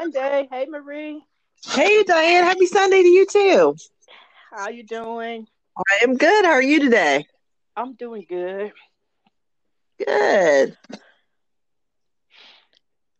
Sunday. 0.00 0.48
Hey, 0.50 0.66
Marie. 0.66 1.22
Hey, 1.62 2.02
Diane. 2.04 2.44
Happy 2.44 2.64
Sunday 2.64 3.02
to 3.02 3.08
you 3.08 3.26
too. 3.26 3.76
How 4.50 4.70
you 4.70 4.82
doing? 4.82 5.46
I 5.76 5.98
am 6.02 6.16
good. 6.16 6.46
How 6.46 6.52
are 6.52 6.62
you 6.62 6.80
today? 6.80 7.26
I'm 7.76 7.92
doing 7.96 8.24
good. 8.26 8.72
Good. 9.98 10.78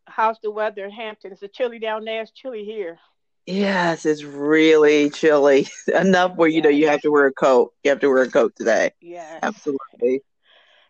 How's 0.07 0.39
the 0.43 0.51
weather 0.51 0.87
in 0.87 0.91
Hampton? 0.91 1.33
Is 1.33 1.43
it 1.43 1.53
chilly 1.53 1.81
down 1.81 2.07
there? 2.07 2.23
It's 2.23 2.31
chilly 2.31 2.65
here. 2.65 2.99
Yes, 3.45 4.07
it's 4.07 4.25
really 4.25 5.11
chilly. 5.11 5.69
Enough 5.95 6.37
where 6.37 6.49
you 6.49 6.63
know 6.63 6.71
you 6.71 6.89
have 6.89 7.03
to 7.03 7.11
wear 7.11 7.27
a 7.27 7.33
coat. 7.33 7.75
You 7.85 7.91
have 7.91 8.01
to 8.01 8.09
wear 8.09 8.23
a 8.23 8.31
coat 8.31 8.55
today. 8.57 8.93
Yeah. 9.03 9.39
Absolutely. 9.43 10.23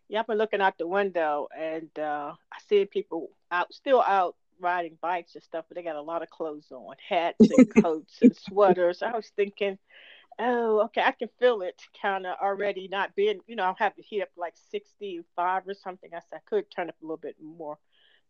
Yeah, 0.08 0.20
I've 0.20 0.28
been 0.28 0.38
looking 0.38 0.60
out 0.60 0.78
the 0.78 0.86
window 0.86 1.48
and 1.56 1.90
uh, 1.98 2.34
I 2.52 2.58
see 2.68 2.84
people 2.84 3.30
out, 3.50 3.74
still 3.74 4.00
out 4.00 4.36
riding 4.60 4.98
bikes 5.00 5.34
and 5.34 5.42
stuff, 5.42 5.64
but 5.68 5.76
they 5.76 5.82
got 5.82 5.96
a 5.96 6.02
lot 6.02 6.22
of 6.22 6.30
clothes 6.30 6.70
on, 6.70 6.94
hats 7.08 7.36
and 7.40 7.74
coats 7.82 8.18
and 8.22 8.36
sweaters. 8.36 9.02
I 9.02 9.12
was 9.12 9.30
thinking, 9.36 9.78
oh, 10.38 10.82
okay, 10.84 11.02
I 11.02 11.12
can 11.12 11.28
feel 11.38 11.62
it 11.62 11.80
kind 12.00 12.26
of 12.26 12.36
already 12.42 12.88
not 12.88 13.14
being, 13.14 13.40
you 13.46 13.56
know, 13.56 13.64
I'll 13.64 13.74
have 13.74 13.94
the 13.96 14.02
heat 14.02 14.22
up 14.22 14.30
like 14.36 14.54
65 14.70 15.68
or 15.68 15.74
something. 15.74 16.10
I 16.12 16.18
said 16.18 16.36
I 16.36 16.48
could 16.48 16.70
turn 16.70 16.88
up 16.88 16.96
a 17.00 17.04
little 17.04 17.16
bit 17.16 17.36
more, 17.42 17.78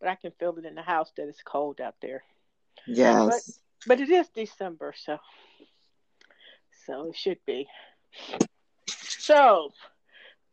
but 0.01 0.09
I 0.09 0.15
can 0.17 0.33
feel 0.39 0.57
it 0.59 0.65
in 0.65 0.75
the 0.75 0.83
house 0.83 1.11
that 1.17 1.29
it's 1.29 1.43
cold 1.43 1.81
out 1.81 1.97
there. 2.03 2.23
Yes. 2.87 3.61
But, 3.87 3.99
but 3.99 4.01
it 4.01 4.11
is 4.11 4.29
December, 4.29 4.95
so 4.97 5.19
so 6.87 7.09
it 7.09 7.17
should 7.17 7.39
be. 7.47 7.69
So, 8.89 9.73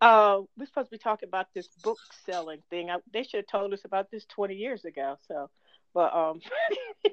uh, 0.01 0.41
we're 0.57 0.65
supposed 0.65 0.89
to 0.89 0.97
be 0.97 0.99
talking 0.99 1.27
about 1.27 1.47
this 1.53 1.67
book 1.83 1.97
selling 2.25 2.61
thing. 2.69 2.89
I, 2.89 2.97
they 3.11 3.23
should 3.23 3.37
have 3.37 3.47
told 3.47 3.73
us 3.73 3.85
about 3.85 4.11
this 4.11 4.25
20 4.25 4.55
years 4.55 4.85
ago. 4.85 5.17
So, 5.27 5.49
but 5.97 6.15
um, 6.15 6.41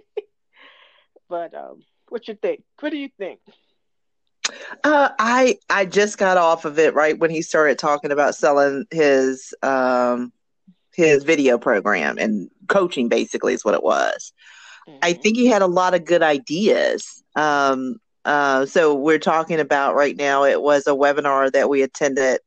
but 1.30 1.54
um, 1.54 1.82
what 2.10 2.28
you 2.28 2.34
think? 2.34 2.62
What 2.80 2.90
do 2.90 2.98
you 2.98 3.08
think? 3.18 3.40
Uh, 4.84 5.08
I 5.18 5.56
I 5.70 5.86
just 5.86 6.18
got 6.18 6.36
off 6.36 6.66
of 6.66 6.78
it 6.78 6.92
right 6.92 7.18
when 7.18 7.30
he 7.30 7.40
started 7.40 7.78
talking 7.78 8.12
about 8.12 8.34
selling 8.34 8.84
his 8.90 9.55
um 9.62 10.34
his 10.92 11.24
video 11.24 11.56
program 11.56 12.18
and 12.18 12.50
coaching 12.68 13.08
basically 13.08 13.55
is 13.55 13.64
what 13.64 13.72
it 13.72 13.82
was. 13.82 14.34
Mm-hmm. 14.86 14.98
I 15.02 15.14
think 15.14 15.38
he 15.38 15.46
had 15.46 15.62
a 15.62 15.66
lot 15.66 15.94
of 15.94 16.05
good 16.05 16.22
ideas. 16.22 17.24
Um, 17.36 17.96
uh, 18.27 18.66
so 18.66 18.94
we're 18.94 19.18
talking 19.18 19.60
about 19.60 19.94
right 19.94 20.14
now. 20.16 20.44
It 20.44 20.60
was 20.60 20.86
a 20.86 20.90
webinar 20.90 21.50
that 21.52 21.70
we 21.70 21.80
attended. 21.80 22.40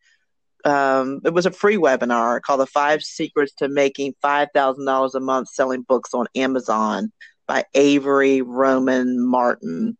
Um, 0.65 1.21
it 1.23 1.33
was 1.33 1.45
a 1.45 1.51
free 1.51 1.77
webinar 1.77 2.41
called 2.41 2.59
"The 2.59 2.65
Five 2.65 3.03
Secrets 3.03 3.53
to 3.55 3.69
Making 3.69 4.13
Five 4.21 4.49
Thousand 4.53 4.85
Dollars 4.85 5.15
a 5.15 5.19
Month 5.19 5.49
Selling 5.49 5.83
Books 5.83 6.13
on 6.13 6.27
Amazon" 6.35 7.11
by 7.47 7.63
Avery 7.73 8.41
Roman 8.41 9.25
Martin. 9.25 9.97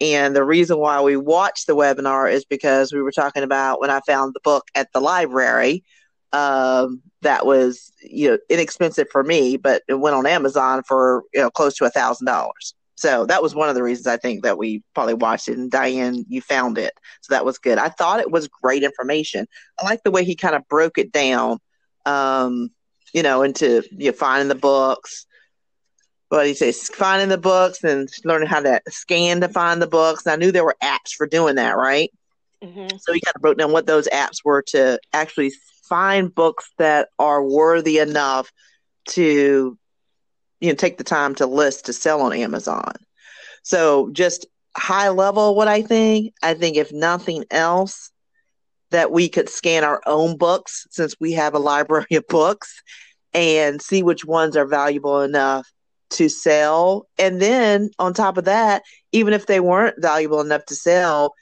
And 0.00 0.34
the 0.34 0.44
reason 0.44 0.78
why 0.78 1.00
we 1.02 1.16
watched 1.16 1.66
the 1.66 1.76
webinar 1.76 2.32
is 2.32 2.44
because 2.44 2.92
we 2.92 3.02
were 3.02 3.12
talking 3.12 3.42
about 3.42 3.80
when 3.80 3.90
I 3.90 4.00
found 4.06 4.34
the 4.34 4.40
book 4.40 4.64
at 4.74 4.92
the 4.92 5.00
library. 5.00 5.84
Um, 6.32 7.02
that 7.22 7.44
was 7.44 7.92
you 8.02 8.30
know 8.30 8.38
inexpensive 8.48 9.08
for 9.10 9.22
me, 9.22 9.56
but 9.56 9.82
it 9.88 9.94
went 9.94 10.16
on 10.16 10.26
Amazon 10.26 10.82
for 10.86 11.24
you 11.34 11.40
know 11.40 11.50
close 11.50 11.76
to 11.76 11.84
a 11.84 11.90
thousand 11.90 12.26
dollars. 12.26 12.74
So 13.00 13.24
that 13.24 13.42
was 13.42 13.54
one 13.54 13.70
of 13.70 13.74
the 13.74 13.82
reasons 13.82 14.06
I 14.06 14.18
think 14.18 14.42
that 14.42 14.58
we 14.58 14.82
probably 14.94 15.14
watched 15.14 15.48
it. 15.48 15.56
And 15.56 15.70
Diane, 15.70 16.26
you 16.28 16.42
found 16.42 16.76
it, 16.76 16.92
so 17.22 17.32
that 17.32 17.46
was 17.46 17.56
good. 17.56 17.78
I 17.78 17.88
thought 17.88 18.20
it 18.20 18.30
was 18.30 18.46
great 18.46 18.82
information. 18.82 19.46
I 19.78 19.86
like 19.86 20.02
the 20.02 20.10
way 20.10 20.22
he 20.22 20.36
kind 20.36 20.54
of 20.54 20.68
broke 20.68 20.98
it 20.98 21.10
down, 21.10 21.60
um, 22.04 22.68
you 23.14 23.22
know, 23.22 23.40
into 23.42 23.82
you 23.90 24.10
know, 24.10 24.12
finding 24.12 24.48
the 24.48 24.54
books, 24.54 25.24
what 26.28 26.46
he 26.46 26.52
says, 26.52 26.90
finding 26.90 27.30
the 27.30 27.38
books 27.38 27.82
and 27.82 28.06
learning 28.26 28.48
how 28.48 28.60
to 28.60 28.82
scan 28.90 29.40
to 29.40 29.48
find 29.48 29.80
the 29.80 29.86
books. 29.86 30.26
And 30.26 30.34
I 30.34 30.36
knew 30.36 30.52
there 30.52 30.62
were 30.62 30.76
apps 30.82 31.12
for 31.16 31.26
doing 31.26 31.54
that, 31.54 31.78
right? 31.78 32.12
Mm-hmm. 32.62 32.98
So 32.98 33.14
he 33.14 33.20
kind 33.22 33.34
of 33.34 33.40
broke 33.40 33.56
down 33.56 33.72
what 33.72 33.86
those 33.86 34.08
apps 34.08 34.44
were 34.44 34.60
to 34.68 35.00
actually 35.14 35.52
find 35.88 36.34
books 36.34 36.70
that 36.76 37.08
are 37.18 37.42
worthy 37.42 37.96
enough 37.96 38.52
to, 39.08 39.78
you 40.60 40.68
know, 40.68 40.74
take 40.74 40.98
the 40.98 41.04
time 41.04 41.34
to 41.36 41.46
list 41.46 41.86
to 41.86 41.92
sell 41.92 42.22
on 42.22 42.32
Amazon. 42.32 42.92
So 43.62 44.10
just 44.12 44.46
high 44.76 45.08
level, 45.08 45.54
what 45.54 45.68
I 45.68 45.82
think, 45.82 46.34
I 46.42 46.54
think 46.54 46.76
if 46.76 46.92
nothing 46.92 47.44
else, 47.50 48.10
that 48.90 49.12
we 49.12 49.28
could 49.28 49.48
scan 49.48 49.84
our 49.84 50.00
own 50.06 50.36
books 50.36 50.86
since 50.90 51.14
we 51.20 51.32
have 51.32 51.54
a 51.54 51.58
library 51.70 52.06
of 52.12 52.26
books 52.28 52.82
and 53.32 53.80
see 53.80 54.02
which 54.02 54.24
ones 54.24 54.56
are 54.56 54.66
valuable 54.66 55.22
enough 55.22 55.70
to 56.10 56.28
sell. 56.28 57.06
And 57.18 57.40
then 57.40 57.90
on 57.98 58.14
top 58.14 58.36
of 58.36 58.44
that, 58.46 58.82
even 59.12 59.32
if 59.32 59.46
they 59.46 59.60
weren't 59.60 60.02
valuable 60.02 60.40
enough 60.40 60.64
to 60.66 60.74
sell, 60.74 61.34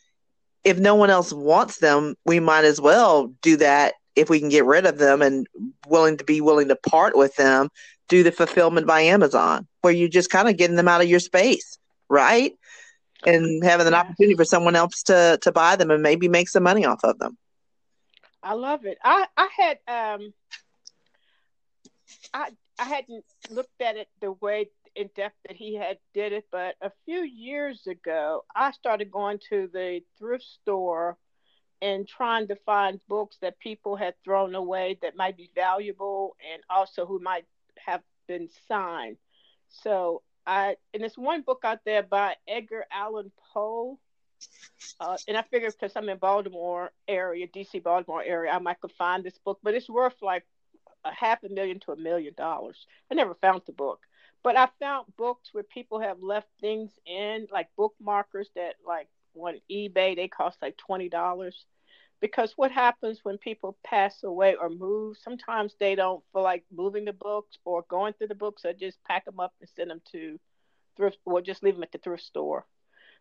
if 0.64 0.78
no 0.78 0.94
one 0.94 1.08
else 1.08 1.32
wants 1.32 1.78
them, 1.78 2.14
we 2.26 2.40
might 2.40 2.66
as 2.66 2.80
well 2.80 3.32
do 3.40 3.56
that 3.56 3.94
if 4.14 4.28
we 4.28 4.40
can 4.40 4.50
get 4.50 4.66
rid 4.66 4.84
of 4.84 4.98
them 4.98 5.22
and 5.22 5.46
willing 5.86 6.18
to 6.18 6.24
be 6.24 6.40
willing 6.40 6.68
to 6.68 6.76
part 6.76 7.16
with 7.16 7.34
them, 7.36 7.68
do 8.08 8.22
the 8.22 8.32
fulfillment 8.32 8.86
by 8.86 9.02
Amazon, 9.02 9.66
where 9.82 9.92
you're 9.92 10.08
just 10.08 10.30
kind 10.30 10.48
of 10.48 10.56
getting 10.56 10.76
them 10.76 10.88
out 10.88 11.00
of 11.00 11.08
your 11.08 11.20
space, 11.20 11.78
right? 12.08 12.52
And 13.26 13.64
having 13.64 13.86
an 13.86 13.94
opportunity 13.94 14.36
for 14.36 14.44
someone 14.44 14.76
else 14.76 15.02
to 15.04 15.38
to 15.42 15.52
buy 15.52 15.76
them 15.76 15.90
and 15.90 16.02
maybe 16.02 16.28
make 16.28 16.48
some 16.48 16.62
money 16.62 16.84
off 16.84 17.00
of 17.04 17.18
them. 17.18 17.36
I 18.42 18.54
love 18.54 18.84
it. 18.84 18.98
I 19.04 19.26
I 19.36 19.48
had 19.56 19.78
um 19.88 20.32
I 22.32 22.50
I 22.78 22.84
hadn't 22.84 23.24
looked 23.50 23.80
at 23.80 23.96
it 23.96 24.08
the 24.20 24.32
way 24.32 24.70
in 24.94 25.10
depth 25.14 25.36
that 25.46 25.56
he 25.56 25.74
had 25.74 25.98
did 26.14 26.32
it, 26.32 26.46
but 26.50 26.74
a 26.80 26.90
few 27.04 27.20
years 27.20 27.86
ago, 27.86 28.44
I 28.54 28.72
started 28.72 29.10
going 29.10 29.38
to 29.50 29.68
the 29.72 30.00
thrift 30.18 30.44
store 30.44 31.16
and 31.80 32.08
trying 32.08 32.48
to 32.48 32.56
find 32.66 33.00
books 33.08 33.36
that 33.40 33.58
people 33.60 33.94
had 33.96 34.14
thrown 34.24 34.54
away 34.54 34.98
that 35.02 35.16
might 35.16 35.36
be 35.36 35.50
valuable 35.54 36.36
and 36.52 36.62
also 36.68 37.06
who 37.06 37.20
might 37.20 37.44
have 37.84 38.02
been 38.26 38.48
signed. 38.68 39.16
So 39.68 40.22
I 40.46 40.76
and 40.94 41.02
there's 41.02 41.18
one 41.18 41.42
book 41.42 41.60
out 41.64 41.80
there 41.84 42.02
by 42.02 42.36
Edgar 42.46 42.84
Allan 42.92 43.32
Poe. 43.52 43.98
Uh, 45.00 45.16
and 45.26 45.36
I 45.36 45.42
figured 45.42 45.74
because 45.78 45.96
I'm 45.96 46.08
in 46.08 46.18
Baltimore 46.18 46.92
area, 47.08 47.48
DC 47.48 47.82
Baltimore 47.82 48.22
area, 48.22 48.52
I 48.52 48.58
might 48.60 48.80
could 48.80 48.92
find 48.92 49.24
this 49.24 49.38
book, 49.44 49.58
but 49.62 49.74
it's 49.74 49.88
worth 49.90 50.14
like 50.22 50.44
a 51.04 51.12
half 51.12 51.42
a 51.42 51.48
million 51.48 51.80
to 51.80 51.92
a 51.92 51.96
million 51.96 52.34
dollars. 52.36 52.86
I 53.10 53.14
never 53.14 53.34
found 53.34 53.62
the 53.66 53.72
book, 53.72 54.00
but 54.44 54.56
I 54.56 54.68
found 54.78 55.06
books 55.16 55.48
where 55.52 55.64
people 55.64 56.00
have 56.00 56.22
left 56.22 56.48
things 56.60 56.92
in, 57.06 57.48
like 57.50 57.68
bookmarkers 57.78 58.46
that, 58.54 58.76
like 58.86 59.08
on 59.34 59.60
eBay, 59.70 60.16
they 60.16 60.28
cost 60.28 60.58
like 60.62 60.76
twenty 60.76 61.08
dollars. 61.08 61.64
Because 62.20 62.52
what 62.56 62.72
happens 62.72 63.20
when 63.22 63.38
people 63.38 63.76
pass 63.84 64.22
away 64.24 64.56
or 64.56 64.68
move? 64.68 65.16
Sometimes 65.22 65.74
they 65.78 65.94
don't 65.94 66.24
feel 66.32 66.42
like 66.42 66.64
moving 66.72 67.04
the 67.04 67.12
books 67.12 67.56
or 67.64 67.84
going 67.88 68.12
through 68.14 68.28
the 68.28 68.34
books, 68.34 68.64
or 68.64 68.72
just 68.72 69.02
pack 69.04 69.24
them 69.24 69.38
up 69.38 69.52
and 69.60 69.70
send 69.76 69.90
them 69.90 70.00
to 70.12 70.38
thrift, 70.96 71.18
or 71.24 71.40
just 71.40 71.62
leave 71.62 71.74
them 71.74 71.84
at 71.84 71.92
the 71.92 71.98
thrift 71.98 72.24
store. 72.24 72.66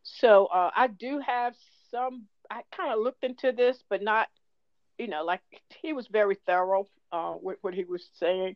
So 0.03 0.45
uh, 0.47 0.71
I 0.75 0.87
do 0.87 1.19
have 1.19 1.53
some. 1.91 2.23
I 2.49 2.61
kind 2.75 2.93
of 2.93 2.99
looked 2.99 3.23
into 3.23 3.51
this, 3.51 3.83
but 3.89 4.01
not, 4.01 4.29
you 4.97 5.07
know, 5.07 5.23
like 5.23 5.41
he 5.81 5.93
was 5.93 6.07
very 6.07 6.37
thorough 6.45 6.87
uh, 7.11 7.35
with 7.41 7.57
what 7.61 7.73
he 7.73 7.83
was 7.83 8.09
saying. 8.19 8.55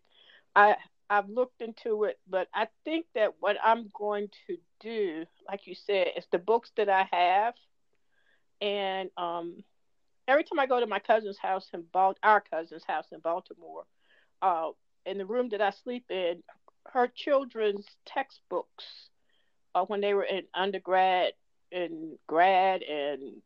I 0.55 0.75
I've 1.09 1.29
looked 1.29 1.61
into 1.61 2.05
it, 2.05 2.17
but 2.27 2.47
I 2.53 2.67
think 2.85 3.05
that 3.15 3.33
what 3.41 3.57
I'm 3.61 3.91
going 3.93 4.29
to 4.47 4.57
do, 4.79 5.25
like 5.47 5.67
you 5.67 5.75
said, 5.75 6.07
is 6.15 6.25
the 6.31 6.39
books 6.39 6.71
that 6.77 6.87
I 6.87 7.07
have, 7.11 7.53
and 8.61 9.09
um, 9.17 9.57
every 10.31 10.43
time 10.43 10.59
I 10.59 10.65
go 10.65 10.79
to 10.79 10.87
my 10.87 10.99
cousin's 10.99 11.37
house 11.37 11.67
in 11.73 11.83
Bal- 11.93 12.17
our 12.23 12.41
cousin's 12.41 12.83
house 12.85 13.07
in 13.11 13.19
Baltimore, 13.19 13.83
uh, 14.41 14.69
in 15.05 15.17
the 15.17 15.25
room 15.25 15.49
that 15.49 15.61
I 15.61 15.71
sleep 15.71 16.05
in, 16.09 16.41
her 16.87 17.07
children's 17.13 17.85
textbooks, 18.05 18.85
uh, 19.75 19.85
when 19.85 20.01
they 20.01 20.13
were 20.13 20.23
in 20.23 20.43
undergrad 20.53 21.33
and 21.71 22.17
grad 22.27 22.81
and 22.81 23.41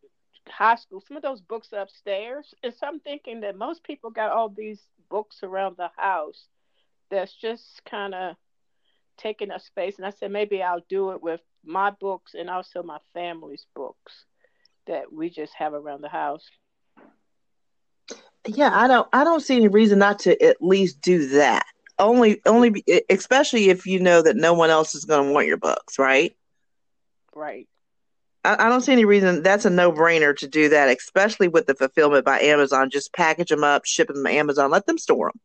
high 0.47 0.75
school, 0.75 1.03
some 1.07 1.17
of 1.17 1.23
those 1.23 1.41
books 1.41 1.69
upstairs. 1.71 2.53
And 2.63 2.73
so 2.73 2.87
I'm 2.87 2.99
thinking 2.99 3.41
that 3.41 3.57
most 3.57 3.83
people 3.83 4.09
got 4.09 4.31
all 4.31 4.49
these 4.49 4.81
books 5.09 5.39
around 5.43 5.77
the 5.77 5.89
house 5.97 6.47
that's 7.09 7.33
just 7.33 7.81
kind 7.89 8.13
of 8.13 8.35
taking 9.17 9.51
up 9.51 9.61
space. 9.61 9.97
And 9.97 10.05
I 10.05 10.11
said, 10.11 10.31
maybe 10.31 10.61
I'll 10.61 10.85
do 10.89 11.11
it 11.11 11.21
with 11.21 11.41
my 11.63 11.91
books 11.91 12.33
and 12.37 12.49
also 12.49 12.83
my 12.83 12.99
family's 13.13 13.65
books 13.75 14.25
that 14.87 15.11
we 15.11 15.29
just 15.29 15.53
have 15.57 15.73
around 15.73 16.01
the 16.01 16.09
house. 16.09 16.45
Yeah, 18.47 18.71
I 18.73 18.87
don't 18.87 19.07
I 19.13 19.23
don't 19.23 19.41
see 19.41 19.55
any 19.55 19.67
reason 19.67 19.99
not 19.99 20.19
to 20.19 20.41
at 20.43 20.61
least 20.61 21.01
do 21.01 21.27
that. 21.29 21.65
Only 21.97 22.41
only 22.45 22.83
especially 23.09 23.69
if 23.69 23.85
you 23.85 23.99
know 23.99 24.21
that 24.21 24.35
no 24.35 24.53
one 24.53 24.69
else 24.69 24.95
is 24.95 25.05
going 25.05 25.27
to 25.27 25.33
want 25.33 25.47
your 25.47 25.57
books, 25.57 25.97
right? 25.97 26.35
Right. 27.33 27.67
I, 28.43 28.67
I 28.67 28.69
don't 28.69 28.81
see 28.81 28.91
any 28.91 29.05
reason 29.05 29.43
that's 29.43 29.65
a 29.65 29.69
no 29.69 29.91
brainer 29.91 30.35
to 30.37 30.47
do 30.47 30.69
that, 30.69 30.95
especially 30.95 31.47
with 31.47 31.65
the 31.67 31.73
fulfillment 31.73 32.25
by 32.25 32.39
Amazon. 32.39 32.89
Just 32.89 33.13
package 33.13 33.49
them 33.49 33.63
up, 33.63 33.85
ship 33.85 34.07
them 34.07 34.23
to 34.23 34.31
Amazon, 34.31 34.71
let 34.71 34.85
them 34.85 34.97
store 34.97 35.31
them. 35.33 35.41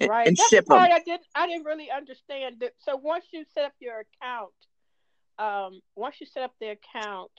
and, 0.00 0.10
right. 0.10 0.28
and 0.28 0.36
That's 0.36 0.48
ship 0.48 0.64
the 0.66 0.74
part 0.74 0.90
them. 0.90 1.00
I 1.00 1.02
didn't 1.04 1.26
I 1.34 1.46
didn't 1.46 1.64
really 1.64 1.90
understand. 1.90 2.56
That. 2.60 2.72
So 2.78 2.96
once 2.96 3.24
you 3.32 3.44
set 3.54 3.64
up 3.64 3.72
your 3.80 4.04
account, 4.04 4.52
um, 5.38 5.80
once 5.96 6.16
you 6.20 6.26
set 6.26 6.44
up 6.44 6.52
the 6.60 6.68
account, 6.68 7.32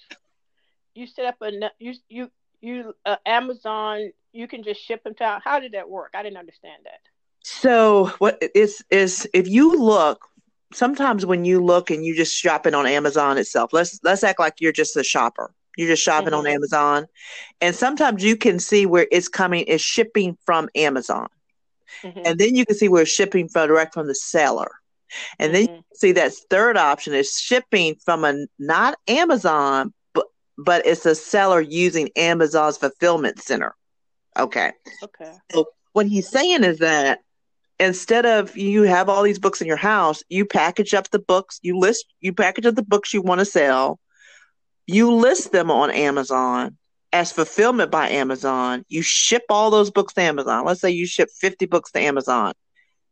you 0.96 1.08
set 1.08 1.26
up 1.26 1.36
a 1.42 1.52
you 1.80 1.94
you 2.10 2.32
you 2.62 2.94
uh, 3.06 3.18
Amazon. 3.26 4.12
You 4.32 4.48
can 4.48 4.64
just 4.64 4.82
ship 4.82 5.04
them 5.04 5.16
to. 5.16 5.42
How 5.44 5.60
did 5.60 5.72
that 5.74 5.90
work? 5.90 6.14
I 6.16 6.24
didn't 6.24 6.38
understand 6.38 6.84
that. 6.86 7.00
So 7.44 8.08
what 8.20 8.42
is 8.54 8.84
is 8.90 9.28
if 9.34 9.48
you 9.48 9.76
look 9.78 10.26
sometimes 10.74 11.26
when 11.26 11.46
you 11.46 11.64
look 11.64 11.90
and 11.90 12.06
you 12.06 12.16
just 12.16 12.36
shopping 12.36 12.74
on 12.76 12.86
Amazon 12.86 13.38
itself, 13.38 13.74
let's 13.74 14.00
let's 14.04 14.24
act 14.24 14.40
like 14.40 14.56
you're 14.60 14.72
just 14.72 14.96
a 14.98 15.04
shopper. 15.04 15.54
You're 15.78 15.88
just 15.88 16.04
shopping 16.04 16.34
Mhm. 16.34 16.40
on 16.40 16.48
Amazon. 16.48 17.08
And 17.62 17.76
sometimes 17.76 18.24
you 18.24 18.36
can 18.36 18.60
see 18.60 18.86
where 18.86 19.08
it's 19.12 19.30
coming, 19.30 19.64
it's 19.68 19.84
shipping 19.84 20.38
from 20.46 20.70
Amazon. 20.76 21.28
Mhm. 22.04 22.22
And 22.26 22.40
then 22.40 22.56
you 22.56 22.66
can 22.66 22.76
see 22.76 22.90
where 22.90 23.04
it's 23.04 23.12
shipping 23.12 23.48
from 23.48 23.68
direct 23.68 23.94
from 23.94 24.08
the 24.08 24.16
seller. 24.16 24.70
And 25.40 25.56
then 25.56 25.64
you 25.64 25.84
see 25.96 26.12
that 26.14 26.34
third 26.50 26.78
option 26.78 27.14
is 27.14 27.40
shipping 27.40 27.96
from 28.06 28.26
a 28.26 28.46
not 28.60 29.00
Amazon, 29.08 29.94
but 30.60 30.86
it's 30.86 31.06
a 31.06 31.16
seller 31.16 31.62
using 31.62 32.10
Amazon's 32.16 32.78
fulfillment 32.78 33.42
center. 33.42 33.76
Okay. 34.38 34.72
okay. 35.04 35.34
So 35.52 35.68
what 35.94 36.06
he's 36.06 36.30
saying 36.30 36.64
is 36.64 36.80
that 36.80 37.20
instead 37.80 38.26
of 38.26 38.56
you 38.58 38.84
have 38.84 39.10
all 39.10 39.24
these 39.24 39.40
books 39.40 39.62
in 39.62 39.68
your 39.68 39.78
house, 39.78 40.22
you 40.30 40.46
package 40.46 40.94
up 40.94 41.10
the 41.10 41.20
books, 41.20 41.60
you 41.62 41.78
list 41.78 42.06
you 42.20 42.34
package 42.34 42.66
up 42.66 42.76
the 42.76 42.84
books 42.84 43.14
you 43.14 43.22
want 43.22 43.40
to 43.40 43.46
sell, 43.46 44.00
you 44.86 45.14
list 45.14 45.52
them 45.52 45.72
on 45.72 45.92
Amazon 45.92 46.78
as 47.12 47.32
fulfillment 47.32 47.90
by 47.90 48.10
Amazon. 48.10 48.84
You 48.88 49.02
ship 49.02 49.44
all 49.50 49.72
those 49.72 49.92
books 49.92 50.14
to 50.14 50.22
Amazon. 50.22 50.66
Let's 50.66 50.82
say 50.82 50.92
you 50.92 51.08
ship 51.08 51.30
50 51.40 51.66
books 51.66 51.92
to 51.92 52.00
Amazon. 52.00 52.54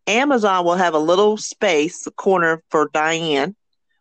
Amazon 0.06 0.64
will 0.64 0.76
have 0.76 0.94
a 0.94 1.00
little 1.00 1.38
space, 1.38 2.06
a 2.08 2.12
corner 2.12 2.64
for 2.70 2.90
Diane 2.94 3.56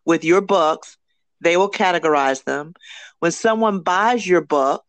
with 0.05 0.25
your 0.25 0.41
books. 0.41 0.97
They 1.41 1.57
will 1.57 1.71
categorize 1.71 2.45
them. 2.45 2.75
When 3.21 3.33
someone 3.33 3.81
buys 3.81 4.27
your 4.27 4.41
book, 4.41 4.83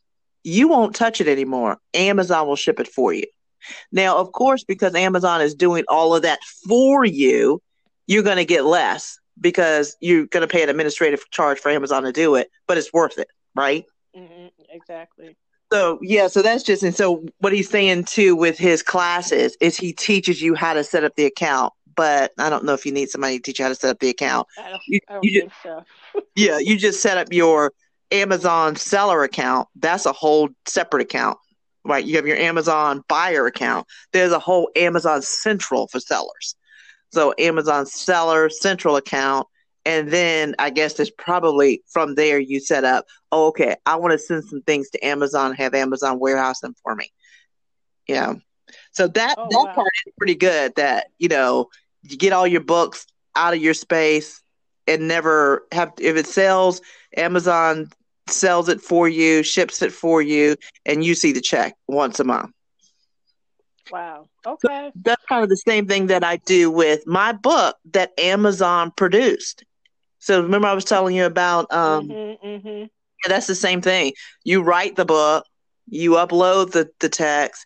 you 0.43 0.67
won't 0.67 0.95
touch 0.95 1.19
it 1.21 1.27
anymore. 1.27 1.77
Amazon 1.93 2.47
will 2.47 2.55
ship 2.55 2.79
it 2.79 2.87
for 2.87 3.13
you. 3.13 3.25
Now, 3.91 4.17
of 4.17 4.31
course, 4.31 4.63
because 4.63 4.95
Amazon 4.95 5.41
is 5.41 5.55
doing 5.55 5.83
all 5.89 6.15
of 6.15 6.21
that 6.21 6.39
for 6.67 7.03
you, 7.05 7.61
you're 8.05 8.23
going 8.23 8.37
to 8.37 8.45
get 8.45 8.65
less 8.65 9.19
because 9.39 9.95
you're 9.99 10.25
going 10.27 10.41
to 10.41 10.47
pay 10.47 10.63
an 10.63 10.69
administrative 10.69 11.29
charge 11.31 11.59
for 11.59 11.69
Amazon 11.69 12.03
to 12.03 12.11
do 12.11 12.35
it, 12.35 12.49
but 12.67 12.77
it's 12.77 12.93
worth 12.93 13.17
it, 13.17 13.27
right? 13.55 13.85
hmm 14.15 14.47
Exactly. 14.69 15.35
So, 15.71 15.99
yeah, 16.01 16.27
so 16.27 16.41
that's 16.41 16.63
just, 16.63 16.83
and 16.83 16.95
so 16.95 17.25
what 17.39 17.51
he's 17.51 17.69
saying 17.69 18.05
too 18.05 18.35
with 18.35 18.57
his 18.57 18.81
classes 18.81 19.57
is 19.59 19.75
he 19.75 19.91
teaches 19.91 20.41
you 20.41 20.55
how 20.55 20.73
to 20.73 20.83
set 20.83 21.03
up 21.03 21.15
the 21.15 21.25
account, 21.25 21.73
but 21.97 22.31
I 22.37 22.49
don't 22.49 22.63
know 22.63 22.73
if 22.73 22.85
you 22.85 22.93
need 22.93 23.09
somebody 23.09 23.37
to 23.37 23.43
teach 23.43 23.59
you 23.59 23.65
how 23.65 23.69
to 23.69 23.75
set 23.75 23.89
up 23.89 23.99
the 23.99 24.09
account. 24.09 24.47
I 24.57 24.69
don't. 24.69 24.81
You- 24.87 24.99
I 25.09 25.13
don't 25.13 25.23
you 25.25 25.39
think 25.41 25.51
so. 25.61 25.83
Yeah, 26.35 26.59
you 26.59 26.77
just 26.77 27.01
set 27.01 27.17
up 27.17 27.33
your 27.33 27.73
Amazon 28.11 28.75
seller 28.75 29.23
account. 29.23 29.67
That's 29.75 30.05
a 30.05 30.13
whole 30.13 30.49
separate 30.67 31.01
account, 31.01 31.37
right? 31.83 32.05
You 32.05 32.15
have 32.15 32.27
your 32.27 32.37
Amazon 32.37 33.03
buyer 33.09 33.47
account. 33.47 33.87
There's 34.13 34.31
a 34.31 34.39
whole 34.39 34.69
Amazon 34.75 35.21
Central 35.23 35.87
for 35.87 35.99
sellers. 35.99 36.55
So 37.11 37.33
Amazon 37.39 37.85
seller 37.87 38.49
central 38.49 38.95
account. 38.95 39.47
And 39.85 40.11
then 40.11 40.53
I 40.59 40.69
guess 40.69 40.93
there's 40.93 41.09
probably 41.09 41.81
from 41.87 42.15
there 42.15 42.37
you 42.39 42.59
set 42.59 42.83
up, 42.83 43.05
oh, 43.31 43.47
okay, 43.47 43.75
I 43.85 43.95
want 43.95 44.11
to 44.11 44.19
send 44.19 44.43
some 44.43 44.61
things 44.61 44.89
to 44.91 45.03
Amazon, 45.05 45.53
have 45.55 45.73
Amazon 45.73 46.19
warehouse 46.19 46.59
them 46.59 46.75
for 46.83 46.93
me. 46.93 47.11
Yeah. 48.07 48.35
So 48.91 49.07
that 49.07 49.35
Oh, 49.37 49.47
that 49.49 49.65
wow. 49.67 49.73
part 49.73 49.91
is 50.05 50.13
pretty 50.17 50.35
good 50.35 50.73
that, 50.75 51.07
you 51.17 51.29
know, 51.29 51.69
you 52.09 52.17
get 52.17 52.33
all 52.33 52.47
your 52.47 52.61
books 52.61 53.05
out 53.35 53.53
of 53.53 53.61
your 53.61 53.73
space 53.73 54.41
and 54.87 55.07
never 55.07 55.65
have 55.71 55.93
if 55.99 56.15
it 56.15 56.27
sells, 56.27 56.81
Amazon 57.15 57.89
sells 58.29 58.69
it 58.69 58.81
for 58.81 59.07
you, 59.07 59.43
ships 59.43 59.81
it 59.81 59.91
for 59.91 60.21
you, 60.21 60.55
and 60.85 61.03
you 61.03 61.15
see 61.15 61.31
the 61.31 61.41
check 61.41 61.73
once 61.87 62.19
a 62.19 62.23
month. 62.23 62.51
Wow. 63.91 64.27
Okay. 64.45 64.91
That's 65.03 65.23
kind 65.29 65.43
of 65.43 65.49
the 65.49 65.57
same 65.57 65.87
thing 65.87 66.07
that 66.07 66.23
I 66.23 66.37
do 66.37 66.69
with 66.69 67.05
my 67.07 67.31
book 67.31 67.77
that 67.93 68.11
Amazon 68.19 68.91
produced. 68.95 69.63
So 70.19 70.41
remember 70.41 70.67
I 70.67 70.73
was 70.73 70.85
telling 70.85 71.15
you 71.15 71.25
about 71.25 71.71
um 71.71 72.07
hmm 72.07 72.33
hmm 72.41 72.83
yeah, 73.23 73.29
that's 73.29 73.47
the 73.47 73.55
same 73.55 73.81
thing. 73.81 74.13
You 74.43 74.61
write 74.61 74.95
the 74.95 75.05
book, 75.05 75.45
you 75.87 76.11
upload 76.11 76.71
the, 76.71 76.89
the 76.99 77.09
text, 77.09 77.65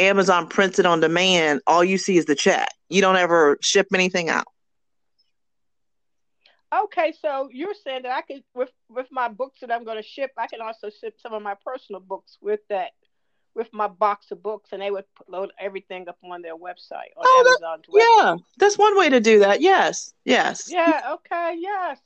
Amazon 0.00 0.48
prints 0.48 0.78
it 0.78 0.86
on 0.86 1.00
demand, 1.00 1.60
all 1.66 1.84
you 1.84 1.98
see 1.98 2.16
is 2.16 2.24
the 2.24 2.34
check. 2.34 2.68
You 2.88 3.00
don't 3.00 3.16
ever 3.16 3.58
ship 3.60 3.88
anything 3.94 4.28
out. 4.28 4.46
Okay, 6.72 7.12
so 7.20 7.48
you're 7.52 7.74
saying 7.74 8.02
that 8.04 8.12
I 8.12 8.20
could 8.22 8.44
with 8.54 8.70
with 8.88 9.08
my 9.10 9.28
books 9.28 9.60
that 9.60 9.72
I'm 9.72 9.84
going 9.84 9.96
to 9.96 10.08
ship, 10.08 10.30
I 10.38 10.46
can 10.46 10.60
also 10.60 10.88
ship 10.88 11.14
some 11.20 11.32
of 11.32 11.42
my 11.42 11.54
personal 11.66 12.00
books 12.00 12.38
with 12.40 12.60
that, 12.68 12.92
with 13.56 13.68
my 13.72 13.88
box 13.88 14.30
of 14.30 14.40
books, 14.40 14.70
and 14.72 14.80
they 14.80 14.90
would 14.92 15.04
put- 15.16 15.28
load 15.28 15.50
everything 15.58 16.08
up 16.08 16.18
on 16.22 16.42
their 16.42 16.56
website 16.56 17.10
on 17.16 17.24
Oh, 17.24 17.58
that- 17.60 17.82
website. 17.88 17.94
Yeah, 18.22 18.36
that's 18.58 18.78
one 18.78 18.96
way 18.96 19.08
to 19.08 19.18
do 19.18 19.40
that. 19.40 19.60
Yes. 19.60 20.14
Yes. 20.24 20.70
Yeah. 20.70 21.14
Okay. 21.14 21.56
Yes. 21.58 21.98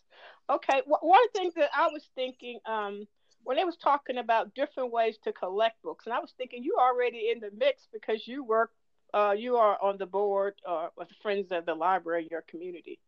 Okay. 0.48 0.78
W- 0.80 0.96
one 1.00 1.28
thing 1.30 1.52
that 1.56 1.68
I 1.74 1.88
was 1.88 2.08
thinking, 2.14 2.58
um, 2.64 3.06
when 3.44 3.56
they 3.56 3.64
was 3.64 3.76
talking 3.76 4.18
about 4.18 4.54
different 4.54 4.92
ways 4.92 5.16
to 5.24 5.32
collect 5.32 5.80
books, 5.82 6.06
and 6.06 6.14
I 6.14 6.18
was 6.18 6.32
thinking 6.36 6.64
you 6.64 6.76
already 6.78 7.30
in 7.30 7.40
the 7.40 7.50
mix 7.56 7.86
because 7.92 8.26
you 8.26 8.42
work, 8.42 8.70
uh, 9.12 9.34
you 9.36 9.56
are 9.56 9.78
on 9.80 9.98
the 9.98 10.06
board 10.06 10.54
uh, 10.66 10.88
with 10.96 11.08
Friends 11.22 11.48
of 11.50 11.66
the 11.66 11.74
Library 11.74 12.26
your 12.30 12.42
community. 12.42 12.98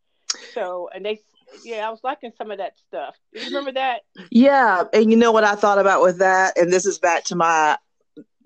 So, 0.53 0.89
and 0.93 1.05
they, 1.05 1.19
yeah, 1.63 1.87
I 1.87 1.89
was 1.89 1.99
liking 2.03 2.31
some 2.37 2.51
of 2.51 2.59
that 2.59 2.73
stuff. 2.87 3.15
You 3.33 3.45
remember 3.45 3.71
that? 3.73 4.01
Yeah, 4.29 4.83
and 4.93 5.11
you 5.11 5.17
know 5.17 5.31
what 5.31 5.43
I 5.43 5.55
thought 5.55 5.79
about 5.79 6.01
with 6.01 6.19
that, 6.19 6.57
and 6.57 6.71
this 6.71 6.85
is 6.85 6.99
back 6.99 7.23
to 7.25 7.35
my 7.35 7.77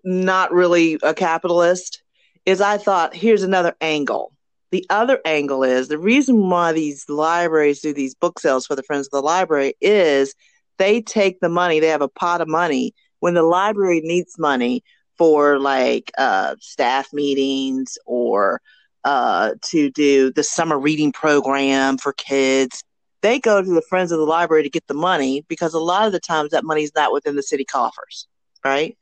not 0.03 0.51
really 0.51 0.97
a 1.03 1.13
capitalist, 1.13 2.01
is 2.45 2.61
I 2.61 2.77
thought 2.77 3.15
here's 3.15 3.43
another 3.43 3.75
angle. 3.81 4.33
The 4.71 4.85
other 4.89 5.19
angle 5.25 5.63
is 5.63 5.89
the 5.89 5.97
reason 5.97 6.49
why 6.49 6.71
these 6.71 7.09
libraries 7.09 7.81
do 7.81 7.93
these 7.93 8.15
book 8.15 8.39
sales 8.39 8.65
for 8.65 8.75
the 8.75 8.83
Friends 8.83 9.07
of 9.07 9.11
the 9.11 9.21
Library 9.21 9.73
is 9.81 10.33
they 10.81 10.99
take 10.99 11.39
the 11.41 11.49
money, 11.49 11.79
they 11.79 11.89
have 11.89 12.01
a 12.01 12.07
pot 12.07 12.41
of 12.41 12.47
money 12.47 12.95
when 13.19 13.35
the 13.35 13.43
library 13.43 14.01
needs 14.03 14.39
money 14.39 14.83
for 15.15 15.59
like 15.59 16.11
uh, 16.17 16.55
staff 16.59 17.13
meetings 17.13 17.99
or 18.07 18.59
uh, 19.03 19.51
to 19.61 19.91
do 19.91 20.31
the 20.33 20.43
summer 20.43 20.79
reading 20.79 21.11
program 21.11 21.99
for 21.99 22.13
kids. 22.13 22.83
They 23.21 23.39
go 23.39 23.61
to 23.61 23.69
the 23.69 23.83
friends 23.83 24.11
of 24.11 24.17
the 24.17 24.25
library 24.25 24.63
to 24.63 24.71
get 24.71 24.87
the 24.87 24.95
money 24.95 25.45
because 25.47 25.75
a 25.75 25.79
lot 25.79 26.07
of 26.07 26.13
the 26.13 26.19
times 26.19 26.49
that 26.49 26.63
money 26.63 26.81
is 26.81 26.91
not 26.95 27.13
within 27.13 27.35
the 27.35 27.43
city 27.43 27.63
coffers 27.63 28.27
right? 28.63 28.95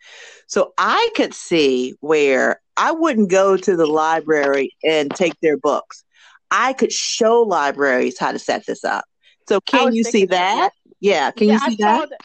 So 0.47 0.73
i 0.77 1.09
could 1.17 1.33
see 1.33 1.93
where 1.99 2.61
i 2.77 2.93
wouldn't 2.93 3.29
go 3.29 3.57
to 3.57 3.75
the 3.75 3.85
library 3.85 4.71
and 4.85 5.11
take 5.11 5.33
their 5.41 5.57
books. 5.57 6.05
I 6.49 6.71
could 6.71 6.93
show 6.93 7.41
libraries 7.41 8.17
how 8.17 8.31
to 8.31 8.39
set 8.39 8.65
this 8.65 8.85
up. 8.85 9.03
So 9.49 9.59
can 9.59 9.93
you 9.93 10.03
see 10.05 10.25
that 10.27 10.71
yeah 10.99 11.31
can 11.31 11.47
yeah, 11.47 11.53
you 11.53 11.59
see 11.59 11.75
that 11.77 12.09
that. 12.09 12.19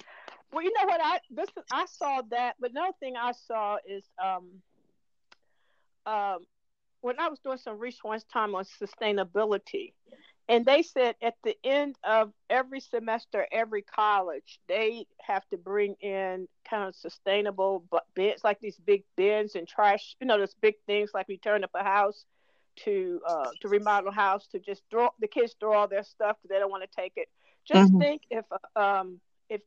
Well, 0.55 0.63
you 0.63 0.73
know 0.73 0.87
what? 0.87 1.01
I 1.03 1.19
this 1.31 1.49
I 1.73 1.85
saw 1.87 2.23
that, 2.31 2.55
but 2.61 2.71
another 2.71 2.93
thing 3.01 3.15
I 3.17 3.33
saw 3.33 3.79
is 3.89 4.05
um, 4.23 4.63
um, 6.07 6.47
when 7.01 7.19
I 7.19 7.29
was 7.29 7.41
doing 7.41 7.59
some 7.59 7.79
research 7.79 8.05
one 8.05 8.21
time 8.33 8.55
on 8.55 8.65
sustainability, 8.65 9.95
and 10.49 10.65
they 10.65 10.83
said 10.83 11.17
at 11.21 11.35
the 11.43 11.57
end 11.65 11.97
of 12.05 12.33
every 12.49 12.79
semester, 12.79 13.49
every 13.51 13.83
college, 13.83 14.61
they 14.69 15.07
have 15.21 15.43
to 15.51 15.57
bring 15.57 15.97
in 16.01 16.47
kind 16.71 16.85
of 16.85 16.95
sustainable 16.95 17.85
bins, 18.15 18.45
like 18.45 18.61
these 18.61 18.77
big 18.77 19.03
bins 19.17 19.57
and 19.57 19.67
trash. 19.67 20.15
You 20.21 20.29
know, 20.29 20.39
those 20.39 20.55
big 20.61 20.77
things 20.87 21.11
like 21.13 21.27
we 21.27 21.39
turn 21.39 21.65
up 21.65 21.71
a 21.75 21.83
house 21.83 22.25
to 22.85 23.21
uh, 23.27 23.47
to 23.61 23.69
remodel 23.69 24.11
a 24.11 24.13
house 24.13 24.47
to 24.49 24.61
just 24.61 24.83
throw 24.89 25.09
the 25.21 25.29
kids 25.29 25.57
throw 25.59 25.73
all 25.73 25.89
their 25.89 26.05
stuff 26.05 26.37
because 26.37 26.55
they 26.55 26.61
don't 26.61 26.71
want 26.71 26.85
to 26.89 26.97
take 26.97 27.15
it. 27.17 27.29
Just 27.67 27.93
Mhm. 27.93 27.99
think 27.99 28.23
if 28.31 28.45
uh, 28.53 28.81
um 28.81 29.21
if 29.49 29.61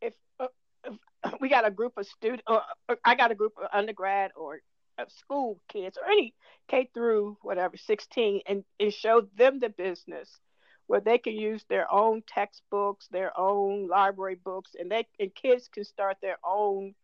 if, 0.00 0.14
uh, 0.40 0.46
if 0.84 0.94
we 1.40 1.48
got 1.48 1.66
a 1.66 1.70
group 1.70 1.96
of 1.96 2.06
student 2.06 2.42
or 2.46 2.62
uh, 2.88 2.94
I 3.04 3.14
got 3.14 3.30
a 3.32 3.34
group 3.34 3.52
of 3.60 3.68
undergrad 3.72 4.32
or 4.36 4.60
uh, 4.98 5.04
school 5.08 5.60
kids 5.68 5.98
or 5.98 6.06
any 6.10 6.34
K 6.68 6.88
through 6.94 7.38
whatever 7.42 7.76
16 7.76 8.42
and, 8.46 8.64
and 8.80 8.92
show 8.92 9.22
them 9.36 9.58
the 9.60 9.68
business 9.70 10.40
where 10.86 11.00
they 11.00 11.18
can 11.18 11.34
use 11.34 11.64
their 11.68 11.90
own 11.92 12.22
textbooks, 12.26 13.06
their 13.10 13.38
own 13.38 13.88
library 13.88 14.36
books, 14.36 14.72
and 14.78 14.90
they 14.90 15.06
and 15.18 15.34
kids 15.34 15.68
can 15.68 15.84
start 15.84 16.16
their 16.22 16.38
own 16.44 16.94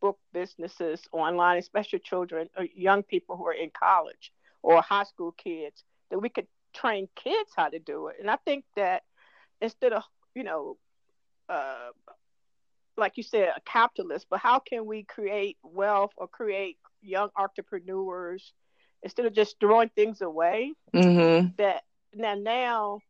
book 0.00 0.18
businesses 0.32 1.02
online, 1.12 1.58
especially 1.58 1.98
children 2.00 2.48
or 2.56 2.64
young 2.74 3.02
people 3.02 3.36
who 3.36 3.46
are 3.46 3.52
in 3.54 3.70
college 3.70 4.32
or 4.62 4.80
high 4.82 5.04
school 5.04 5.32
kids, 5.32 5.84
that 6.10 6.18
we 6.18 6.28
could 6.28 6.46
train 6.74 7.08
kids 7.16 7.50
how 7.56 7.68
to 7.68 7.78
do 7.78 8.08
it. 8.08 8.16
And 8.20 8.30
I 8.30 8.36
think 8.44 8.64
that 8.76 9.02
instead 9.60 9.92
of, 9.92 10.02
you 10.34 10.44
know, 10.44 10.76
uh, 11.48 11.90
like 12.96 13.16
you 13.16 13.22
said, 13.22 13.52
a 13.56 13.60
capitalist, 13.60 14.26
but 14.28 14.40
how 14.40 14.58
can 14.58 14.86
we 14.86 15.04
create 15.04 15.56
wealth 15.62 16.12
or 16.16 16.26
create 16.26 16.78
young 17.00 17.30
entrepreneurs 17.36 18.52
instead 19.02 19.26
of 19.26 19.32
just 19.32 19.58
throwing 19.60 19.88
things 19.90 20.20
away. 20.20 20.72
Mm-hmm. 20.94 21.48
That 21.58 21.84
now 22.14 22.34
now 22.34 23.00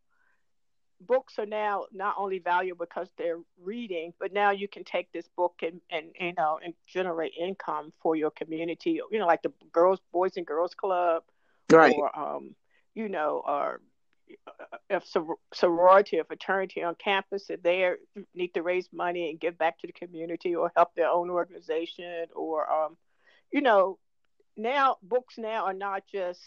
books 1.01 1.39
are 1.39 1.47
now 1.47 1.85
not 1.93 2.17
only 2.19 2.41
valuable 2.41 2.85
because 2.85 3.09
they're 3.17 3.39
reading, 3.63 4.13
but 4.19 4.33
now 4.33 4.51
you 4.51 4.69
can 4.69 4.85
take 4.85 5.11
this 5.13 5.29
book 5.37 5.61
and, 5.63 5.81
and 5.91 6.07
you 6.21 6.35
know 6.37 6.59
and 6.63 6.75
generate 6.87 7.33
income 7.39 7.93
for 8.03 8.17
your 8.17 8.31
community. 8.31 9.01
You 9.11 9.19
know, 9.19 9.27
like 9.27 9.43
the 9.43 9.53
girls, 9.73 10.01
boys 10.13 10.37
and 10.37 10.47
girls 10.47 10.75
club, 10.75 11.23
right? 11.71 11.95
Or 11.97 12.17
um, 12.19 12.55
you 12.95 13.09
know, 13.09 13.43
or 13.47 13.81
if 14.91 15.05
sorority 15.55 16.19
or 16.19 16.25
fraternity 16.25 16.83
on 16.83 16.95
campus 16.95 17.47
that 17.47 17.63
they 17.63 17.93
need 18.35 18.55
to 18.55 18.63
raise 18.63 18.89
money 18.93 19.31
and 19.31 19.41
give 19.41 19.59
back 19.59 19.79
to 19.79 19.87
the 19.87 19.93
community 19.93 20.55
or 20.55 20.73
help 20.77 20.95
their 20.95 21.09
own 21.09 21.31
organization 21.31 22.27
or 22.35 22.71
um, 22.71 22.97
you 23.53 23.61
know 23.61 23.99
now 24.57 24.97
books 25.03 25.37
now 25.39 25.65
are 25.67 25.75
not 25.75 26.03
just 26.13 26.41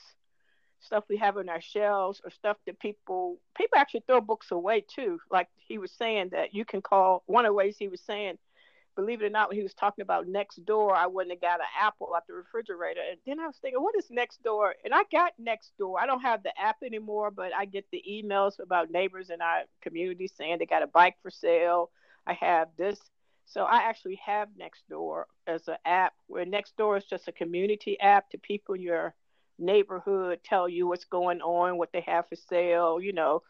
stuff 0.82 1.04
we 1.10 1.18
have 1.18 1.38
on 1.38 1.50
our 1.50 1.62
shelves 1.62 2.22
or 2.24 2.32
stuff 2.32 2.58
that 2.66 2.80
people 2.80 3.38
people 3.56 3.78
actually 3.78 4.04
throw 4.06 4.20
books 4.20 4.52
away 4.52 4.84
too. 4.88 5.20
Like 5.30 5.48
he 5.56 5.78
was 5.78 5.92
saying 5.92 6.30
that 6.32 6.54
you 6.54 6.66
can 6.66 6.82
call 6.82 7.24
one 7.28 7.46
of 7.46 7.50
the 7.50 7.54
ways 7.54 7.76
he 7.78 7.88
was 7.88 8.02
saying 8.02 8.38
believe 8.96 9.22
it 9.22 9.26
or 9.26 9.30
not, 9.30 9.50
when 9.50 9.58
he 9.58 9.64
was 9.64 9.74
talking 9.74 10.04
about 10.04 10.28
Nextdoor, 10.28 10.94
I 10.94 11.08
wouldn't 11.08 11.34
have 11.34 11.42
got 11.42 11.60
an 11.60 11.68
apple 11.80 12.14
out 12.16 12.28
the 12.28 12.34
refrigerator. 12.34 13.02
And 13.10 13.20
then 13.26 13.40
I 13.40 13.48
was 13.48 13.58
thinking, 13.62 13.82
what 13.82 13.96
is 13.96 14.08
Nextdoor? 14.08 14.72
And 14.84 14.94
I 14.94 15.04
got 15.12 15.34
Nextdoor. 15.42 15.96
I 16.00 16.06
don't 16.06 16.22
have 16.22 16.44
the 16.44 16.58
app 16.60 16.78
anymore, 16.84 17.32
but 17.32 17.54
I 17.56 17.66
get 17.66 17.86
the 17.92 18.04
emails 18.10 18.60
about 18.60 18.92
neighbors 18.92 19.30
in 19.30 19.42
our 19.42 19.64
community 19.82 20.28
saying 20.28 20.58
they 20.60 20.66
got 20.66 20.84
a 20.84 20.88
bike 20.88 21.16
for 21.22 21.32
sale. 21.32 21.90
I 22.28 22.34
have 22.34 22.70
this. 22.78 23.00
So 23.46 23.64
I 23.64 23.84
actually 23.84 24.20
have 24.26 24.50
Nextdoor 24.50 25.24
as 25.48 25.68
an 25.68 25.78
app 25.86 26.14
where 26.28 26.46
Nextdoor 26.46 26.98
is 26.98 27.06
just 27.06 27.28
a 27.28 27.34
community 27.34 28.00
app 28.00 28.30
to 28.32 28.38
people 28.38 28.76
in 28.76 28.82
your 28.82 29.14
neighborhood, 29.60 30.40
tell 30.44 30.68
you 30.70 30.88
what's 30.88 31.06
going 31.06 31.42
on, 31.42 31.78
what 31.78 31.92
they 31.92 32.02
have 32.02 32.28
for 32.28 32.36
sale, 32.36 33.00
you 33.02 33.14
know, 33.14 33.42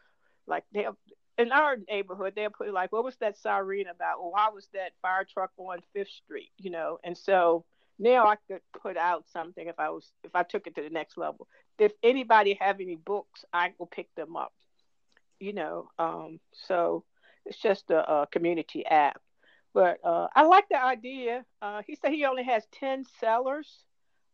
like 0.46 0.64
they 0.72 0.82
have 0.82 0.96
in 1.38 1.52
our 1.52 1.76
neighborhood, 1.88 2.34
they'll 2.36 2.50
put 2.50 2.72
like, 2.72 2.92
what 2.92 3.04
was 3.04 3.16
that 3.16 3.38
siren 3.38 3.86
about? 3.88 4.18
Why 4.20 4.48
was 4.52 4.68
that 4.74 4.92
fire 5.00 5.24
truck 5.24 5.50
on 5.56 5.78
Fifth 5.92 6.10
Street? 6.10 6.50
You 6.58 6.70
know, 6.70 6.98
and 7.04 7.16
so 7.16 7.64
now 7.98 8.26
I 8.26 8.36
could 8.48 8.60
put 8.80 8.96
out 8.96 9.24
something 9.32 9.66
if 9.66 9.78
I 9.78 9.90
was 9.90 10.10
if 10.24 10.34
I 10.34 10.42
took 10.42 10.66
it 10.66 10.74
to 10.76 10.82
the 10.82 10.90
next 10.90 11.16
level. 11.16 11.48
If 11.78 11.92
anybody 12.02 12.58
have 12.60 12.80
any 12.80 12.96
books, 12.96 13.44
I 13.52 13.72
will 13.78 13.86
pick 13.86 14.14
them 14.14 14.36
up. 14.36 14.52
You 15.40 15.52
know, 15.52 15.88
um, 15.98 16.38
so 16.52 17.04
it's 17.44 17.60
just 17.60 17.90
a, 17.90 18.10
a 18.10 18.26
community 18.26 18.84
app. 18.86 19.20
But 19.74 19.98
uh, 20.04 20.28
I 20.34 20.44
like 20.44 20.68
the 20.68 20.82
idea. 20.82 21.44
Uh, 21.60 21.82
he 21.86 21.96
said 21.96 22.12
he 22.12 22.26
only 22.26 22.44
has 22.44 22.64
ten 22.72 23.04
sellers 23.20 23.84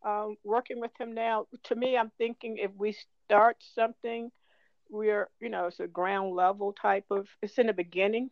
um, 0.04 0.36
working 0.44 0.80
with 0.80 0.90
him 0.98 1.14
now. 1.14 1.46
To 1.64 1.76
me, 1.76 1.96
I'm 1.96 2.10
thinking 2.18 2.58
if 2.58 2.72
we 2.76 2.96
start 3.26 3.56
something 3.74 4.30
we're 4.90 5.28
you 5.40 5.48
know 5.48 5.66
it's 5.66 5.80
a 5.80 5.86
ground 5.86 6.34
level 6.34 6.72
type 6.72 7.04
of 7.10 7.26
it's 7.42 7.58
in 7.58 7.66
the 7.66 7.72
beginning 7.72 8.30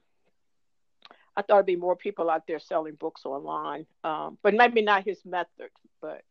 i 1.36 1.42
thought 1.42 1.56
it'd 1.56 1.66
be 1.66 1.76
more 1.76 1.96
people 1.96 2.30
out 2.30 2.46
there 2.46 2.58
selling 2.58 2.94
books 2.94 3.24
online 3.24 3.86
um, 4.04 4.38
but 4.42 4.54
maybe 4.54 4.82
not 4.82 5.04
his 5.04 5.18
method 5.24 5.70
but 6.00 6.22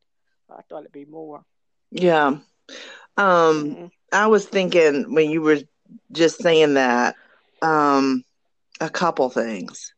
i 0.50 0.62
thought 0.70 0.82
it'd 0.82 0.91
be 0.91 1.05
more 1.05 1.44
yeah 1.91 2.27
um, 2.27 2.41
mm-hmm. 3.17 3.86
i 4.12 4.27
was 4.27 4.46
thinking 4.46 5.13
when 5.13 5.29
you 5.29 5.41
were 5.41 5.60
just 6.12 6.41
saying 6.41 6.74
that 6.74 7.15
um, 7.62 8.24
a 8.82 8.89
couple 8.89 9.29
things 9.29 9.94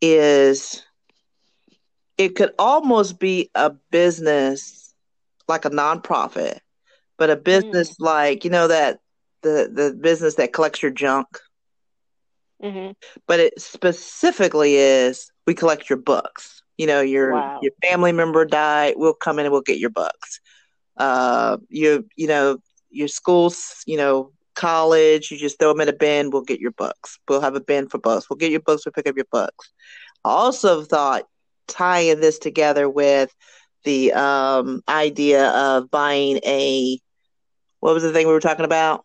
is 0.00 0.84
it 2.16 2.34
could 2.36 2.52
almost 2.58 3.18
be 3.18 3.50
a 3.54 3.70
business 3.90 4.94
like 5.48 5.64
a 5.64 5.70
nonprofit 5.70 6.58
but 7.16 7.30
a 7.30 7.36
business 7.36 7.94
mm. 7.94 8.04
like 8.04 8.44
you 8.44 8.50
know 8.50 8.68
that 8.68 9.00
the 9.42 9.70
the 9.72 9.96
business 10.00 10.36
that 10.36 10.52
collects 10.52 10.82
your 10.82 10.90
junk. 10.90 11.26
Mm-hmm. 12.62 12.92
But 13.26 13.40
it 13.40 13.60
specifically 13.60 14.76
is 14.76 15.30
we 15.46 15.54
collect 15.54 15.88
your 15.88 15.98
books. 15.98 16.62
You 16.76 16.86
know, 16.86 17.00
your 17.00 17.32
wow. 17.32 17.60
your 17.62 17.72
family 17.82 18.12
member 18.12 18.44
died, 18.44 18.94
we'll 18.96 19.14
come 19.14 19.38
in 19.38 19.46
and 19.46 19.52
we'll 19.52 19.62
get 19.62 19.78
your 19.78 19.90
books. 19.90 20.40
Uh, 20.96 21.58
you 21.68 22.08
you 22.16 22.26
know 22.26 22.58
your 22.90 23.08
schools, 23.08 23.82
you 23.86 23.96
know, 23.96 24.32
college, 24.54 25.30
you 25.30 25.38
just 25.38 25.58
throw 25.58 25.72
them 25.72 25.80
in 25.80 25.88
a 25.88 25.92
bin, 25.92 26.30
we'll 26.30 26.42
get 26.42 26.60
your 26.60 26.72
books. 26.72 27.18
We'll 27.28 27.40
have 27.40 27.54
a 27.54 27.60
bin 27.60 27.88
for 27.88 27.98
books. 27.98 28.28
We'll 28.28 28.38
get 28.38 28.50
your 28.50 28.60
books, 28.60 28.84
we'll 28.84 28.92
pick 28.92 29.06
up 29.06 29.16
your 29.16 29.26
books. 29.30 29.72
I 30.24 30.30
also 30.30 30.82
thought 30.82 31.24
tying 31.68 32.20
this 32.20 32.38
together 32.38 32.88
with 32.88 33.32
the 33.84 34.12
um, 34.12 34.82
idea 34.88 35.50
of 35.50 35.90
buying 35.90 36.38
a 36.44 36.98
what 37.80 37.94
was 37.94 38.02
the 38.02 38.12
thing 38.12 38.26
we 38.26 38.32
were 38.32 38.40
talking 38.40 38.64
about? 38.64 39.04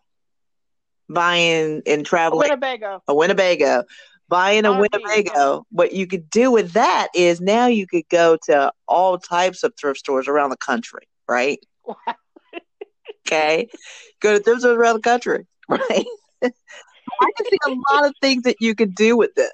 Buying 1.08 1.82
and 1.86 2.04
traveling 2.04 2.48
a 2.48 2.50
Winnebago. 2.50 3.02
A 3.08 3.14
Winnebago. 3.14 3.84
Buying 4.28 4.64
a. 4.64 4.78
Winnebago. 4.78 5.66
What 5.70 5.92
you 5.92 6.06
could 6.06 6.30
do 6.30 6.50
with 6.50 6.72
that 6.72 7.08
is 7.14 7.40
now 7.40 7.66
you 7.66 7.86
could 7.86 8.08
go 8.08 8.36
to 8.46 8.72
all 8.88 9.18
types 9.18 9.62
of 9.62 9.74
thrift 9.78 10.00
stores 10.00 10.28
around 10.28 10.50
the 10.50 10.56
country, 10.56 11.06
right? 11.28 11.58
okay. 13.26 13.68
Go 14.20 14.36
to 14.36 14.42
thrift 14.42 14.60
stores 14.60 14.76
around 14.76 14.96
the 14.96 15.02
country, 15.02 15.46
right? 15.68 16.06
I 16.42 17.30
can 17.36 17.46
see 17.46 17.58
a 17.66 17.92
lot 17.92 18.06
of 18.06 18.14
things 18.20 18.42
that 18.44 18.56
you 18.60 18.74
could 18.74 18.94
do 18.94 19.16
with 19.16 19.34
this. 19.34 19.50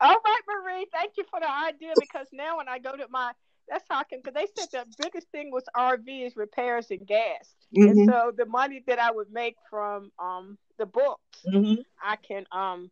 All 0.00 0.16
right, 0.24 0.40
Marie. 0.48 0.86
Thank 0.92 1.12
you 1.16 1.24
for 1.30 1.38
the 1.38 1.50
idea 1.50 1.92
because 2.00 2.26
now 2.32 2.56
when 2.56 2.68
I 2.68 2.78
go 2.78 2.96
to 2.96 3.06
my 3.08 3.32
that's 3.68 3.84
how 3.88 4.00
I 4.00 4.04
can 4.04 4.20
because 4.22 4.34
they 4.34 4.46
said 4.56 4.68
the 4.72 5.02
biggest 5.02 5.28
thing 5.30 5.50
was 5.50 5.64
RV 5.76 6.26
is 6.26 6.36
repairs 6.36 6.90
and 6.90 7.06
gas. 7.06 7.54
Mm-hmm. 7.76 7.98
And 7.98 8.10
so 8.10 8.32
the 8.36 8.46
money 8.46 8.82
that 8.86 8.98
I 8.98 9.10
would 9.10 9.32
make 9.32 9.56
from 9.70 10.10
um 10.18 10.58
the 10.78 10.86
books, 10.86 11.38
mm-hmm. 11.46 11.80
I 12.02 12.16
can 12.16 12.44
um 12.52 12.90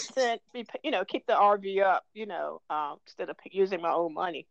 send 0.00 0.40
be 0.52 0.66
you 0.82 0.90
know 0.90 1.04
keep 1.04 1.26
the 1.26 1.34
RV 1.34 1.82
up, 1.82 2.04
you 2.14 2.26
know, 2.26 2.60
um, 2.70 2.96
instead 3.06 3.28
of 3.28 3.36
using 3.50 3.80
my 3.80 3.92
own 3.92 4.14
money. 4.14 4.46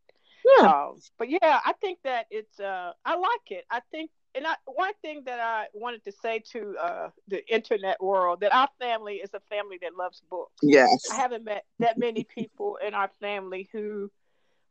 Yeah. 0.58 0.68
Um, 0.68 1.00
but 1.20 1.30
yeah, 1.30 1.60
I 1.66 1.74
think 1.82 2.00
that 2.04 2.25
it's 2.32 2.60
uh 2.60 2.94
I 3.06 3.16
like 3.16 3.51
it. 3.51 3.66
I 3.70 3.82
think 3.92 4.12
and 4.34 4.48
I, 4.48 4.56
one 4.66 4.94
thing 5.01 5.24
that 5.25 5.40
I 5.40 5.66
wanted 5.74 6.04
to 6.06 6.12
say 6.12 6.42
to 6.54 6.75
uh, 6.82 7.10
the 7.28 7.46
internet 7.54 8.01
world 8.01 8.40
that 8.42 8.54
our 8.54 8.70
family 8.80 9.16
is 9.16 9.30
a 9.34 9.42
family 9.50 9.78
that 9.82 9.98
loves 9.98 10.22
books. 10.30 10.54
Yes, 10.62 11.10
I 11.12 11.16
haven't 11.16 11.44
met 11.44 11.66
that 11.80 11.98
many 11.98 12.24
people 12.24 12.78
in 12.86 12.94
our 12.94 13.12
family 13.20 13.68
who 13.74 14.10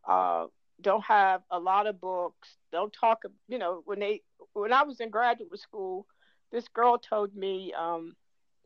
uh, 0.08 0.46
don't 0.82 1.04
have 1.04 1.42
a 1.50 1.58
lot 1.58 1.86
of 1.86 2.00
books, 2.00 2.56
don't 2.72 2.92
talk, 2.92 3.22
you 3.48 3.58
know, 3.58 3.82
when 3.84 4.00
they, 4.00 4.22
when 4.52 4.72
I 4.72 4.82
was 4.82 5.00
in 5.00 5.10
graduate 5.10 5.58
school, 5.58 6.06
this 6.52 6.68
girl 6.68 6.98
told 6.98 7.34
me, 7.34 7.72
um, 7.78 8.16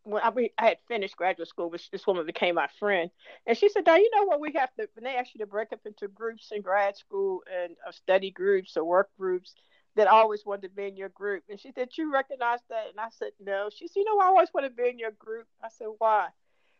when 0.04 0.22
I, 0.22 0.50
I 0.58 0.66
had 0.66 0.78
finished 0.86 1.16
graduate 1.16 1.48
school, 1.48 1.70
which 1.70 1.90
this 1.90 2.06
woman 2.06 2.26
became 2.26 2.54
my 2.54 2.68
friend, 2.78 3.10
and 3.46 3.56
she 3.56 3.68
said, 3.68 3.86
"Now 3.86 3.96
you 3.96 4.10
know 4.14 4.24
what 4.24 4.40
we 4.40 4.52
have 4.54 4.72
to 4.74 4.88
when 4.94 5.04
they 5.04 5.16
ask 5.16 5.34
you 5.34 5.38
to 5.40 5.46
break 5.46 5.72
up 5.72 5.80
into 5.86 6.08
groups 6.08 6.52
in 6.52 6.62
grad 6.62 6.96
school 6.96 7.42
and 7.50 7.74
uh, 7.86 7.90
study 7.90 8.30
groups 8.30 8.76
or 8.76 8.84
work 8.84 9.10
groups 9.18 9.54
that 9.96 10.06
always 10.06 10.44
wanted 10.44 10.68
to 10.68 10.74
be 10.74 10.86
in 10.86 10.96
your 10.96 11.08
group." 11.08 11.44
And 11.48 11.58
she 11.58 11.72
said, 11.72 11.88
"You 11.96 12.12
recognize 12.12 12.60
that?" 12.68 12.88
And 12.90 13.00
I 13.00 13.08
said, 13.10 13.30
"No." 13.40 13.70
She 13.74 13.88
said, 13.88 14.00
"You 14.00 14.04
know, 14.04 14.20
I 14.20 14.26
always 14.26 14.52
want 14.52 14.66
to 14.66 14.70
be 14.70 14.88
in 14.88 14.98
your 14.98 15.12
group." 15.12 15.46
I 15.62 15.68
said, 15.68 15.88
"Why?" 15.98 16.28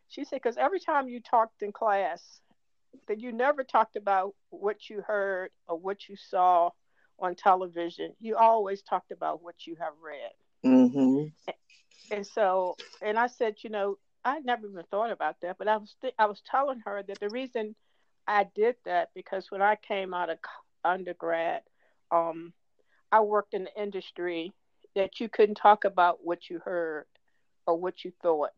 She 0.08 0.24
said, 0.24 0.36
"Because 0.42 0.58
every 0.58 0.80
time 0.80 1.08
you 1.08 1.20
talked 1.20 1.62
in 1.62 1.72
class, 1.72 2.40
that 3.08 3.20
you 3.20 3.32
never 3.32 3.64
talked 3.64 3.96
about 3.96 4.34
what 4.50 4.88
you 4.88 5.02
heard 5.02 5.50
or 5.68 5.78
what 5.78 6.08
you 6.08 6.16
saw 6.16 6.70
on 7.18 7.34
television. 7.34 8.14
You 8.20 8.36
always 8.36 8.82
talked 8.82 9.10
about 9.10 9.42
what 9.42 9.66
you 9.66 9.76
have 9.78 9.92
read. 10.02 10.32
Mm-hmm. 10.64 11.28
And, 11.46 11.56
and 12.10 12.26
so, 12.26 12.76
and 13.02 13.18
I 13.18 13.26
said, 13.28 13.56
you 13.62 13.70
know, 13.70 13.98
I 14.24 14.40
never 14.40 14.66
even 14.66 14.84
thought 14.90 15.10
about 15.10 15.36
that, 15.42 15.58
but 15.58 15.68
I 15.68 15.76
was 15.76 15.94
th- 16.00 16.14
I 16.18 16.26
was 16.26 16.40
telling 16.50 16.80
her 16.86 17.02
that 17.02 17.20
the 17.20 17.28
reason 17.28 17.74
I 18.26 18.46
did 18.54 18.76
that 18.86 19.10
because 19.14 19.50
when 19.50 19.60
I 19.60 19.76
came 19.76 20.14
out 20.14 20.30
of 20.30 20.38
undergrad, 20.82 21.62
um, 22.10 22.52
I 23.12 23.20
worked 23.20 23.54
in 23.54 23.64
the 23.64 23.82
industry 23.82 24.52
that 24.94 25.20
you 25.20 25.28
couldn't 25.28 25.56
talk 25.56 25.84
about 25.84 26.24
what 26.24 26.48
you 26.48 26.60
heard 26.64 27.06
or 27.66 27.76
what 27.76 28.04
you 28.04 28.12
thought 28.22 28.50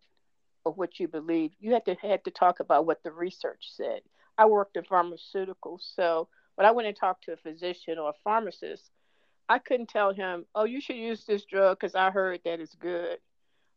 or 0.65 0.73
what 0.73 1.01
you 1.01 1.09
believed. 1.09 1.55
You 1.59 1.73
had 1.73 1.85
to 1.87 1.95
had 1.95 2.25
to 2.25 2.31
talk 2.31 2.61
about 2.61 2.87
what 2.87 3.03
the 3.03 3.11
research 3.11 3.71
said. 3.75 4.01
I 4.39 4.47
worked 4.47 4.77
in 4.77 4.85
pharmaceuticals, 4.85 5.95
so 5.95 6.29
when 6.57 6.67
I 6.67 6.71
went 6.71 6.89
and 6.89 6.97
talked 6.97 7.25
to 7.25 7.33
a 7.33 7.37
physician 7.37 7.99
or 7.99 8.11
a 8.11 8.23
pharmacist, 8.25 8.91
I 9.49 9.59
couldn't 9.59 9.89
tell 9.89 10.13
him, 10.13 10.47
"Oh, 10.55 10.65
you 10.65 10.81
should 10.81 10.97
use 10.97 11.25
this 11.25 11.45
drug 11.45 11.79
because 11.79 11.95
I 11.95 12.11
heard 12.11 12.41
that 12.45 12.61
it's 12.61 12.75
good," 12.75 13.21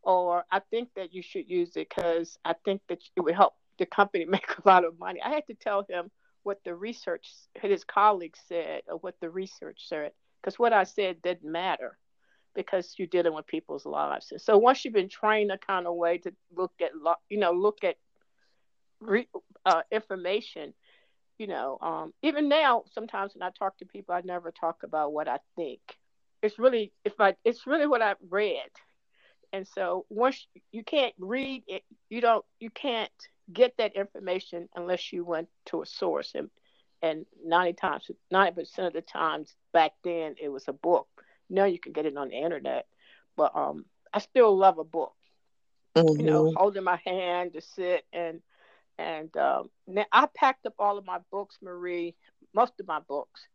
or 0.01 0.45
"I 0.51 0.59
think 0.59 0.93
that 0.95 1.13
you 1.13 1.21
should 1.21 1.49
use 1.49 1.75
it 1.75 1.89
because 1.89 2.37
I 2.43 2.53
think 2.53 2.81
that 2.87 2.99
it 3.15 3.21
would 3.21 3.35
help 3.35 3.55
the 3.77 3.85
company 3.85 4.25
make 4.25 4.57
a 4.57 4.67
lot 4.67 4.85
of 4.85 4.99
money." 4.99 5.21
I 5.21 5.29
had 5.29 5.47
to 5.47 5.53
tell 5.53 5.83
him 5.89 6.11
what 6.43 6.63
the 6.63 6.73
research 6.75 7.31
his 7.55 7.83
colleagues 7.83 8.39
said 8.47 8.83
or 8.87 8.97
what 8.97 9.19
the 9.19 9.29
research 9.29 9.87
said 9.87 10.13
because 10.41 10.57
what 10.57 10.73
I 10.73 10.83
said 10.83 11.21
didn't 11.21 11.51
matter 11.51 11.97
because 12.55 12.95
you're 12.97 13.07
dealing 13.07 13.33
with 13.33 13.45
people's 13.47 13.85
lives. 13.85 14.31
And 14.31 14.41
so 14.41 14.57
once 14.57 14.83
you've 14.83 14.93
been 14.93 15.09
trained 15.09 15.51
a 15.51 15.57
kind 15.57 15.85
of 15.85 15.95
way 15.95 16.17
to 16.19 16.33
look 16.55 16.73
at, 16.81 16.91
you 17.29 17.39
know, 17.39 17.51
look 17.51 17.83
at 17.83 17.97
re, 18.99 19.27
uh, 19.69 19.81
information. 19.91 20.73
You 21.37 21.47
know, 21.47 21.77
um, 21.81 22.13
even 22.21 22.49
now, 22.49 22.83
sometimes 22.93 23.33
when 23.33 23.43
I 23.43 23.51
talk 23.57 23.77
to 23.77 23.85
people, 23.85 24.13
I 24.13 24.21
never 24.25 24.51
talk 24.51 24.83
about 24.83 25.13
what 25.13 25.29
I 25.29 25.39
think 25.55 25.79
it's 26.41 26.59
really 26.59 26.91
if 27.03 27.19
I 27.19 27.35
it's 27.43 27.67
really 27.67 27.87
what 27.87 28.01
I've 28.01 28.17
read, 28.29 28.69
and 29.51 29.67
so 29.67 30.05
once 30.09 30.47
you 30.71 30.83
can't 30.83 31.13
read 31.19 31.63
it, 31.67 31.83
you 32.09 32.21
don't 32.21 32.45
you 32.59 32.69
can't 32.69 33.11
get 33.51 33.73
that 33.77 33.95
information 33.95 34.69
unless 34.75 35.11
you 35.11 35.25
went 35.25 35.49
to 35.67 35.81
a 35.81 35.85
source 35.85 36.31
and 36.35 36.49
and 37.01 37.25
90 37.45 37.73
times 37.73 38.11
90 38.29 38.51
percent 38.51 38.87
of 38.87 38.93
the 38.93 39.01
times 39.01 39.55
back 39.73 39.93
then 40.03 40.35
it 40.39 40.49
was 40.49 40.67
a 40.67 40.73
book 40.73 41.07
now 41.49 41.63
you 41.63 41.79
can 41.79 41.93
get 41.93 42.05
it 42.05 42.17
on 42.17 42.27
the 42.27 42.35
internet 42.35 42.85
but 43.37 43.55
um 43.55 43.85
i 44.13 44.19
still 44.19 44.55
love 44.55 44.77
a 44.77 44.83
book 44.83 45.13
mm-hmm. 45.95 46.19
you 46.19 46.25
know 46.25 46.43
mm-hmm. 46.43 46.57
holding 46.57 46.83
my 46.83 46.99
hand 47.05 47.53
to 47.53 47.61
sit 47.61 48.03
and 48.11 48.41
and 48.99 49.35
um, 49.37 49.69
now 49.87 50.05
i 50.11 50.27
packed 50.35 50.65
up 50.65 50.75
all 50.77 50.97
of 50.97 51.05
my 51.05 51.19
books 51.31 51.57
marie 51.61 52.15
most 52.53 52.73
of 52.79 52.87
my 52.87 52.99
books 53.07 53.47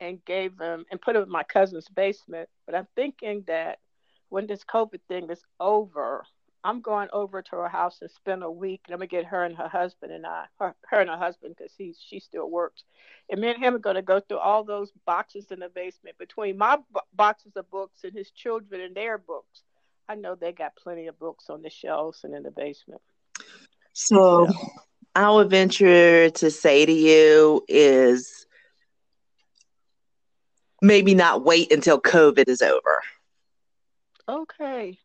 and 0.00 0.24
gave 0.24 0.56
them 0.56 0.84
and 0.90 1.00
put 1.00 1.14
them 1.14 1.24
in 1.24 1.30
my 1.30 1.42
cousin's 1.42 1.88
basement 1.88 2.48
but 2.66 2.74
i'm 2.74 2.88
thinking 2.96 3.44
that 3.46 3.78
when 4.30 4.46
this 4.46 4.64
covid 4.64 5.00
thing 5.08 5.28
is 5.30 5.42
over 5.60 6.24
I'm 6.64 6.80
going 6.80 7.08
over 7.12 7.40
to 7.40 7.56
her 7.56 7.68
house 7.68 7.98
and 8.02 8.10
spend 8.10 8.42
a 8.42 8.50
week. 8.50 8.82
And 8.86 8.94
I'm 8.94 8.98
gonna 8.98 9.06
get 9.06 9.26
her 9.26 9.44
and 9.44 9.56
her 9.56 9.68
husband 9.68 10.12
and 10.12 10.26
I, 10.26 10.46
her, 10.58 10.74
her 10.90 11.00
and 11.00 11.10
her 11.10 11.16
husband, 11.16 11.54
because 11.56 11.72
he 11.76 11.94
she 11.98 12.20
still 12.20 12.50
works. 12.50 12.84
And 13.30 13.40
me 13.40 13.50
and 13.50 13.62
him 13.62 13.76
are 13.76 13.78
gonna 13.80 14.02
go 14.02 14.20
through 14.20 14.38
all 14.38 14.64
those 14.64 14.92
boxes 15.06 15.46
in 15.50 15.60
the 15.60 15.68
basement 15.68 16.18
between 16.18 16.58
my 16.58 16.76
b- 16.76 17.00
boxes 17.14 17.56
of 17.56 17.70
books 17.70 18.04
and 18.04 18.12
his 18.12 18.30
children 18.32 18.80
and 18.80 18.94
their 18.94 19.18
books. 19.18 19.62
I 20.08 20.16
know 20.16 20.34
they 20.34 20.52
got 20.52 20.76
plenty 20.76 21.06
of 21.06 21.18
books 21.18 21.48
on 21.48 21.62
the 21.62 21.70
shelves 21.70 22.24
and 22.24 22.34
in 22.34 22.42
the 22.42 22.50
basement. 22.50 23.02
So, 24.00 24.46
yeah. 24.46 24.52
I 25.16 25.30
would 25.30 25.50
venture 25.50 26.30
to 26.30 26.50
say 26.50 26.86
to 26.86 26.92
you 26.92 27.64
is 27.66 28.46
maybe 30.80 31.16
not 31.16 31.44
wait 31.44 31.72
until 31.72 32.00
COVID 32.00 32.48
is 32.48 32.62
over. 32.62 33.02
Okay 34.28 34.98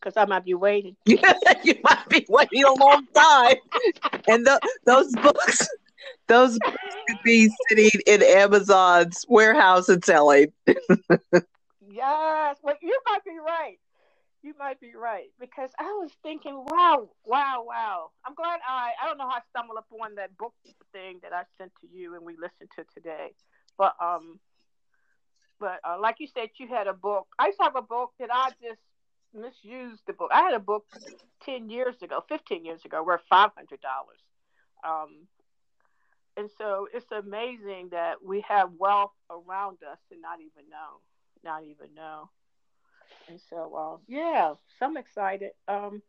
because 0.00 0.16
I 0.16 0.24
might 0.24 0.46
be 0.46 0.54
waiting. 0.54 0.96
you 1.04 1.18
might 1.18 2.08
be 2.08 2.24
waiting 2.28 2.64
a 2.64 2.72
long 2.72 3.06
time. 3.14 3.56
and 4.26 4.46
the, 4.46 4.58
those 4.86 5.12
books, 5.16 5.68
those 6.26 6.58
books 6.58 6.78
could 7.06 7.18
be 7.22 7.50
sitting 7.68 8.00
in 8.06 8.22
Amazon's 8.22 9.26
warehouse 9.28 9.90
and 9.90 10.02
selling. 10.02 10.52
yes, 10.66 12.56
but 12.64 12.78
you 12.80 12.98
might 13.10 13.24
be 13.24 13.38
right. 13.38 13.78
You 14.42 14.54
might 14.58 14.80
be 14.80 14.92
right 14.96 15.30
because 15.38 15.70
I 15.78 15.84
was 16.00 16.12
thinking, 16.22 16.64
wow, 16.70 17.10
wow, 17.24 17.64
wow. 17.66 18.10
I'm 18.24 18.34
glad 18.34 18.60
I 18.66 18.92
I 19.02 19.06
don't 19.06 19.18
know 19.18 19.28
how 19.28 19.36
I 19.36 19.40
stumbled 19.50 19.78
upon 19.78 20.14
that 20.16 20.36
book 20.38 20.54
thing 20.92 21.20
that 21.22 21.32
I 21.32 21.42
sent 21.58 21.72
to 21.82 21.88
you 21.92 22.14
and 22.14 22.24
we 22.24 22.34
listened 22.36 22.70
to 22.76 22.84
today, 22.94 23.34
but 23.76 23.94
um, 24.02 24.40
but 25.60 25.80
uh, 25.84 25.98
like 26.00 26.16
you 26.20 26.26
said, 26.26 26.50
you 26.58 26.68
had 26.68 26.86
a 26.86 26.94
book. 26.94 27.28
I 27.38 27.46
used 27.46 27.58
to 27.58 27.64
have 27.64 27.76
a 27.76 27.82
book 27.82 28.12
that 28.18 28.30
I 28.32 28.50
just 28.62 28.80
misused 29.34 30.02
the 30.06 30.14
book. 30.14 30.30
I 30.32 30.42
had 30.42 30.54
a 30.54 30.60
book 30.60 30.86
ten 31.44 31.68
years 31.70 31.96
ago, 32.02 32.24
fifteen 32.28 32.64
years 32.64 32.80
ago, 32.84 33.02
worth 33.02 33.22
five 33.28 33.50
hundred 33.56 33.80
dollars. 33.82 34.20
Um, 34.84 35.26
and 36.36 36.50
so 36.58 36.88
it's 36.94 37.10
amazing 37.12 37.90
that 37.92 38.24
we 38.24 38.42
have 38.48 38.70
wealth 38.78 39.12
around 39.30 39.78
us 39.90 39.98
and 40.10 40.22
not 40.22 40.40
even 40.40 40.70
know, 40.70 41.00
not 41.44 41.64
even 41.64 41.94
know. 41.94 42.30
And 43.28 43.40
so, 43.48 43.74
uh, 43.74 43.96
yeah, 44.08 44.54
so 44.78 44.86
I'm 44.86 44.96
excited. 44.96 45.50
Um, 45.68 46.02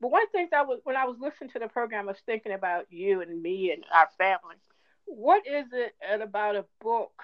but 0.00 0.10
one 0.10 0.28
thing 0.30 0.48
that 0.50 0.66
was 0.66 0.80
when 0.84 0.96
I 0.96 1.06
was 1.06 1.16
listening 1.18 1.50
to 1.50 1.58
the 1.58 1.68
program, 1.68 2.04
I 2.08 2.12
was 2.12 2.20
thinking 2.24 2.52
about 2.52 2.86
you 2.90 3.20
and 3.20 3.42
me 3.42 3.72
and 3.72 3.84
our 3.92 4.08
family. 4.16 4.56
What 5.06 5.46
is 5.46 5.66
it 5.72 5.94
about 6.20 6.56
a 6.56 6.64
book 6.80 7.22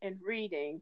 and 0.00 0.18
reading 0.24 0.80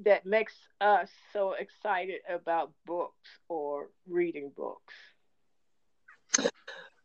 that 0.00 0.26
makes 0.26 0.54
us 0.80 1.08
so 1.32 1.52
excited 1.52 2.20
about 2.28 2.72
books 2.86 3.28
or 3.48 3.88
reading 4.08 4.50
books? 4.56 4.94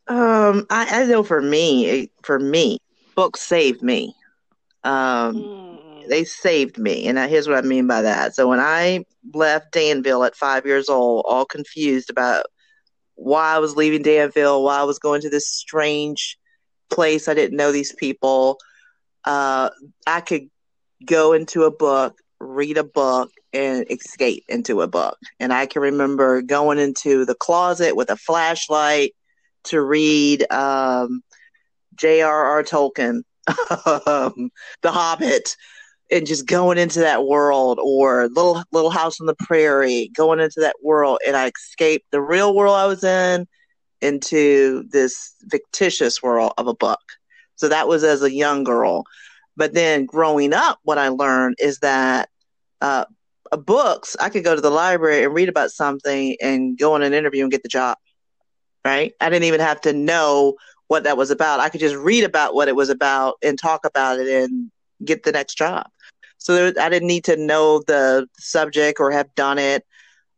Um, 0.08 0.66
I, 0.70 1.02
I 1.02 1.06
know 1.06 1.22
for 1.22 1.40
me, 1.40 2.10
for 2.22 2.38
me, 2.38 2.78
books 3.14 3.40
saved 3.40 3.82
me. 3.82 4.16
Um, 4.82 5.36
mm. 5.36 5.89
They 6.10 6.24
saved 6.24 6.78
me, 6.78 7.06
and 7.06 7.18
here's 7.18 7.48
what 7.48 7.56
I 7.58 7.66
mean 7.66 7.86
by 7.86 8.02
that. 8.02 8.34
So 8.34 8.48
when 8.48 8.60
I 8.60 9.04
left 9.32 9.72
Danville 9.72 10.24
at 10.24 10.36
five 10.36 10.66
years 10.66 10.88
old, 10.88 11.24
all 11.26 11.46
confused 11.46 12.10
about 12.10 12.46
why 13.14 13.54
I 13.54 13.58
was 13.58 13.76
leaving 13.76 14.02
Danville, 14.02 14.62
why 14.62 14.78
I 14.78 14.84
was 14.84 14.98
going 14.98 15.22
to 15.22 15.30
this 15.30 15.48
strange 15.48 16.38
place, 16.90 17.28
I 17.28 17.34
didn't 17.34 17.56
know 17.56 17.72
these 17.72 17.94
people. 17.94 18.58
Uh, 19.24 19.70
I 20.06 20.20
could 20.20 20.50
go 21.06 21.32
into 21.32 21.64
a 21.64 21.70
book 21.70 22.20
read 22.40 22.78
a 22.78 22.84
book 22.84 23.30
and 23.52 23.84
escape 23.90 24.44
into 24.48 24.80
a 24.80 24.88
book. 24.88 25.18
And 25.38 25.52
I 25.52 25.66
can 25.66 25.82
remember 25.82 26.42
going 26.42 26.78
into 26.78 27.24
the 27.24 27.34
closet 27.34 27.94
with 27.94 28.10
a 28.10 28.16
flashlight 28.16 29.14
to 29.64 29.80
read 29.80 30.50
um, 30.50 31.22
J.R.R. 31.94 32.62
Tolkien, 32.64 33.22
um, 33.46 34.50
The 34.80 34.90
Hobbit, 34.90 35.56
and 36.10 36.26
just 36.26 36.46
going 36.46 36.78
into 36.78 37.00
that 37.00 37.26
world, 37.26 37.78
or 37.82 38.28
Little 38.28 38.62
Little 38.72 38.90
House 38.90 39.20
on 39.20 39.26
the 39.26 39.34
Prairie, 39.34 40.10
going 40.14 40.40
into 40.40 40.60
that 40.60 40.76
world, 40.82 41.18
and 41.26 41.36
I 41.36 41.48
escaped 41.48 42.10
the 42.10 42.20
real 42.20 42.54
world 42.54 42.76
I 42.76 42.86
was 42.86 43.04
in 43.04 43.46
into 44.00 44.84
this 44.90 45.34
fictitious 45.50 46.22
world 46.22 46.52
of 46.58 46.66
a 46.66 46.74
book. 46.74 47.00
So 47.56 47.68
that 47.68 47.88
was 47.88 48.02
as 48.02 48.22
a 48.22 48.32
young 48.32 48.64
girl. 48.64 49.04
But 49.56 49.74
then 49.74 50.06
growing 50.06 50.54
up, 50.54 50.78
what 50.84 50.96
I 50.96 51.08
learned 51.08 51.56
is 51.58 51.80
that 51.80 52.30
uh, 52.80 53.04
books, 53.52 54.16
I 54.18 54.30
could 54.30 54.44
go 54.44 54.54
to 54.54 54.60
the 54.60 54.70
library 54.70 55.24
and 55.24 55.34
read 55.34 55.50
about 55.50 55.70
something 55.70 56.36
and 56.40 56.78
go 56.78 56.94
on 56.94 57.02
an 57.02 57.12
interview 57.12 57.42
and 57.42 57.52
get 57.52 57.62
the 57.62 57.68
job. 57.68 57.98
Right? 58.84 59.12
I 59.20 59.28
didn't 59.28 59.44
even 59.44 59.60
have 59.60 59.82
to 59.82 59.92
know 59.92 60.54
what 60.88 61.04
that 61.04 61.18
was 61.18 61.30
about. 61.30 61.60
I 61.60 61.68
could 61.68 61.80
just 61.80 61.94
read 61.94 62.24
about 62.24 62.54
what 62.54 62.68
it 62.68 62.74
was 62.74 62.88
about 62.88 63.36
and 63.42 63.58
talk 63.58 63.84
about 63.84 64.18
it 64.18 64.26
and 64.26 64.70
get 65.04 65.22
the 65.22 65.32
next 65.32 65.56
job. 65.56 65.86
So 66.40 66.54
there, 66.54 66.84
I 66.84 66.88
didn't 66.88 67.08
need 67.08 67.24
to 67.24 67.36
know 67.36 67.82
the 67.86 68.26
subject 68.38 68.98
or 68.98 69.10
have 69.12 69.32
done 69.34 69.58
it. 69.58 69.86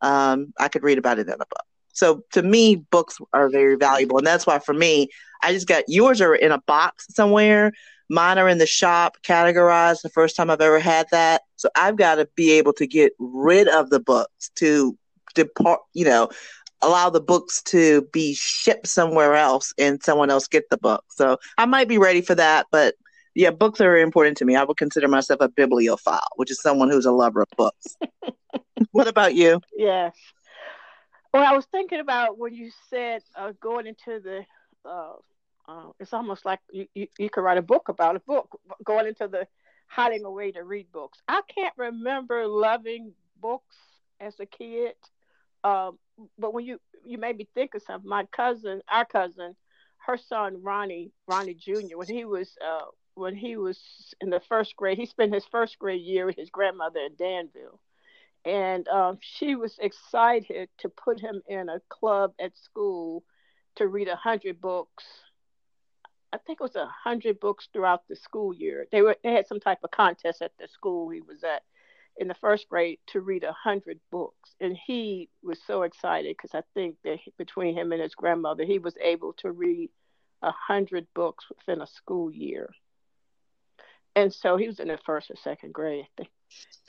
Um, 0.02 0.52
I 0.58 0.68
could 0.68 0.82
read 0.82 0.98
about 0.98 1.18
it 1.18 1.28
in 1.28 1.34
a 1.34 1.38
book. 1.38 1.64
So 1.94 2.22
to 2.32 2.42
me, 2.42 2.76
books 2.76 3.18
are 3.32 3.48
very 3.48 3.76
valuable, 3.76 4.18
and 4.18 4.26
that's 4.26 4.46
why 4.46 4.58
for 4.58 4.74
me, 4.74 5.08
I 5.42 5.52
just 5.52 5.68
got 5.68 5.84
yours 5.88 6.20
are 6.20 6.34
in 6.34 6.52
a 6.52 6.60
box 6.62 7.06
somewhere. 7.10 7.72
Mine 8.08 8.38
are 8.38 8.48
in 8.48 8.58
the 8.58 8.66
shop, 8.66 9.16
categorized. 9.22 10.02
The 10.02 10.10
first 10.10 10.36
time 10.36 10.50
I've 10.50 10.60
ever 10.60 10.80
had 10.80 11.06
that, 11.12 11.42
so 11.56 11.68
I've 11.76 11.96
got 11.96 12.16
to 12.16 12.28
be 12.34 12.52
able 12.52 12.72
to 12.74 12.86
get 12.86 13.12
rid 13.18 13.68
of 13.68 13.90
the 13.90 14.00
books 14.00 14.50
to 14.56 14.96
depart. 15.34 15.80
You 15.94 16.06
know, 16.06 16.28
allow 16.82 17.10
the 17.10 17.20
books 17.20 17.62
to 17.62 18.02
be 18.12 18.34
shipped 18.34 18.86
somewhere 18.86 19.34
else 19.34 19.72
and 19.78 20.02
someone 20.02 20.30
else 20.30 20.48
get 20.48 20.68
the 20.68 20.76
book. 20.76 21.04
So 21.10 21.38
I 21.56 21.66
might 21.66 21.88
be 21.88 21.98
ready 21.98 22.20
for 22.20 22.34
that, 22.34 22.66
but 22.70 22.94
yeah, 23.35 23.51
books 23.51 23.81
are 23.81 23.97
important 23.97 24.37
to 24.38 24.45
me. 24.45 24.57
I 24.57 24.64
would 24.64 24.77
consider 24.77 25.09
myself 25.09 25.40
a 25.40 25.49
bibliophile, 25.49 26.21
which 26.37 26.51
is 26.51 26.61
someone 26.61 26.90
who's 26.90 27.07
a 27.07 27.12
lover 27.12 27.42
of 27.42 27.49
books. 27.57 27.97
what 28.92 29.09
about 29.09 29.35
you? 29.35 29.61
Yes. 29.77 30.14
Well, 31.33 31.45
I 31.45 31.57
was 31.57 31.66
thinking 31.66 32.01
about 32.01 32.38
when 32.38 32.55
you 32.55 32.71
said 32.90 33.23
uh, 33.35 33.53
going 33.61 33.87
into 33.87 34.21
the 34.21 34.45
uh, 34.85 35.14
uh, 35.68 35.90
it's 36.01 36.12
almost 36.12 36.45
like 36.45 36.59
you, 36.71 36.87
you, 36.95 37.07
you 37.18 37.31
could 37.31 37.42
write 37.42 37.59
a 37.59 37.62
book 37.62 37.88
about 37.88 38.16
a 38.16 38.21
book 38.21 38.61
going 38.85 39.07
into 39.07 39.29
the 39.29 39.47
hiding 39.87 40.25
away 40.25 40.53
to 40.53 40.64
read 40.64 40.90
books. 40.92 41.21
I 41.29 41.40
can't 41.55 41.75
remember 41.77 42.47
loving 42.47 43.12
books 43.40 43.77
as 44.21 44.38
a 44.40 44.47
kid, 44.47 44.95
um, 45.64 45.99
but 46.38 46.53
when 46.53 46.64
you 46.64 46.79
you 47.05 47.18
made 47.18 47.37
me 47.37 47.49
think 47.55 47.75
of 47.75 47.83
something. 47.83 48.09
My 48.09 48.27
cousin, 48.27 48.81
our 48.90 49.05
cousin, 49.05 49.57
her 50.07 50.16
son 50.16 50.62
Ronnie 50.62 51.12
Ronnie 51.27 51.55
Jr. 51.55 51.97
When 51.97 52.09
he 52.09 52.25
was 52.25 52.57
uh, 52.64 52.87
when 53.14 53.37
he 53.37 53.57
was 53.57 53.79
in 54.20 54.31
the 54.31 54.40
first 54.48 54.77
grade, 54.77 54.98
he 54.98 55.07
spent 55.07 55.35
his 55.35 55.44
first 55.51 55.79
grade 55.79 56.03
year 56.03 56.27
with 56.27 56.37
his 56.37 56.51
grandmother 56.51 57.01
in 57.01 57.14
Danville, 57.16 57.81
and 58.44 58.87
um, 58.88 59.18
she 59.20 59.55
was 59.55 59.79
excited 59.79 60.68
to 60.79 60.88
put 60.88 61.20
him 61.20 61.42
in 61.46 61.68
a 61.68 61.81
club 61.88 62.33
at 62.40 62.57
school 62.57 63.25
to 63.77 63.87
read 63.87 64.09
a 64.09 64.16
hundred 64.16 64.61
books 64.61 65.05
I 66.33 66.38
think 66.38 66.61
it 66.61 66.64
was 66.64 66.77
a 66.77 66.87
hundred 66.87 67.40
books 67.40 67.68
throughout 67.72 68.09
the 68.09 68.16
school 68.16 68.55
year. 68.55 68.87
They 68.90 69.03
were 69.03 69.16
they 69.22 69.33
had 69.33 69.46
some 69.46 69.61
type 69.61 69.79
of 69.85 69.90
contest 69.90 70.40
at 70.40 70.53
the 70.59 70.66
school 70.66 71.11
he 71.11 71.20
was 71.20 71.44
at 71.44 71.62
in 72.16 72.29
the 72.29 72.35
first 72.35 72.68
grade 72.68 72.98
to 73.09 73.20
read 73.20 73.44
a 73.44 73.53
hundred 73.53 74.01
books, 74.11 74.55
and 74.61 74.77
he 74.87 75.29
was 75.42 75.59
so 75.66 75.83
excited 75.83 76.35
because 76.37 76.55
I 76.55 76.62
think 76.75 76.96
that 77.05 77.18
between 77.37 77.77
him 77.77 77.92
and 77.92 78.01
his 78.01 78.14
grandmother, 78.14 78.64
he 78.64 78.79
was 78.79 78.96
able 79.03 79.35
to 79.35 79.51
read 79.51 79.90
a 80.42 80.53
hundred 80.53 81.07
books 81.14 81.44
within 81.51 81.83
a 81.83 81.87
school 81.87 82.31
year. 82.31 82.70
And 84.14 84.33
so 84.33 84.57
he 84.57 84.66
was 84.66 84.81
in 84.81 84.88
the 84.88 84.98
first 85.05 85.31
or 85.31 85.37
second 85.37 85.72
grade, 85.72 86.05
I 86.05 86.09
think. 86.16 86.31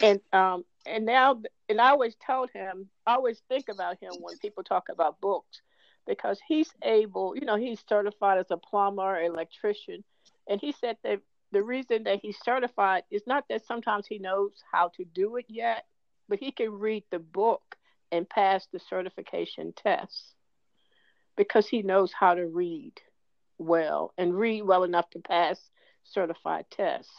And 0.02 0.22
um 0.34 0.66
and 0.86 1.06
now 1.06 1.42
and 1.70 1.80
I 1.80 1.90
always 1.90 2.16
told 2.26 2.50
him, 2.52 2.90
I 3.06 3.16
always 3.16 3.42
think 3.48 3.70
about 3.70 4.00
him 4.02 4.14
when 4.20 4.38
people 4.38 4.64
talk 4.64 4.90
about 4.90 5.22
books 5.22 5.62
because 6.06 6.40
he's 6.48 6.70
able, 6.84 7.36
you 7.36 7.46
know, 7.46 7.56
he's 7.56 7.82
certified 7.88 8.40
as 8.40 8.52
a 8.52 8.58
plumber, 8.58 9.22
electrician, 9.22 10.04
and 10.48 10.60
he 10.60 10.74
said 10.74 10.98
that 11.04 11.22
the 11.52 11.64
reason 11.64 12.04
that 12.04 12.20
he's 12.22 12.38
certified 12.44 13.04
is 13.12 13.24
not 13.28 13.46
that 13.50 13.66
sometimes 13.66 14.06
he 14.08 14.20
knows 14.20 14.52
how 14.72 14.90
to 14.98 15.06
do 15.06 15.38
it 15.38 15.46
yet, 15.48 15.86
but 16.28 16.40
he 16.40 16.52
can 16.52 16.72
read 16.72 17.04
the 17.12 17.20
book 17.20 17.78
and 18.12 18.30
pass 18.30 18.68
the 18.74 18.80
certification 18.80 19.74
test 19.74 20.36
because 21.38 21.68
he 21.68 21.82
knows 21.82 22.12
how 22.12 22.34
to 22.34 22.46
read 22.46 22.94
well 23.58 24.14
and 24.18 24.38
read 24.38 24.64
well 24.64 24.84
enough 24.84 25.10
to 25.12 25.20
pass 25.20 25.60
certified 26.04 26.66
tests. 26.72 27.12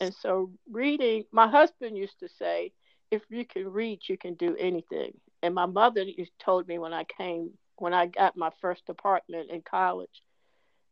And 0.00 0.14
so, 0.14 0.50
reading, 0.70 1.24
my 1.32 1.48
husband 1.48 1.96
used 1.96 2.18
to 2.20 2.28
say, 2.28 2.72
if 3.10 3.22
you 3.30 3.44
can 3.44 3.70
read, 3.70 4.00
you 4.08 4.16
can 4.16 4.34
do 4.34 4.56
anything. 4.56 5.12
And 5.42 5.54
my 5.54 5.66
mother 5.66 6.04
told 6.38 6.66
me 6.66 6.78
when 6.78 6.92
I 6.92 7.04
came, 7.04 7.50
when 7.76 7.92
I 7.94 8.06
got 8.06 8.36
my 8.36 8.50
first 8.60 8.82
apartment 8.88 9.50
in 9.50 9.62
college, 9.62 10.22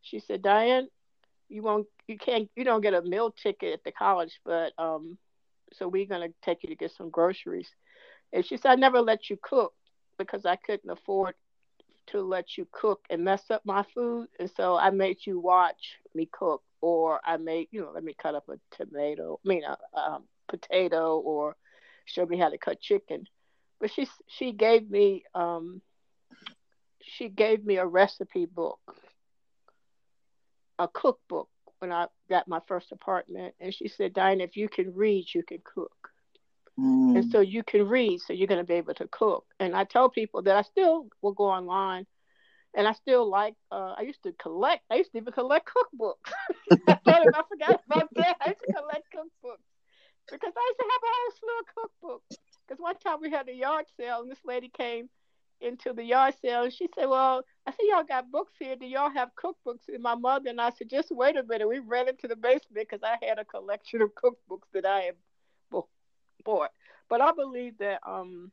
she 0.01 0.19
said, 0.19 0.41
Diane, 0.41 0.87
you 1.49 1.61
won't, 1.61 1.87
you 2.07 2.17
can't, 2.17 2.49
you 2.55 2.63
don't 2.63 2.81
get 2.81 2.93
a 2.93 3.01
meal 3.01 3.31
ticket 3.31 3.73
at 3.73 3.83
the 3.83 3.91
college, 3.91 4.39
but 4.45 4.73
um, 4.77 5.17
so 5.73 5.87
we're 5.87 6.05
gonna 6.05 6.29
take 6.43 6.63
you 6.63 6.69
to 6.69 6.75
get 6.75 6.91
some 6.91 7.09
groceries. 7.09 7.69
And 8.33 8.45
she 8.45 8.57
said, 8.57 8.71
I 8.71 8.75
never 8.75 9.01
let 9.01 9.29
you 9.29 9.37
cook 9.41 9.73
because 10.17 10.45
I 10.45 10.55
couldn't 10.55 10.89
afford 10.89 11.35
to 12.07 12.21
let 12.21 12.57
you 12.57 12.67
cook 12.71 13.01
and 13.09 13.23
mess 13.23 13.49
up 13.49 13.65
my 13.65 13.83
food. 13.93 14.27
And 14.39 14.49
so 14.55 14.75
I 14.75 14.89
made 14.89 15.17
you 15.25 15.39
watch 15.39 15.97
me 16.13 16.29
cook, 16.31 16.61
or 16.81 17.19
I 17.23 17.37
made, 17.37 17.67
you 17.71 17.81
know, 17.81 17.91
let 17.93 18.03
me 18.03 18.15
cut 18.19 18.35
up 18.35 18.49
a 18.49 18.59
tomato, 18.75 19.39
I 19.45 19.47
mean, 19.47 19.63
a, 19.63 19.77
a 19.97 20.21
potato, 20.47 21.19
or 21.19 21.55
show 22.05 22.25
me 22.25 22.37
how 22.37 22.49
to 22.49 22.57
cut 22.57 22.81
chicken. 22.81 23.25
But 23.79 23.91
she 23.91 24.07
she 24.27 24.51
gave 24.51 24.89
me 24.89 25.23
um, 25.33 25.81
she 27.01 27.29
gave 27.29 27.63
me 27.65 27.77
a 27.77 27.85
recipe 27.85 28.45
book, 28.45 28.79
a 30.77 30.87
cookbook 30.87 31.49
when 31.79 31.91
I 31.91 32.07
got 32.29 32.47
my 32.47 32.59
first 32.67 32.91
apartment, 32.91 33.55
and 33.59 33.73
she 33.73 33.87
said, 33.87 34.13
"Diane, 34.13 34.41
if 34.41 34.57
you 34.57 34.69
can 34.69 34.93
read, 34.93 35.25
you 35.33 35.43
can 35.43 35.59
cook." 35.63 36.09
Mm. 36.79 37.15
And 37.15 37.31
so 37.31 37.41
you 37.41 37.63
can 37.63 37.87
read, 37.87 38.21
so 38.21 38.33
you're 38.33 38.47
going 38.47 38.61
to 38.61 38.67
be 38.67 38.75
able 38.75 38.93
to 38.95 39.07
cook. 39.07 39.45
And 39.59 39.75
I 39.75 39.83
tell 39.83 40.09
people 40.09 40.41
that 40.43 40.55
I 40.55 40.61
still 40.61 41.07
will 41.21 41.33
go 41.33 41.45
online 41.45 42.05
and 42.73 42.87
I 42.87 42.93
still 42.93 43.29
like. 43.29 43.55
Uh, 43.71 43.95
I 43.97 44.01
used 44.01 44.23
to 44.23 44.33
collect. 44.33 44.83
I 44.89 44.95
used 44.95 45.11
to 45.11 45.17
even 45.17 45.33
collect 45.33 45.69
cookbooks. 45.69 46.31
I 46.87 46.95
thought 46.95 47.27
I 47.33 47.43
forgot 47.49 47.81
about 47.85 48.09
that. 48.15 48.37
I 48.41 48.49
used 48.49 48.61
to 48.61 48.73
collect 48.73 49.07
cookbooks 49.13 49.65
because 50.29 50.53
I 50.55 50.69
used 50.69 50.79
to 50.79 50.85
have 50.91 51.01
a 51.03 51.11
whole 51.15 51.31
slew 51.39 51.59
of 51.59 52.19
cookbooks. 52.21 52.37
Because 52.67 52.81
one 52.81 52.97
time 52.97 53.17
we 53.21 53.29
had 53.29 53.49
a 53.49 53.53
yard 53.53 53.85
sale, 53.97 54.21
and 54.21 54.31
this 54.31 54.45
lady 54.45 54.69
came 54.69 55.09
into 55.59 55.93
the 55.93 56.03
yard 56.03 56.33
sale, 56.41 56.63
and 56.63 56.73
she 56.73 56.87
said, 56.95 57.07
"Well, 57.07 57.43
I 57.67 57.71
see 57.71 57.89
y'all 57.89 58.03
got 58.03 58.31
books 58.31 58.53
here. 58.57 58.75
Do 58.75 58.85
y'all 58.85 59.09
have 59.09 59.31
cookbooks?" 59.35 59.89
And 59.89 60.01
my 60.01 60.15
mother 60.15 60.49
and 60.49 60.61
I 60.61 60.69
said, 60.69 60.89
"Just 60.89 61.11
wait 61.11 61.35
a 61.37 61.43
minute." 61.43 61.67
We 61.67 61.79
ran 61.79 62.07
into 62.07 62.27
the 62.27 62.35
basement 62.35 62.87
because 62.89 63.03
I 63.03 63.17
had 63.25 63.39
a 63.39 63.45
collection 63.45 64.01
of 64.01 64.15
cookbooks 64.15 64.71
that 64.73 64.85
I 64.85 65.01
had 65.01 65.15
bought. 66.43 66.71
But 67.09 67.21
I 67.21 67.31
believe 67.33 67.77
that 67.79 67.99
um, 68.07 68.51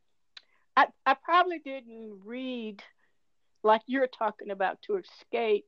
I 0.75 0.87
I 1.05 1.13
probably 1.13 1.59
didn't 1.59 2.19
read 2.25 2.83
like 3.63 3.81
you're 3.87 4.07
talking 4.07 4.51
about 4.51 4.81
to 4.83 4.97
escape 4.97 5.65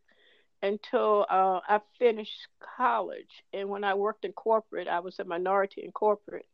until 0.64 1.26
uh, 1.30 1.60
I 1.68 1.82
finished 1.98 2.48
college. 2.78 3.44
And 3.54 3.70
when 3.70 3.84
I 3.84 3.96
worked 3.96 4.26
in 4.26 4.32
corporate, 4.34 4.88
I 4.88 5.00
was 5.00 5.20
a 5.20 5.24
minority 5.24 5.82
in 5.84 5.92
corporate. 5.92 6.46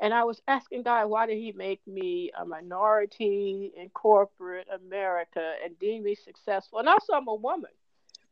And 0.00 0.14
I 0.14 0.24
was 0.24 0.40
asking 0.48 0.84
God, 0.84 1.10
why 1.10 1.26
did 1.26 1.36
He 1.36 1.52
make 1.52 1.86
me 1.86 2.30
a 2.38 2.44
minority 2.44 3.70
in 3.76 3.90
corporate 3.90 4.66
America 4.72 5.54
and 5.62 5.78
deem 5.78 6.04
me 6.04 6.14
successful? 6.14 6.78
And 6.78 6.88
also, 6.88 7.12
I'm 7.12 7.28
a 7.28 7.34
woman. 7.34 7.70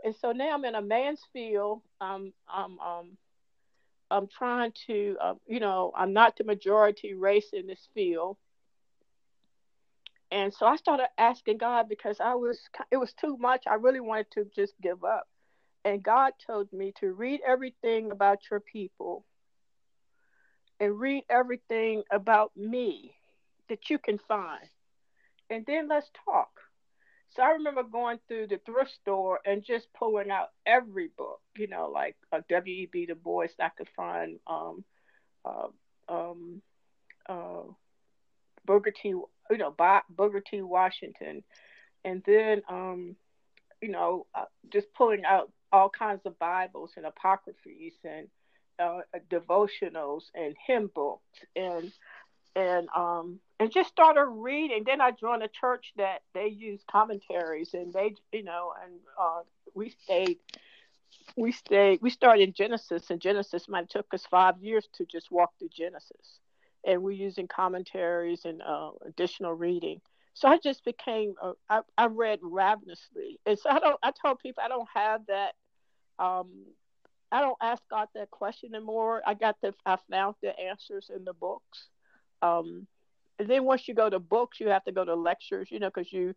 And 0.02 0.14
so 0.16 0.32
now 0.32 0.54
I'm 0.54 0.64
in 0.64 0.74
a 0.74 0.82
man's 0.82 1.22
field. 1.32 1.82
Um, 2.00 2.32
I'm 2.48 2.78
um, 2.78 3.18
I'm 4.10 4.26
trying 4.26 4.72
to, 4.86 5.16
uh, 5.20 5.34
you 5.46 5.60
know, 5.60 5.92
I'm 5.94 6.12
not 6.12 6.36
the 6.36 6.44
majority 6.44 7.14
race 7.14 7.50
in 7.52 7.66
this 7.66 7.88
field. 7.94 8.38
And 10.30 10.52
so 10.52 10.66
I 10.66 10.76
started 10.76 11.08
asking 11.16 11.58
God 11.58 11.88
because 11.88 12.20
I 12.20 12.34
was, 12.34 12.58
it 12.90 12.98
was 12.98 13.12
too 13.14 13.36
much. 13.38 13.64
I 13.66 13.74
really 13.74 14.00
wanted 14.00 14.30
to 14.32 14.46
just 14.54 14.74
give 14.82 15.04
up. 15.04 15.26
And 15.84 16.02
God 16.02 16.32
told 16.46 16.72
me 16.72 16.92
to 17.00 17.12
read 17.12 17.40
everything 17.46 18.10
about 18.10 18.40
your 18.50 18.60
people 18.60 19.24
and 20.80 20.98
read 20.98 21.24
everything 21.30 22.02
about 22.10 22.56
me 22.56 23.14
that 23.68 23.88
you 23.90 23.98
can 23.98 24.18
find. 24.18 24.68
And 25.50 25.64
then 25.66 25.88
let's 25.88 26.10
talk. 26.24 26.50
So 27.30 27.42
I 27.42 27.50
remember 27.50 27.82
going 27.82 28.18
through 28.26 28.48
the 28.48 28.60
thrift 28.64 28.92
store 28.92 29.40
and 29.44 29.62
just 29.64 29.92
pulling 29.92 30.30
out 30.30 30.48
every 30.66 31.10
book, 31.16 31.40
you 31.56 31.66
know, 31.66 31.90
like 31.92 32.16
uh, 32.32 32.40
W.E.B. 32.48 33.06
Du 33.06 33.14
Bois. 33.14 33.48
I 33.60 33.68
could 33.76 33.88
find 33.94 34.38
um, 34.46 34.84
uh, 35.44 35.68
um, 36.08 36.62
uh, 37.28 37.62
Booker 38.68 38.92
T. 38.92 39.08
You 39.08 39.56
know, 39.56 39.74
Booker 40.10 40.40
T. 40.40 40.60
Washington, 40.60 41.42
and 42.04 42.22
then 42.26 42.62
um, 42.68 43.16
you 43.80 43.88
know, 43.88 44.26
uh, 44.34 44.44
just 44.70 44.92
pulling 44.94 45.24
out 45.24 45.50
all 45.72 45.88
kinds 45.88 46.26
of 46.26 46.38
Bibles 46.38 46.92
and 46.96 47.06
apocryphes 47.06 47.94
and 48.04 48.28
uh, 48.78 49.00
devotionals 49.30 50.24
and 50.34 50.54
hymn 50.66 50.90
books 50.94 51.40
and 51.56 51.90
and 52.54 52.88
um 52.94 53.40
and 53.58 53.72
just 53.72 53.88
started 53.88 54.26
reading. 54.26 54.84
Then 54.86 55.00
I 55.00 55.12
joined 55.12 55.42
a 55.42 55.48
church 55.48 55.92
that 55.96 56.22
they 56.34 56.48
use 56.48 56.80
commentaries 56.90 57.70
and 57.72 57.92
they 57.92 58.14
you 58.32 58.44
know 58.44 58.72
and 58.84 58.94
uh, 59.20 59.40
we 59.74 59.94
stayed 60.04 60.38
we 61.36 61.52
stayed 61.52 62.00
we 62.02 62.10
started 62.10 62.42
in 62.42 62.52
Genesis 62.52 63.10
and 63.10 63.20
Genesis 63.20 63.66
might 63.66 63.80
have 63.80 63.88
took 63.88 64.12
us 64.12 64.26
five 64.30 64.58
years 64.60 64.86
to 64.94 65.06
just 65.06 65.30
walk 65.32 65.52
through 65.58 65.70
Genesis 65.74 66.38
and 66.88 67.04
we're 67.04 67.12
using 67.12 67.48
commentaries 67.48 68.46
and 68.46 68.62
uh, 68.62 68.92
additional 69.06 69.54
reading. 69.54 70.00
So 70.34 70.48
I 70.48 70.58
just 70.58 70.84
became 70.84 71.34
uh, 71.42 71.54
I, 71.70 71.82
I 71.98 72.06
read 72.06 72.40
ravenously 72.42 73.40
and 73.46 73.58
so 73.58 73.70
I 73.70 73.80
don't 73.80 73.98
I 74.02 74.12
told 74.12 74.40
people 74.40 74.64
I 74.64 74.68
don't 74.68 74.88
have 74.94 75.22
that 75.28 75.54
um 76.24 76.48
I 77.32 77.42
don't 77.42 77.58
ask 77.62 77.82
God 77.90 78.08
that 78.16 78.30
question 78.30 78.74
anymore. 78.74 79.22
I 79.26 79.34
got 79.34 79.56
the 79.62 79.74
I 79.86 79.98
found 80.10 80.36
the 80.42 80.58
answers 80.58 81.10
in 81.14 81.24
the 81.24 81.34
books 81.34 81.88
um, 82.42 82.86
and 83.38 83.48
then 83.48 83.64
once 83.64 83.88
you 83.88 83.94
go 83.94 84.10
to 84.10 84.18
books, 84.18 84.60
you 84.60 84.68
have 84.68 84.84
to 84.84 84.92
go 84.92 85.04
to 85.04 85.14
lectures, 85.14 85.68
you 85.70 85.80
know, 85.80 85.90
because 85.94 86.12
you, 86.12 86.34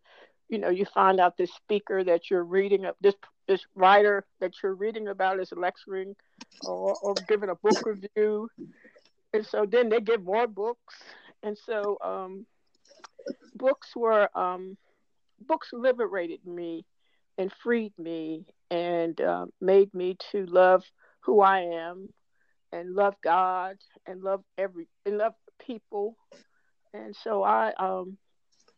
you 0.48 0.58
know, 0.58 0.70
you 0.70 0.86
find 0.86 1.20
out 1.20 1.36
this 1.36 1.52
speaker 1.52 2.04
that 2.04 2.30
you're 2.30 2.44
reading, 2.44 2.84
up 2.86 2.96
this 3.00 3.14
this 3.48 3.66
writer 3.74 4.24
that 4.40 4.52
you're 4.62 4.74
reading 4.74 5.08
about 5.08 5.40
is 5.40 5.52
lecturing 5.56 6.14
or, 6.66 6.96
or 7.02 7.14
giving 7.28 7.50
a 7.50 7.56
book 7.56 7.84
review, 7.84 8.48
and 9.32 9.46
so 9.46 9.66
then 9.66 9.88
they 9.88 10.00
give 10.00 10.22
more 10.22 10.46
books, 10.46 10.94
and 11.42 11.56
so 11.56 11.98
um, 12.04 12.46
books 13.54 13.94
were 13.96 14.28
um, 14.36 14.76
books 15.46 15.68
liberated 15.72 16.44
me 16.46 16.84
and 17.38 17.52
freed 17.62 17.92
me 17.98 18.46
and 18.70 19.20
uh, 19.20 19.46
made 19.60 19.92
me 19.94 20.16
to 20.32 20.46
love 20.46 20.84
who 21.20 21.40
I 21.40 21.60
am 21.60 22.08
and 22.72 22.94
love 22.94 23.14
God 23.22 23.76
and 24.06 24.22
love 24.22 24.42
every 24.58 24.88
and 25.06 25.18
love 25.18 25.34
people, 25.64 26.16
and 26.92 27.14
so 27.14 27.42
I 27.42 27.72
um, 27.78 28.18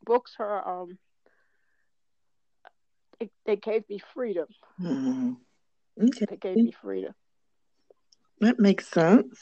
books 0.05 0.33
are 0.39 0.83
um, 0.83 0.99
it, 3.21 3.31
they 3.47 3.57
gave 3.57 3.89
me 3.89 4.01
freedom. 4.15 4.47
Mm-hmm. 4.81 5.33
Okay. 6.01 6.27
They 6.29 6.37
gave 6.37 6.57
me 6.57 6.75
freedom. 6.83 7.15
That 8.41 8.59
makes 8.59 8.89
sense. 8.89 9.39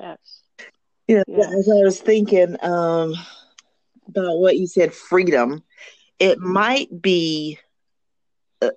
Yes. 0.00 0.18
Yeah, 1.08 1.22
yes. 1.28 1.54
as 1.54 1.68
I 1.68 1.82
was 1.84 2.00
thinking 2.00 2.56
um, 2.62 3.14
about 4.08 4.38
what 4.38 4.56
you 4.56 4.66
said, 4.66 4.92
freedom, 4.92 5.62
it 6.18 6.38
might 6.38 6.88
be 7.00 7.58
uh, 8.60 8.70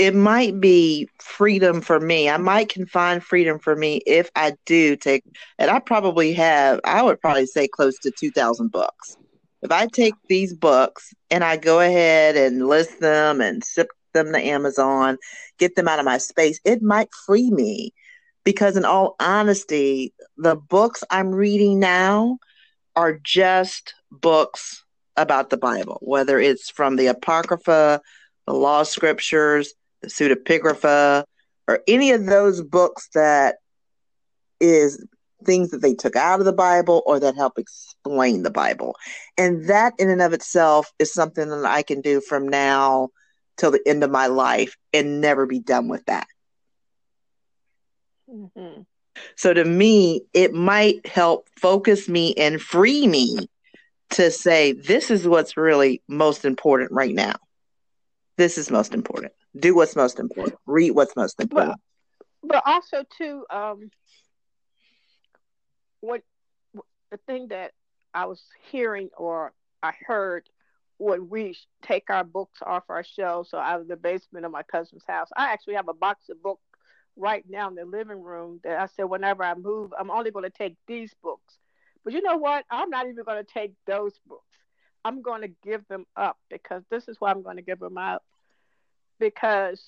it 0.00 0.14
might 0.14 0.58
be 0.60 1.08
freedom 1.18 1.82
for 1.82 2.00
me. 2.00 2.30
I 2.30 2.38
might 2.38 2.70
confine 2.70 3.20
freedom 3.20 3.58
for 3.58 3.76
me 3.76 4.00
if 4.06 4.30
I 4.34 4.54
do 4.64 4.96
take, 4.96 5.24
and 5.58 5.70
I 5.70 5.78
probably 5.78 6.32
have, 6.32 6.80
I 6.84 7.02
would 7.02 7.20
probably 7.20 7.44
say 7.44 7.68
close 7.68 7.98
to 7.98 8.10
2,000 8.18 8.72
books. 8.72 9.18
If 9.60 9.70
I 9.70 9.88
take 9.88 10.14
these 10.26 10.54
books 10.54 11.12
and 11.30 11.44
I 11.44 11.58
go 11.58 11.80
ahead 11.80 12.34
and 12.34 12.66
list 12.66 12.98
them 13.00 13.42
and 13.42 13.62
ship 13.62 13.88
them 14.14 14.32
to 14.32 14.38
Amazon, 14.40 15.18
get 15.58 15.76
them 15.76 15.86
out 15.86 15.98
of 15.98 16.06
my 16.06 16.16
space, 16.16 16.60
it 16.64 16.80
might 16.80 17.10
free 17.26 17.50
me. 17.50 17.92
Because, 18.44 18.76
in 18.76 18.84
all 18.84 19.16
honesty, 19.20 20.14
the 20.36 20.56
books 20.56 21.04
I'm 21.10 21.30
reading 21.30 21.78
now 21.78 22.38
are 22.96 23.18
just 23.22 23.94
books 24.10 24.84
about 25.16 25.50
the 25.50 25.56
Bible, 25.56 25.98
whether 26.02 26.38
it's 26.38 26.70
from 26.70 26.96
the 26.96 27.08
Apocrypha, 27.08 28.00
the 28.46 28.54
Law 28.54 28.82
Scriptures, 28.82 29.74
the 30.02 30.08
pseudepigrapha, 30.08 31.24
or 31.68 31.80
any 31.86 32.10
of 32.12 32.26
those 32.26 32.62
books 32.62 33.08
that 33.14 33.56
is 34.60 35.04
things 35.44 35.70
that 35.70 35.82
they 35.82 35.94
took 35.94 36.16
out 36.16 36.40
of 36.40 36.46
the 36.46 36.52
Bible 36.52 37.02
or 37.06 37.20
that 37.20 37.34
help 37.34 37.58
explain 37.58 38.42
the 38.42 38.50
Bible. 38.50 38.94
And 39.38 39.68
that 39.68 39.94
in 39.98 40.10
and 40.10 40.22
of 40.22 40.32
itself 40.32 40.92
is 40.98 41.12
something 41.12 41.48
that 41.48 41.64
I 41.64 41.82
can 41.82 42.00
do 42.00 42.20
from 42.20 42.48
now 42.48 43.08
till 43.56 43.70
the 43.70 43.80
end 43.86 44.04
of 44.04 44.10
my 44.10 44.26
life 44.26 44.76
and 44.92 45.20
never 45.20 45.46
be 45.46 45.58
done 45.60 45.88
with 45.88 46.04
that. 46.06 46.26
Mm-hmm. 48.30 48.82
So 49.36 49.52
to 49.52 49.64
me, 49.64 50.22
it 50.32 50.52
might 50.52 51.06
help 51.06 51.48
focus 51.58 52.08
me 52.08 52.34
and 52.34 52.60
free 52.60 53.06
me 53.06 53.48
to 54.10 54.30
say, 54.30 54.72
this 54.72 55.10
is 55.10 55.26
what's 55.26 55.56
really 55.56 56.02
most 56.08 56.44
important 56.44 56.92
right 56.92 57.14
now. 57.14 57.34
This 58.36 58.58
is 58.58 58.70
most 58.70 58.94
important. 58.94 59.32
Do 59.58 59.74
what's 59.74 59.96
most 59.96 60.18
important. 60.18 60.58
Read 60.66 60.92
what's 60.92 61.14
most 61.16 61.40
important. 61.40 61.76
But, 62.42 62.48
but 62.48 62.62
also 62.66 63.04
too, 63.18 63.44
um, 63.50 63.90
what 66.00 66.22
the 67.10 67.18
thing 67.26 67.48
that 67.48 67.72
I 68.14 68.26
was 68.26 68.42
hearing 68.70 69.10
or 69.16 69.52
I 69.82 69.92
heard 70.06 70.48
when 70.98 71.28
we 71.28 71.56
take 71.82 72.10
our 72.10 72.24
books 72.24 72.60
off 72.64 72.84
our 72.88 73.02
shelves 73.02 73.50
or 73.52 73.60
out 73.60 73.80
of 73.80 73.88
the 73.88 73.96
basement 73.96 74.44
of 74.44 74.52
my 74.52 74.62
cousin's 74.62 75.04
house. 75.08 75.28
I 75.36 75.52
actually 75.52 75.74
have 75.74 75.88
a 75.88 75.94
box 75.94 76.28
of 76.28 76.42
books 76.42 76.62
right 77.20 77.44
now 77.48 77.68
in 77.68 77.74
the 77.74 77.84
living 77.84 78.22
room 78.22 78.60
that 78.64 78.78
I 78.78 78.86
said 78.86 79.04
whenever 79.04 79.44
I 79.44 79.54
move, 79.54 79.92
I'm 79.98 80.10
only 80.10 80.30
going 80.30 80.44
to 80.44 80.50
take 80.50 80.76
these 80.86 81.14
books. 81.22 81.58
But 82.04 82.14
you 82.14 82.22
know 82.22 82.36
what? 82.36 82.64
I'm 82.70 82.90
not 82.90 83.06
even 83.06 83.24
going 83.24 83.44
to 83.44 83.52
take 83.52 83.74
those 83.86 84.18
books. 84.26 84.44
I'm 85.04 85.22
going 85.22 85.42
to 85.42 85.50
give 85.62 85.86
them 85.88 86.06
up 86.16 86.38
because 86.50 86.82
this 86.90 87.08
is 87.08 87.16
why 87.18 87.30
I'm 87.30 87.42
going 87.42 87.56
to 87.56 87.62
give 87.62 87.78
them 87.78 87.98
up. 87.98 88.22
Because 89.18 89.82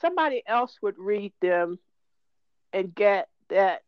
somebody 0.00 0.42
else 0.46 0.78
would 0.82 0.98
read 0.98 1.32
them 1.40 1.78
and 2.72 2.94
get 2.94 3.28
that 3.48 3.82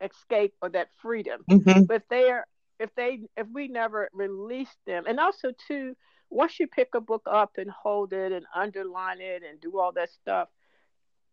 escape 0.00 0.54
or 0.60 0.68
that 0.70 0.88
freedom. 1.00 1.42
Mm-hmm. 1.50 1.84
But 1.84 2.02
they're 2.10 2.46
if 2.78 2.94
they 2.94 3.20
if 3.36 3.46
we 3.52 3.68
never 3.68 4.08
release 4.12 4.74
them, 4.86 5.04
and 5.06 5.20
also 5.20 5.52
too, 5.68 5.94
once 6.30 6.58
you 6.60 6.66
pick 6.66 6.94
a 6.94 7.00
book 7.00 7.22
up 7.26 7.58
and 7.58 7.70
hold 7.70 8.12
it 8.12 8.32
and 8.32 8.46
underline 8.54 9.20
it 9.20 9.42
and 9.48 9.60
do 9.60 9.78
all 9.78 9.92
that 9.92 10.10
stuff, 10.10 10.48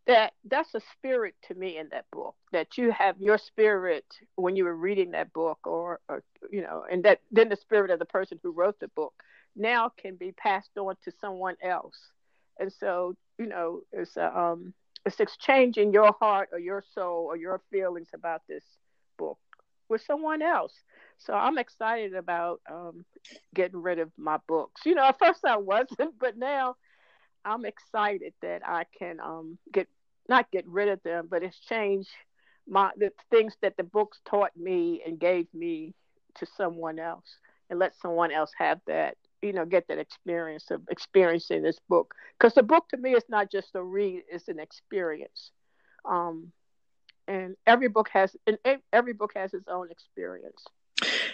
that 0.08 0.34
that's 0.46 0.74
a 0.74 0.82
spirit 0.98 1.36
to 1.48 1.54
me 1.54 1.78
in 1.78 1.90
that 1.90 2.06
book. 2.12 2.36
That 2.52 2.78
you 2.78 2.92
have 2.92 3.20
your 3.20 3.38
spirit 3.38 4.06
when 4.36 4.56
you 4.56 4.64
were 4.64 4.76
reading 4.76 5.12
that 5.12 5.34
book, 5.34 5.60
or, 5.66 6.00
or 6.10 6.24
you 6.52 6.62
know, 6.62 6.86
and 6.90 7.04
that 7.04 7.22
then 7.32 7.50
the 7.50 7.58
spirit 7.58 7.92
of 7.92 8.00
the 8.00 8.06
person 8.06 8.40
who 8.42 8.52
wrote 8.52 8.80
the 8.80 8.88
book 8.90 9.14
now 9.56 9.90
can 9.90 10.16
be 10.16 10.32
passed 10.32 10.78
on 10.78 10.96
to 11.04 11.12
someone 11.20 11.56
else. 11.62 11.98
And 12.60 12.72
so, 12.72 13.16
you 13.38 13.46
know, 13.46 13.82
it's 13.92 14.18
a, 14.18 14.36
um, 14.38 14.74
it's 15.06 15.20
exchanging 15.20 15.94
your 15.94 16.16
heart 16.20 16.50
or 16.52 16.60
your 16.60 16.84
soul 16.94 17.26
or 17.26 17.38
your 17.38 17.62
feelings 17.72 18.10
about 18.14 18.42
this 18.48 18.64
book 19.18 19.38
with 19.90 20.02
someone 20.02 20.42
else. 20.42 20.74
So 21.20 21.34
I'm 21.34 21.58
excited 21.58 22.14
about 22.14 22.62
um, 22.70 23.06
getting 23.54 23.82
rid 23.82 24.00
of 24.00 24.12
my 24.18 24.38
books. 24.48 24.82
You 24.86 24.96
know, 24.96 25.06
at 25.06 25.20
first 25.20 25.46
I 25.46 25.58
wasn't, 25.58 26.16
but 26.20 26.38
now 26.38 26.76
I'm 27.46 27.66
excited 27.66 28.34
that 28.42 28.62
I 28.68 28.86
can 28.98 29.20
um, 29.20 29.58
get 29.72 29.88
not 30.30 30.52
get 30.52 30.68
rid 30.68 30.90
of 30.90 31.02
them, 31.04 31.28
but 31.30 31.44
exchange 31.44 32.08
my 32.68 32.92
the 32.98 33.12
things 33.32 33.56
that 33.62 33.78
the 33.78 33.84
books 33.84 34.20
taught 34.26 34.56
me 34.58 35.02
and 35.06 35.20
gave 35.20 35.48
me 35.54 35.94
to 36.36 36.46
someone 36.58 37.00
else, 37.00 37.38
and 37.70 37.80
let 37.80 37.96
someone 38.02 38.32
else 38.32 38.52
have 38.58 38.80
that. 38.88 39.16
You 39.42 39.54
know, 39.54 39.66
get 39.66 39.88
that 39.88 40.00
experience 40.00 40.72
of 40.72 40.82
experiencing 40.90 41.62
this 41.62 41.78
book 41.88 42.16
because 42.38 42.56
the 42.56 42.64
book 42.64 42.90
to 42.90 42.98
me 42.98 43.14
is 43.14 43.24
not 43.30 43.52
just 43.52 43.76
a 43.76 43.84
read; 43.84 44.24
it's 44.30 44.48
an 44.48 44.60
experience. 44.60 45.52
Um, 46.06 46.52
and 47.28 47.56
every 47.66 47.90
book 47.90 48.10
has 48.10 48.36
and 48.46 48.58
every 48.94 49.14
book 49.14 49.32
has 49.36 49.54
its 49.54 49.68
own 49.68 49.90
experience. 49.92 50.64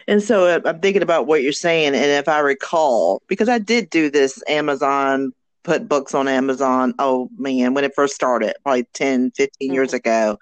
And 0.08 0.22
so 0.22 0.46
uh, 0.46 0.60
I'm 0.66 0.82
thinking 0.82 1.02
about 1.02 1.28
what 1.28 1.44
you're 1.44 1.54
saying, 1.54 1.96
and 1.96 1.96
if 1.96 2.28
I 2.28 2.40
recall, 2.40 3.22
because 3.28 3.48
I 3.48 3.60
did 3.60 3.90
do 3.90 4.10
this 4.10 4.44
Amazon 4.48 5.32
put 5.64 5.88
books 5.88 6.14
on 6.14 6.28
Amazon. 6.28 6.94
Oh 7.00 7.30
man, 7.38 7.74
when 7.74 7.84
it 7.84 7.94
first 7.96 8.14
started, 8.14 8.54
probably 8.64 8.86
10, 8.94 9.32
15 9.32 9.48
mm-hmm. 9.48 9.74
years 9.74 9.94
ago, 9.94 10.38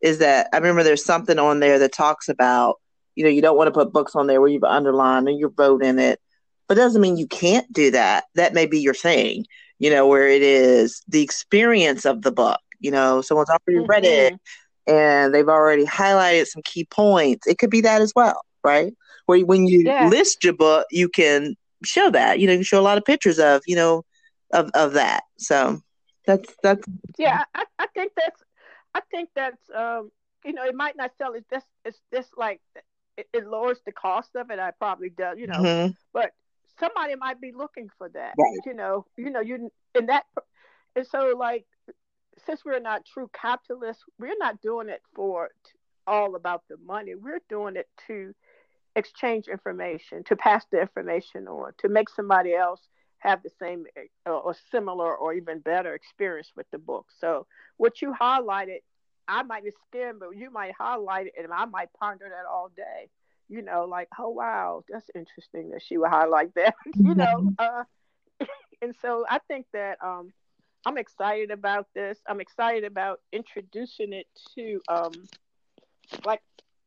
is 0.00 0.18
that 0.18 0.48
I 0.52 0.56
remember 0.56 0.82
there's 0.82 1.04
something 1.04 1.38
on 1.38 1.60
there 1.60 1.78
that 1.78 1.92
talks 1.92 2.28
about, 2.28 2.76
you 3.14 3.24
know, 3.24 3.30
you 3.30 3.42
don't 3.42 3.56
want 3.56 3.68
to 3.68 3.72
put 3.72 3.92
books 3.92 4.14
on 4.14 4.26
there 4.26 4.40
where 4.40 4.48
you've 4.48 4.64
underlined 4.64 5.28
and 5.28 5.38
you're 5.38 5.50
voting 5.50 5.98
it, 5.98 6.20
but 6.68 6.78
it 6.78 6.80
doesn't 6.80 7.02
mean 7.02 7.16
you 7.16 7.26
can't 7.26 7.70
do 7.72 7.90
that. 7.90 8.24
That 8.34 8.54
may 8.54 8.66
be 8.66 8.80
your 8.80 8.94
thing, 8.94 9.46
you 9.78 9.90
know, 9.90 10.06
where 10.06 10.28
it 10.28 10.42
is 10.42 11.02
the 11.08 11.22
experience 11.22 12.04
of 12.06 12.22
the 12.22 12.32
book. 12.32 12.60
You 12.78 12.90
know, 12.92 13.20
someone's 13.20 13.50
already 13.50 13.80
mm-hmm. 13.80 13.90
read 13.90 14.04
it 14.04 14.32
mm-hmm. 14.32 14.59
And 14.90 15.32
they've 15.32 15.48
already 15.48 15.86
highlighted 15.86 16.46
some 16.46 16.62
key 16.64 16.84
points. 16.84 17.46
It 17.46 17.58
could 17.58 17.70
be 17.70 17.80
that 17.82 18.02
as 18.02 18.12
well 18.16 18.42
right? 18.62 18.92
Where 19.26 19.40
when 19.40 19.66
you 19.66 19.82
yeah. 19.84 20.08
list 20.08 20.44
your 20.44 20.52
book, 20.52 20.86
you 20.90 21.08
can 21.08 21.56
show 21.84 22.10
that. 22.10 22.38
You 22.38 22.46
know, 22.46 22.52
you 22.52 22.58
can 22.58 22.64
show 22.64 22.80
a 22.80 22.82
lot 22.82 22.98
of 22.98 23.04
pictures 23.04 23.38
of, 23.38 23.62
you 23.66 23.76
know, 23.76 24.04
of 24.52 24.70
of 24.74 24.94
that. 24.94 25.24
So 25.38 25.80
that's 26.26 26.54
that's 26.62 26.84
yeah. 27.18 27.44
I, 27.54 27.64
I 27.78 27.86
think 27.88 28.12
that's 28.16 28.42
I 28.94 29.00
think 29.10 29.30
that's 29.34 29.62
um 29.74 30.10
you 30.44 30.52
know 30.52 30.64
it 30.64 30.74
might 30.74 30.96
not 30.96 31.12
sell 31.16 31.34
It's 31.34 31.48
just 31.50 31.66
it's 31.84 32.00
just 32.12 32.36
like 32.36 32.60
it, 33.16 33.28
it, 33.32 33.46
lowers 33.46 33.80
the 33.84 33.92
cost 33.92 34.30
of 34.34 34.50
it. 34.50 34.58
I 34.58 34.72
probably 34.72 35.10
does 35.10 35.38
you 35.38 35.46
know, 35.46 35.58
mm-hmm. 35.58 35.92
but 36.12 36.32
somebody 36.78 37.14
might 37.14 37.40
be 37.40 37.52
looking 37.52 37.90
for 37.98 38.08
that. 38.08 38.34
Right. 38.38 38.58
You 38.66 38.74
know, 38.74 39.06
you 39.16 39.30
know 39.30 39.40
you 39.40 39.70
in 39.94 40.06
that 40.06 40.24
and 40.96 41.06
so 41.06 41.34
like 41.38 41.66
since 42.46 42.64
we're 42.64 42.80
not 42.80 43.04
true 43.04 43.30
capitalists, 43.32 44.04
we're 44.18 44.38
not 44.38 44.60
doing 44.60 44.88
it 44.88 45.02
for 45.14 45.50
all 46.06 46.34
about 46.34 46.62
the 46.68 46.76
money. 46.84 47.14
We're 47.14 47.42
doing 47.48 47.76
it 47.76 47.88
to 48.06 48.34
exchange 48.96 49.46
information, 49.48 50.24
to 50.24 50.36
pass 50.36 50.64
the 50.70 50.80
information 50.80 51.46
on, 51.48 51.72
to 51.78 51.88
make 51.88 52.08
somebody 52.08 52.54
else 52.54 52.80
have 53.18 53.42
the 53.42 53.50
same 53.58 53.84
uh, 54.26 54.30
or 54.30 54.54
similar 54.70 55.14
or 55.14 55.34
even 55.34 55.60
better 55.60 55.94
experience 55.94 56.50
with 56.56 56.66
the 56.70 56.78
book. 56.78 57.06
So 57.18 57.46
what 57.76 58.00
you 58.02 58.14
highlighted, 58.18 58.78
I 59.28 59.42
might 59.42 59.64
have 59.64 59.74
skimmed, 59.88 60.20
but 60.20 60.36
you 60.36 60.50
might 60.50 60.72
highlight 60.78 61.26
it, 61.26 61.34
and 61.38 61.52
I 61.52 61.66
might 61.66 61.92
ponder 61.98 62.28
that 62.28 62.48
all 62.50 62.70
day. 62.74 63.08
You 63.48 63.62
know, 63.62 63.84
like, 63.84 64.08
oh 64.18 64.30
wow, 64.30 64.84
that's 64.88 65.10
interesting 65.14 65.70
that 65.70 65.82
she 65.82 65.98
would 65.98 66.10
highlight 66.10 66.54
that. 66.54 66.74
you 66.94 67.14
know, 67.14 67.52
uh, 67.58 67.84
and 68.82 68.94
so 69.02 69.26
I 69.28 69.38
think 69.48 69.66
that 69.72 69.98
um, 70.02 70.32
I'm 70.86 70.98
excited 70.98 71.50
about 71.50 71.86
this. 71.94 72.18
I'm 72.26 72.40
excited 72.40 72.84
about 72.84 73.20
introducing 73.32 74.12
it 74.12 74.26
to 74.54 74.80
um, 74.88 75.12
like 76.24 76.40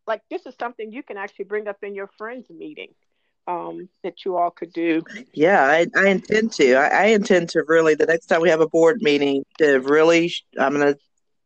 like 0.08 0.22
this 0.30 0.46
is 0.46 0.56
something 0.60 0.92
you 0.92 1.04
can 1.04 1.18
actually 1.18 1.46
bring 1.46 1.68
up 1.68 1.78
in 1.84 1.96
your 1.96 2.10
friends 2.18 2.50
meeting 2.50 2.90
um, 3.48 3.90
that 4.04 4.26
you 4.26 4.38
all 4.38 4.52
could 4.52 4.74
do. 4.74 5.04
Yeah, 5.34 5.64
I, 5.64 5.88
I 5.96 6.08
intend 6.08 6.52
to. 6.54 6.76
I, 6.76 6.88
I, 6.88 7.06
intend 7.08 7.50
to 7.50 7.64
really 7.68 7.96
the 7.96 8.06
next 8.06 8.28
time 8.28 8.42
we 8.42 8.50
have 8.50 8.62
a 8.62 8.68
board 8.68 9.02
meeting 9.02 9.44
to 9.60 9.80
really. 9.80 10.34
I'm 10.58 10.74
to 10.76 10.98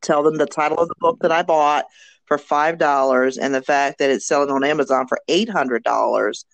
tell 0.02 0.24
them 0.24 0.38
the 0.38 0.46
title 0.46 0.80
of 0.80 0.88
the 0.88 0.96
book 1.00 1.20
that 1.22 1.32
I 1.32 1.44
bought 1.44 1.86
for 2.26 2.38
five 2.38 2.78
dollars 2.78 3.38
and 3.38 3.54
the 3.54 3.62
fact 3.62 4.00
that 4.00 4.10
it's 4.10 4.28
selling 4.28 4.52
on 4.52 4.64
Amazon 4.64 5.08
for 5.08 5.20
eight 5.28 5.50
hundred 5.50 5.84
dollars, 5.84 6.46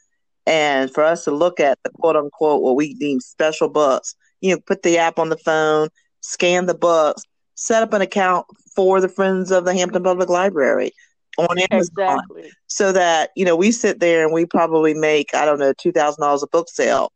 and 0.45 0.93
for 0.93 1.03
us 1.03 1.25
to 1.25 1.31
look 1.31 1.59
at 1.59 1.77
the 1.83 1.89
quote 1.91 2.15
unquote 2.15 2.61
what 2.61 2.75
we 2.75 2.93
deem 2.93 3.19
special 3.19 3.69
books. 3.69 4.15
You 4.43 4.55
know, 4.55 4.61
put 4.61 4.83
the 4.83 4.99
app 4.99 5.17
on 5.17 5.29
the 5.29 5.37
phone, 5.37 5.89
scan 6.21 6.67
the 6.67 6.75
books, 6.75 7.23
set 7.55 7.81
up 7.81 7.93
an 7.93 8.01
account 8.01 8.45
for 8.75 9.01
the 9.01 9.09
Friends 9.09 9.51
of 9.51 9.65
the 9.65 9.73
Hampton 9.73 10.03
Public 10.03 10.29
Library 10.29 10.91
on 11.37 11.57
Amazon. 11.71 12.19
Exactly. 12.19 12.51
So 12.67 12.91
that, 12.91 13.31
you 13.35 13.45
know, 13.45 13.55
we 13.55 13.71
sit 13.71 13.99
there 13.99 14.23
and 14.23 14.33
we 14.33 14.45
probably 14.45 14.93
make, 14.93 15.33
I 15.33 15.45
don't 15.45 15.59
know, 15.59 15.73
$2,000 15.73 16.43
a 16.43 16.47
book 16.47 16.69
sale. 16.69 17.11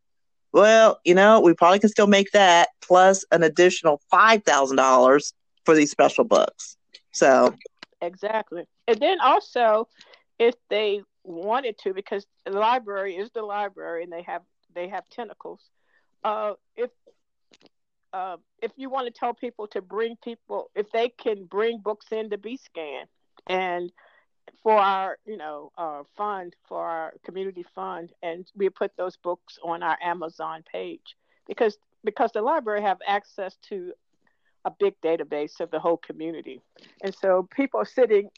Well, 0.54 1.00
you 1.04 1.14
know, 1.14 1.40
we 1.40 1.54
probably 1.54 1.80
can 1.80 1.90
still 1.90 2.08
make 2.08 2.32
that 2.32 2.70
plus 2.82 3.26
an 3.32 3.44
additional 3.44 4.02
$5,000 4.12 5.34
for 5.66 5.76
these 5.76 5.92
special 5.92 6.24
books. 6.24 6.78
So, 7.12 7.54
exactly. 8.02 8.64
And 8.88 9.00
then 9.00 9.20
also, 9.20 9.88
if 10.40 10.56
they 10.70 11.02
wanted 11.24 11.78
to, 11.80 11.94
because 11.94 12.26
the 12.46 12.52
library 12.52 13.16
is 13.16 13.30
the 13.32 13.42
library 13.42 14.04
and 14.04 14.12
they 14.12 14.22
have 14.24 14.42
they 14.74 14.88
have 14.90 15.04
tentacles. 15.10 15.62
Uh, 16.24 16.54
if 16.76 16.92
uh, 18.18 18.38
if 18.62 18.72
you 18.76 18.90
want 18.90 19.06
to 19.06 19.20
tell 19.20 19.34
people 19.34 19.68
to 19.68 19.82
bring 19.82 20.16
people, 20.24 20.72
if 20.76 20.92
they 20.92 21.10
can 21.10 21.46
bring 21.46 21.80
books 21.80 22.08
in 22.12 22.30
to 22.32 22.38
be 22.38 22.58
scanned, 22.58 23.08
and 23.48 23.92
for 24.64 24.74
our 24.74 25.18
you 25.26 25.38
know 25.38 25.72
uh, 25.78 26.04
fund 26.16 26.56
for 26.68 26.84
our 26.84 27.14
community 27.24 27.66
fund 27.76 28.14
and 28.24 28.50
we 28.56 28.70
put 28.70 28.92
those 28.96 29.18
books 29.18 29.60
on 29.62 29.84
our 29.84 29.98
amazon 30.02 30.64
page 30.72 31.18
because 31.48 31.78
because 32.06 32.32
the 32.32 32.42
library 32.42 32.82
have 32.82 32.98
access 33.06 33.58
to 33.62 33.92
a 34.68 34.72
big 34.80 34.94
database 35.02 35.60
of 35.60 35.72
the 35.72 35.80
whole 35.80 35.98
community. 35.98 36.62
And 37.02 37.16
so 37.16 37.48
people 37.56 37.86
sitting 37.86 38.30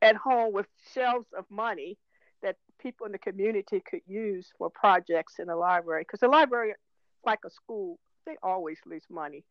at 0.00 0.16
home 0.16 0.52
with 0.52 0.66
shelves 0.94 1.26
of 1.36 1.44
money 1.50 1.98
that 2.42 2.56
people 2.80 3.06
in 3.06 3.12
the 3.12 3.18
community 3.18 3.82
could 3.88 4.02
use 4.06 4.48
for 4.58 4.70
projects 4.70 5.34
in 5.38 5.46
the 5.46 5.56
library 5.56 6.02
because 6.02 6.20
the 6.20 6.28
library 6.28 6.74
like 7.24 7.40
a 7.46 7.50
school 7.50 7.98
they 8.26 8.36
always 8.42 8.78
lose 8.86 9.04
money 9.10 9.44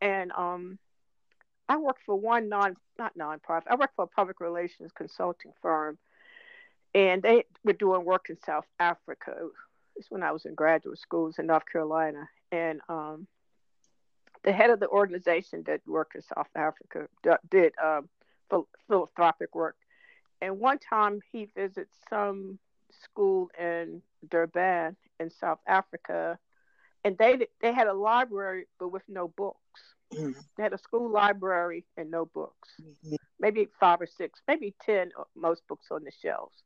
and 0.00 0.32
um 0.32 0.78
I 1.68 1.76
work 1.76 1.96
for 2.04 2.16
one 2.16 2.48
non 2.48 2.76
not 2.98 3.16
nonprofit. 3.16 3.64
I 3.68 3.76
work 3.76 3.90
for 3.94 4.04
a 4.04 4.08
public 4.08 4.40
relations 4.40 4.90
consulting 4.92 5.52
firm, 5.60 5.98
and 6.94 7.22
they 7.22 7.44
were 7.62 7.74
doing 7.74 8.04
work 8.04 8.30
in 8.30 8.38
South 8.44 8.66
Africa. 8.80 9.34
It's 9.96 10.10
when 10.10 10.22
I 10.22 10.32
was 10.32 10.46
in 10.46 10.54
graduate 10.54 10.98
schools 10.98 11.38
in 11.38 11.46
North 11.46 11.64
Carolina, 11.70 12.28
and 12.50 12.80
um, 12.88 13.26
the 14.44 14.52
head 14.52 14.70
of 14.70 14.80
the 14.80 14.88
organization 14.88 15.62
that 15.66 15.80
worked 15.86 16.14
in 16.14 16.22
South 16.22 16.48
Africa 16.54 17.08
did 17.50 17.74
um, 17.82 18.08
philanthropic 18.86 19.54
work. 19.54 19.76
And 20.40 20.58
one 20.58 20.78
time 20.78 21.20
he 21.32 21.46
visits 21.54 21.94
some 22.08 22.58
school 23.02 23.50
in 23.58 24.00
Durban 24.26 24.96
in 25.20 25.30
South 25.30 25.58
Africa, 25.66 26.38
and 27.04 27.16
they 27.18 27.46
they 27.60 27.72
had 27.72 27.86
a 27.86 27.92
library 27.92 28.66
but 28.78 28.88
with 28.88 29.02
no 29.08 29.28
books. 29.28 29.58
Mm-hmm. 30.12 30.40
They 30.56 30.62
had 30.62 30.72
a 30.72 30.78
school 30.78 31.10
library 31.10 31.84
and 31.96 32.10
no 32.10 32.24
books, 32.24 32.70
mm-hmm. 32.80 33.16
maybe 33.38 33.68
five 33.78 34.00
or 34.00 34.06
six, 34.06 34.40
maybe 34.48 34.74
ten 34.84 35.10
most 35.36 35.62
books 35.68 35.88
on 35.90 36.04
the 36.04 36.12
shelves. 36.22 36.62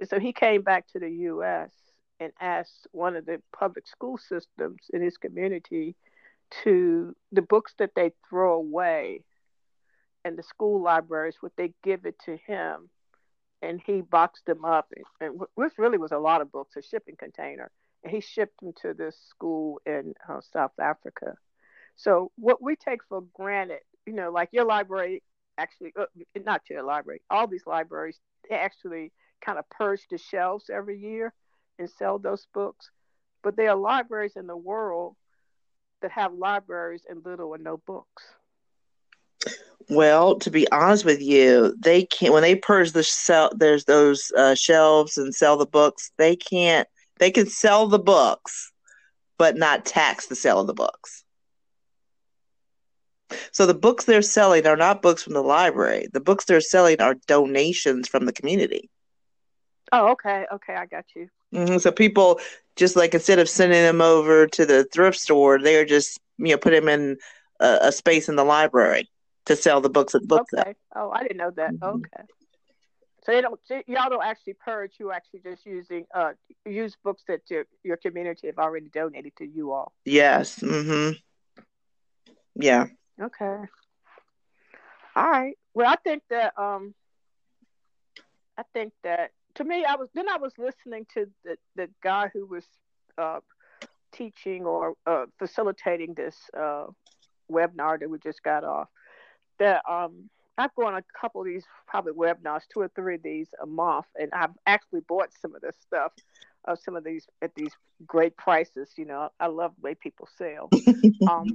And 0.00 0.08
so 0.08 0.18
he 0.18 0.32
came 0.32 0.62
back 0.62 0.88
to 0.88 0.98
the 0.98 1.10
U.S. 1.10 1.70
and 2.18 2.32
asked 2.40 2.88
one 2.90 3.16
of 3.16 3.26
the 3.26 3.40
public 3.56 3.86
school 3.86 4.18
systems 4.18 4.80
in 4.92 5.02
his 5.02 5.18
community 5.18 5.94
to 6.64 7.14
the 7.30 7.42
books 7.42 7.74
that 7.78 7.94
they 7.94 8.10
throw 8.28 8.54
away 8.54 9.22
and 10.24 10.36
the 10.36 10.42
school 10.42 10.82
libraries 10.82 11.36
would 11.42 11.52
they 11.56 11.72
give 11.82 12.04
it 12.04 12.18
to 12.24 12.36
him 12.36 12.90
and 13.62 13.80
he 13.84 14.00
boxed 14.00 14.46
them 14.46 14.64
up 14.64 14.92
and, 14.94 15.04
and 15.20 15.40
which 15.54 15.72
really 15.78 15.98
was 15.98 16.12
a 16.12 16.18
lot 16.18 16.40
of 16.40 16.52
books 16.52 16.76
a 16.76 16.82
shipping 16.82 17.16
container 17.16 17.70
he 18.08 18.20
shipped 18.20 18.60
them 18.60 18.72
to 18.82 18.94
this 18.94 19.16
school 19.28 19.80
in 19.86 20.14
uh, 20.28 20.40
south 20.52 20.72
africa 20.80 21.34
so 21.96 22.30
what 22.36 22.62
we 22.62 22.76
take 22.76 23.00
for 23.08 23.22
granted 23.34 23.80
you 24.06 24.12
know 24.12 24.30
like 24.30 24.48
your 24.52 24.64
library 24.64 25.22
actually 25.58 25.92
uh, 25.98 26.06
not 26.44 26.62
your 26.70 26.82
library 26.82 27.20
all 27.30 27.46
these 27.46 27.66
libraries 27.66 28.18
they 28.48 28.56
actually 28.56 29.12
kind 29.44 29.58
of 29.58 29.68
purge 29.70 30.06
the 30.10 30.18
shelves 30.18 30.70
every 30.72 30.98
year 30.98 31.32
and 31.78 31.90
sell 31.90 32.18
those 32.18 32.46
books 32.54 32.90
but 33.42 33.56
there 33.56 33.70
are 33.70 33.76
libraries 33.76 34.36
in 34.36 34.46
the 34.46 34.56
world 34.56 35.16
that 36.02 36.10
have 36.12 36.32
libraries 36.34 37.02
and 37.08 37.24
little 37.24 37.48
or 37.48 37.58
no 37.58 37.78
books. 37.78 38.24
Well, 39.88 40.38
to 40.38 40.50
be 40.50 40.70
honest 40.70 41.04
with 41.04 41.20
you, 41.20 41.74
they 41.78 42.04
can't 42.04 42.32
when 42.32 42.42
they 42.42 42.54
purge 42.54 42.92
the 42.92 43.02
sell. 43.02 43.50
There's 43.54 43.84
those 43.86 44.30
uh, 44.36 44.54
shelves 44.54 45.18
and 45.18 45.34
sell 45.34 45.56
the 45.56 45.66
books. 45.66 46.12
They 46.16 46.36
can't. 46.36 46.86
They 47.20 47.30
can 47.30 47.46
sell 47.46 47.86
the 47.86 47.98
books, 47.98 48.72
but 49.38 49.56
not 49.56 49.84
tax 49.84 50.26
the 50.26 50.34
sale 50.34 50.60
of 50.60 50.66
the 50.66 50.74
books. 50.74 51.22
So 53.52 53.66
the 53.66 53.74
books 53.74 54.06
they're 54.06 54.22
selling 54.22 54.66
are 54.66 54.76
not 54.76 55.02
books 55.02 55.22
from 55.22 55.34
the 55.34 55.42
library. 55.42 56.08
The 56.12 56.20
books 56.20 56.46
they're 56.46 56.60
selling 56.60 57.00
are 57.00 57.14
donations 57.26 58.08
from 58.08 58.24
the 58.24 58.32
community. 58.32 58.90
Oh, 59.92 60.08
okay, 60.12 60.46
okay, 60.52 60.74
I 60.74 60.86
got 60.86 61.04
you. 61.14 61.28
Mm-hmm. 61.54 61.78
So 61.78 61.92
people 61.92 62.40
just 62.76 62.96
like 62.96 63.14
instead 63.14 63.38
of 63.38 63.48
sending 63.48 63.82
them 63.82 64.00
over 64.00 64.46
to 64.46 64.66
the 64.66 64.84
thrift 64.84 65.18
store, 65.18 65.60
they're 65.60 65.84
just 65.84 66.18
you 66.38 66.48
know 66.48 66.56
put 66.56 66.70
them 66.70 66.88
in 66.88 67.18
a, 67.60 67.78
a 67.82 67.92
space 67.92 68.28
in 68.28 68.36
the 68.36 68.44
library 68.44 69.08
to 69.46 69.56
sell 69.56 69.80
the 69.80 69.90
books 69.90 70.14
at 70.14 70.22
the 70.22 70.26
book 70.26 70.46
Okay. 70.58 70.74
Oh, 70.96 71.10
I 71.10 71.22
didn't 71.22 71.36
know 71.36 71.50
that. 71.50 71.74
Mm-hmm. 71.74 71.84
Okay. 71.84 72.24
So 73.24 73.32
they 73.32 73.40
don't 73.40 73.60
y'all 73.86 74.08
don't 74.08 74.24
actually 74.24 74.54
purge. 74.54 74.92
You 74.98 75.12
actually 75.12 75.40
just 75.40 75.66
using 75.66 76.06
uh 76.14 76.32
use 76.64 76.96
books 77.02 77.22
that 77.28 77.42
your 77.48 77.64
your 77.82 77.96
community 77.96 78.46
have 78.46 78.58
already 78.58 78.88
donated 78.88 79.36
to 79.36 79.44
you 79.44 79.72
all. 79.72 79.92
Yes. 80.04 80.60
Mm-hmm. 80.60 81.16
Yeah. 82.54 82.86
Okay. 83.20 83.58
All 85.16 85.30
right. 85.30 85.56
Well, 85.74 85.88
I 85.88 85.96
think 85.96 86.22
that 86.30 86.58
um, 86.58 86.94
I 88.56 88.62
think 88.72 88.92
that 89.02 89.32
to 89.54 89.64
me, 89.64 89.84
I 89.84 89.96
was 89.96 90.08
then 90.14 90.28
I 90.28 90.36
was 90.36 90.52
listening 90.58 91.06
to 91.14 91.28
the 91.44 91.56
the 91.76 91.88
guy 92.02 92.30
who 92.32 92.46
was 92.46 92.64
uh, 93.18 93.40
teaching 94.12 94.64
or 94.64 94.94
uh, 95.06 95.26
facilitating 95.38 96.14
this 96.14 96.36
uh, 96.56 96.86
webinar 97.50 97.98
that 98.00 98.08
we 98.08 98.18
just 98.18 98.42
got 98.42 98.64
off. 98.64 98.88
That 99.58 99.82
um, 99.88 100.30
I've 100.60 100.74
gone 100.74 100.94
a 100.94 101.02
couple 101.18 101.40
of 101.40 101.46
these 101.46 101.64
probably 101.86 102.12
webinars, 102.12 102.62
two 102.72 102.80
or 102.80 102.88
three 102.88 103.16
of 103.16 103.22
these 103.22 103.48
a 103.62 103.66
month, 103.66 104.06
and 104.18 104.30
I've 104.32 104.54
actually 104.66 105.00
bought 105.08 105.30
some 105.40 105.54
of 105.54 105.62
this 105.62 105.74
stuff, 105.80 106.12
of 106.64 106.78
some 106.78 106.96
of 106.96 107.04
these 107.04 107.26
at 107.42 107.54
these 107.54 107.72
great 108.06 108.36
prices. 108.36 108.92
You 108.96 109.06
know, 109.06 109.30
I 109.38 109.46
love 109.46 109.72
the 109.76 109.82
way 109.82 109.94
people 109.94 110.28
sell. 110.36 110.68
um, 111.30 111.46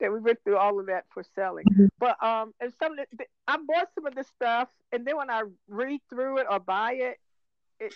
that 0.00 0.12
we 0.12 0.20
went 0.20 0.38
through 0.44 0.56
all 0.56 0.78
of 0.78 0.86
that 0.86 1.04
for 1.12 1.22
selling. 1.34 1.64
Mm-hmm. 1.72 1.86
But 1.98 2.22
um, 2.22 2.52
and 2.60 2.72
some 2.78 2.98
of 2.98 3.06
the, 3.16 3.24
I 3.48 3.56
bought 3.66 3.88
some 3.94 4.06
of 4.06 4.14
this 4.14 4.28
stuff, 4.28 4.68
and 4.92 5.06
then 5.06 5.16
when 5.16 5.30
I 5.30 5.42
read 5.68 6.00
through 6.10 6.38
it 6.38 6.46
or 6.50 6.58
buy 6.58 6.92
it, 6.94 7.16
it 7.80 7.94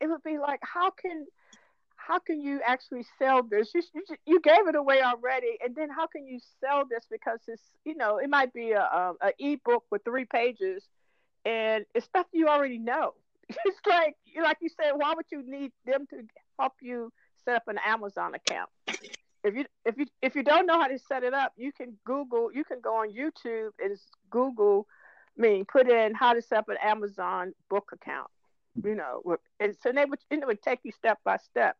it 0.00 0.08
would 0.08 0.22
be 0.22 0.38
like, 0.38 0.60
how 0.62 0.90
can 0.90 1.26
how 2.06 2.18
can 2.18 2.40
you 2.40 2.60
actually 2.66 3.04
sell 3.18 3.42
this? 3.42 3.70
You, 3.74 3.82
you, 3.94 4.02
you 4.26 4.40
gave 4.40 4.66
it 4.68 4.74
away 4.74 5.02
already, 5.02 5.58
and 5.62 5.74
then 5.74 5.88
how 5.90 6.06
can 6.06 6.26
you 6.26 6.38
sell 6.60 6.84
this 6.88 7.04
because 7.10 7.40
it's 7.48 7.62
you 7.84 7.96
know 7.96 8.18
it 8.18 8.28
might 8.28 8.52
be 8.52 8.72
a 8.72 8.82
a, 8.82 9.14
a 9.20 9.32
ebook 9.38 9.84
with 9.90 10.04
three 10.04 10.24
pages, 10.24 10.84
and 11.44 11.84
it's 11.94 12.06
stuff 12.06 12.26
you 12.32 12.48
already 12.48 12.78
know. 12.78 13.14
It's 13.64 13.78
like 13.86 14.16
like 14.40 14.58
you 14.60 14.68
said, 14.68 14.92
why 14.96 15.14
would 15.14 15.26
you 15.30 15.42
need 15.42 15.72
them 15.84 16.06
to 16.10 16.22
help 16.58 16.74
you 16.80 17.12
set 17.44 17.56
up 17.56 17.68
an 17.68 17.78
Amazon 17.84 18.34
account? 18.34 18.70
if 19.44 19.54
you 19.54 19.64
if 19.84 19.98
you 19.98 20.06
if 20.20 20.34
you 20.34 20.42
don't 20.42 20.66
know 20.66 20.80
how 20.80 20.86
to 20.86 20.98
set 20.98 21.24
it 21.24 21.34
up, 21.34 21.52
you 21.56 21.72
can 21.72 21.96
Google. 22.04 22.52
You 22.52 22.64
can 22.64 22.80
go 22.80 22.96
on 22.96 23.12
YouTube 23.12 23.70
and 23.82 23.96
Google. 24.30 24.86
I 25.38 25.42
mean, 25.42 25.64
put 25.64 25.88
in 25.90 26.14
how 26.14 26.34
to 26.34 26.42
set 26.42 26.58
up 26.58 26.68
an 26.68 26.76
Amazon 26.82 27.52
book 27.68 27.90
account. 27.92 28.28
You 28.82 28.94
know, 28.94 29.36
and 29.60 29.76
so 29.82 29.92
they 29.92 30.04
would 30.04 30.20
it 30.30 30.46
would 30.46 30.62
take 30.62 30.80
you 30.82 30.92
step 30.92 31.18
by 31.24 31.36
step. 31.38 31.76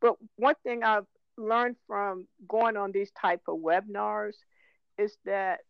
But 0.00 0.16
one 0.36 0.54
thing 0.62 0.82
I've 0.82 1.06
learned 1.36 1.76
from 1.86 2.26
going 2.46 2.76
on 2.76 2.92
these 2.92 3.10
type 3.20 3.42
of 3.48 3.58
webinars 3.58 4.34
is 4.98 5.16
that 5.24 5.60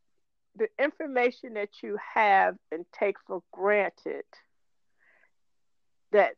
the 0.57 0.69
information 0.79 1.55
that 1.55 1.71
you 1.83 1.99
have 2.15 2.57
and 2.71 2.85
take 2.93 3.17
for 3.27 3.43
granted 3.53 4.25
that 6.13 6.35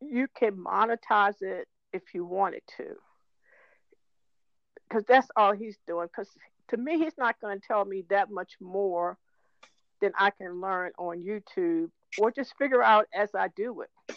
you 0.00 0.26
can 0.36 0.56
monetize 0.56 1.40
it 1.40 1.68
if 1.92 2.02
you 2.14 2.24
wanted 2.24 2.62
to 2.76 2.96
because 4.88 5.04
that's 5.06 5.28
all 5.36 5.52
he's 5.52 5.78
doing. 5.86 6.06
Because 6.06 6.30
to 6.68 6.76
me, 6.76 6.98
he's 6.98 7.16
not 7.18 7.40
going 7.40 7.60
to 7.60 7.66
tell 7.66 7.84
me 7.84 8.04
that 8.10 8.30
much 8.30 8.52
more 8.60 9.18
than 10.00 10.12
I 10.18 10.30
can 10.30 10.60
learn 10.60 10.92
on 10.98 11.22
YouTube 11.22 11.90
or 12.16 12.30
just 12.30 12.54
figure 12.58 12.82
out 12.82 13.06
as 13.14 13.34
I 13.34 13.48
do 13.48 13.82
it. 13.82 14.16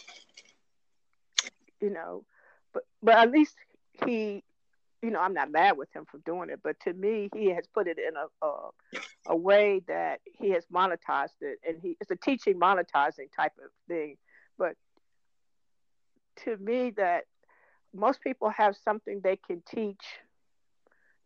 You 1.80 1.90
know, 1.90 2.24
but 2.72 2.84
but 3.02 3.14
at 3.16 3.30
least 3.30 3.54
he, 4.06 4.42
you 5.02 5.10
know, 5.10 5.20
I'm 5.20 5.34
not 5.34 5.50
mad 5.50 5.76
with 5.76 5.94
him 5.94 6.06
for 6.10 6.18
doing 6.18 6.50
it. 6.50 6.60
But 6.62 6.76
to 6.80 6.92
me, 6.92 7.28
he 7.34 7.50
has 7.50 7.66
put 7.72 7.88
it 7.88 7.98
in 7.98 8.14
a 8.16 8.46
a, 8.46 8.70
a 9.28 9.36
way 9.36 9.82
that 9.88 10.20
he 10.38 10.50
has 10.50 10.64
monetized 10.72 11.40
it, 11.40 11.58
and 11.66 11.78
he 11.80 11.96
it's 12.00 12.10
a 12.10 12.16
teaching 12.16 12.58
monetizing 12.58 13.28
type 13.34 13.52
of 13.62 13.70
thing. 13.88 14.16
But 14.58 14.76
to 16.44 16.56
me, 16.56 16.90
that 16.96 17.24
most 17.94 18.20
people 18.22 18.50
have 18.50 18.76
something 18.76 19.20
they 19.20 19.36
can 19.36 19.62
teach 19.68 20.02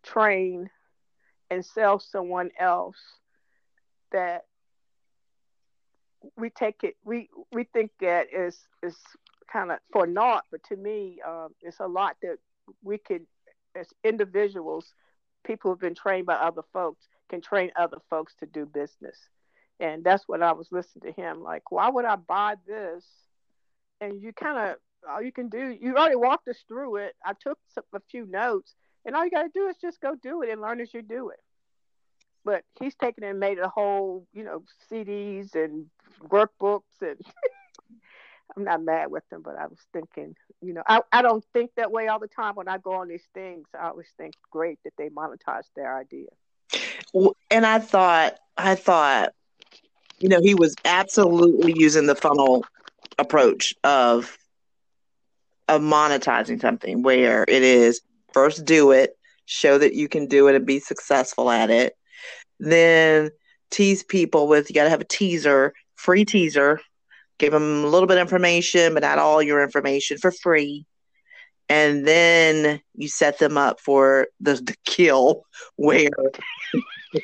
train 0.03 0.71
and 1.51 1.65
sell 1.65 1.99
someone 1.99 2.51
else 2.59 2.97
that 4.13 4.45
we 6.37 6.51
take 6.51 6.83
it 6.83 6.97
we 7.05 7.29
we 7.53 7.65
think 7.65 7.91
that 8.01 8.27
is 8.33 8.59
is 8.83 8.97
kind 9.53 9.71
of 9.71 9.79
for 9.93 10.07
naught 10.07 10.45
but 10.51 10.63
to 10.65 10.77
me 10.77 11.19
um, 11.27 11.49
it's 11.61 11.81
a 11.81 11.87
lot 11.87 12.17
that 12.23 12.37
we 12.83 12.99
can 12.99 13.27
as 13.75 13.89
individuals 14.05 14.93
people 15.47 15.71
who've 15.71 15.81
been 15.81 15.95
trained 15.95 16.27
by 16.27 16.35
other 16.35 16.63
folks 16.73 17.07
can 17.29 17.41
train 17.41 17.71
other 17.77 17.99
folks 18.11 18.35
to 18.41 18.47
do 18.47 18.67
business. 18.67 19.19
And 19.79 20.03
that's 20.03 20.25
what 20.27 20.43
i 20.43 20.53
was 20.53 20.69
listening 20.73 21.13
to 21.13 21.21
him 21.21 21.43
like 21.43 21.71
why 21.71 21.89
would 21.89 22.05
i 22.05 22.17
buy 22.17 22.55
this? 22.67 23.05
And 24.01 24.21
you 24.21 24.33
kind 24.33 24.71
of 24.71 24.77
all 25.09 25.23
you 25.23 25.33
can 25.33 25.49
do 25.49 25.77
you 25.79 25.97
already 25.97 26.17
walked 26.17 26.49
us 26.49 26.65
through 26.67 26.97
it. 26.97 27.15
I 27.25 27.33
took 27.39 27.59
some, 27.75 27.85
a 27.95 28.01
few 28.11 28.27
notes 28.27 28.75
and 29.05 29.15
all 29.15 29.25
you 29.25 29.31
got 29.31 29.43
to 29.43 29.51
do 29.53 29.69
is 29.69 29.77
just 29.81 30.01
go 30.01 30.15
do 30.21 30.43
it 30.43 30.51
and 30.51 30.61
learn 30.61 30.81
as 30.81 30.93
you 30.93 31.03
do 31.03 31.29
it. 31.29 31.41
But 32.45 32.65
he's 32.81 32.95
taken 32.95 33.25
and 33.25 33.41
made 33.41 33.59
a 33.59 33.69
whole, 33.69 34.27
you 34.33 34.45
know, 34.45 34.63
CDs 34.91 35.55
and 35.55 35.87
workbooks 36.29 36.83
and 37.03 37.19
I'm 38.55 38.65
not 38.65 38.83
mad 38.83 39.11
with 39.11 39.29
them, 39.31 39.43
but 39.43 39.57
I 39.57 39.67
was 39.67 39.79
thinking, 39.93 40.35
you 40.61 40.73
know, 40.73 40.83
I, 40.87 41.01
I 41.13 41.23
don't 41.23 41.45
think 41.53 41.73
that 41.77 41.91
way 41.91 42.09
all 42.09 42.19
the 42.19 42.29
time 42.29 42.55
when 42.55 42.69
I 42.69 42.79
go 42.79 42.93
on 42.93 43.09
these 43.09 43.27
things. 43.35 43.67
I 43.79 43.89
always 43.89 44.09
think 44.17 44.35
great 44.51 44.79
that 44.85 44.93
they 44.97 45.09
monetize 45.09 45.65
their 45.75 45.97
idea. 45.97 46.29
And 47.51 47.67
I 47.67 47.79
thought, 47.79 48.39
I 48.57 48.75
thought, 48.75 49.33
you 50.19 50.29
know, 50.29 50.41
he 50.41 50.55
was 50.55 50.75
absolutely 50.85 51.75
using 51.77 52.07
the 52.07 52.15
funnel 52.15 52.65
approach 53.19 53.75
of 53.85 54.37
of 55.69 55.81
monetizing 55.83 56.61
something 56.61 57.03
where 57.03 57.45
it 57.49 57.63
is 57.63 58.01
first 58.33 58.65
do 58.65 58.93
it, 58.93 59.17
show 59.47 59.79
that 59.79 59.95
you 59.95 60.09
can 60.09 60.27
do 60.27 60.47
it 60.47 60.55
and 60.55 60.65
be 60.65 60.79
successful 60.79 61.51
at 61.51 61.71
it. 61.71 61.95
Then 62.61 63.31
tease 63.71 64.05
people 64.05 64.47
with 64.47 64.71
you 64.71 64.75
got 64.75 64.85
to 64.85 64.91
have 64.91 65.01
a 65.01 65.05
teaser, 65.05 65.73
free 65.97 66.25
teaser. 66.25 66.81
Give 67.39 67.53
them 67.53 67.85
a 67.85 67.89
little 67.89 68.07
bit 68.07 68.17
of 68.19 68.23
information, 68.23 68.95
but 68.95 69.03
not 69.03 69.19
all 69.19 69.43
your 69.43 69.63
information 69.63 70.19
for 70.19 70.31
free. 70.33 70.87
and 71.69 72.07
then 72.07 72.81
you 72.95 73.09
set 73.09 73.39
them 73.39 73.57
up 73.59 73.81
for 73.81 74.29
the, 74.41 74.55
the 74.55 74.75
kill 74.85 75.43
where 75.77 76.09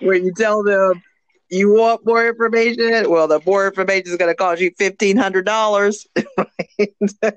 where 0.00 0.16
you 0.16 0.32
tell 0.36 0.62
them 0.62 1.02
you 1.50 1.72
want 1.72 2.04
more 2.06 2.28
information? 2.28 3.10
Well 3.10 3.28
the 3.28 3.40
more 3.46 3.66
information 3.68 4.12
is 4.12 4.16
going 4.16 4.30
to 4.30 4.34
cost 4.36 4.60
you 4.60 4.70
$1500 4.72 6.06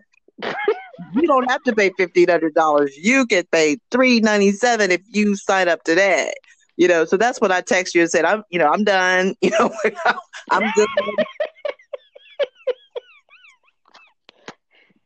you 1.16 1.28
don't 1.28 1.50
have 1.50 1.64
to 1.64 1.74
pay 1.76 1.90
$1500 1.92 2.90
you 2.98 3.26
get 3.26 3.50
paid 3.52 3.80
397 3.92 4.92
if 4.92 5.02
you 5.10 5.36
sign 5.36 5.68
up 5.68 5.84
today 5.84 6.34
you 6.82 6.88
know 6.88 7.06
so 7.06 7.16
that's 7.16 7.40
what 7.40 7.52
i 7.52 7.62
text 7.62 7.94
you 7.94 8.02
and 8.02 8.10
said 8.10 8.26
i'm 8.26 8.44
you 8.50 8.58
know 8.58 8.68
i'm 8.68 8.84
done 8.84 9.36
you 9.42 9.52
know 9.52 9.72
i'm 10.50 10.72
good 10.76 10.88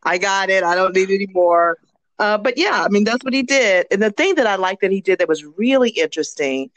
I 0.05 0.19
got 0.19 0.49
it. 0.49 0.63
I 0.63 0.75
don't 0.75 0.95
need 0.95 1.09
any 1.09 1.27
more. 1.33 1.79
Uh, 2.19 2.37
but 2.37 2.57
yeah, 2.57 2.83
I 2.83 2.89
mean, 2.89 3.03
that's 3.03 3.23
what 3.25 3.33
he 3.33 3.43
did. 3.43 3.87
And 3.91 4.01
the 4.01 4.11
thing 4.11 4.35
that 4.35 4.47
I 4.47 4.55
liked 4.55 4.81
that 4.81 4.91
he 4.91 5.01
did 5.01 5.19
that 5.19 5.27
was 5.27 5.43
really 5.43 5.89
interesting 5.89 6.69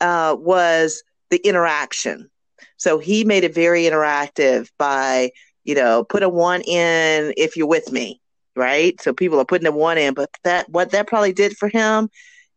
uh, 0.00 0.34
was 0.38 1.04
the 1.28 1.36
interaction. 1.46 2.30
So 2.78 2.98
he 2.98 3.24
made 3.24 3.44
it 3.44 3.54
very 3.54 3.84
interactive 3.84 4.70
by, 4.78 5.30
you 5.64 5.74
know, 5.74 6.02
put 6.02 6.22
a 6.22 6.28
one 6.28 6.62
in 6.62 7.34
if 7.36 7.56
you're 7.56 7.68
with 7.68 7.92
me, 7.92 8.20
right? 8.56 8.98
So 9.00 9.12
people 9.12 9.38
are 9.38 9.44
putting 9.44 9.68
a 9.68 9.72
one 9.72 9.98
in, 9.98 10.14
but 10.14 10.30
that 10.44 10.68
what 10.70 10.90
that 10.92 11.06
probably 11.06 11.34
did 11.34 11.56
for 11.56 11.68
him 11.68 12.08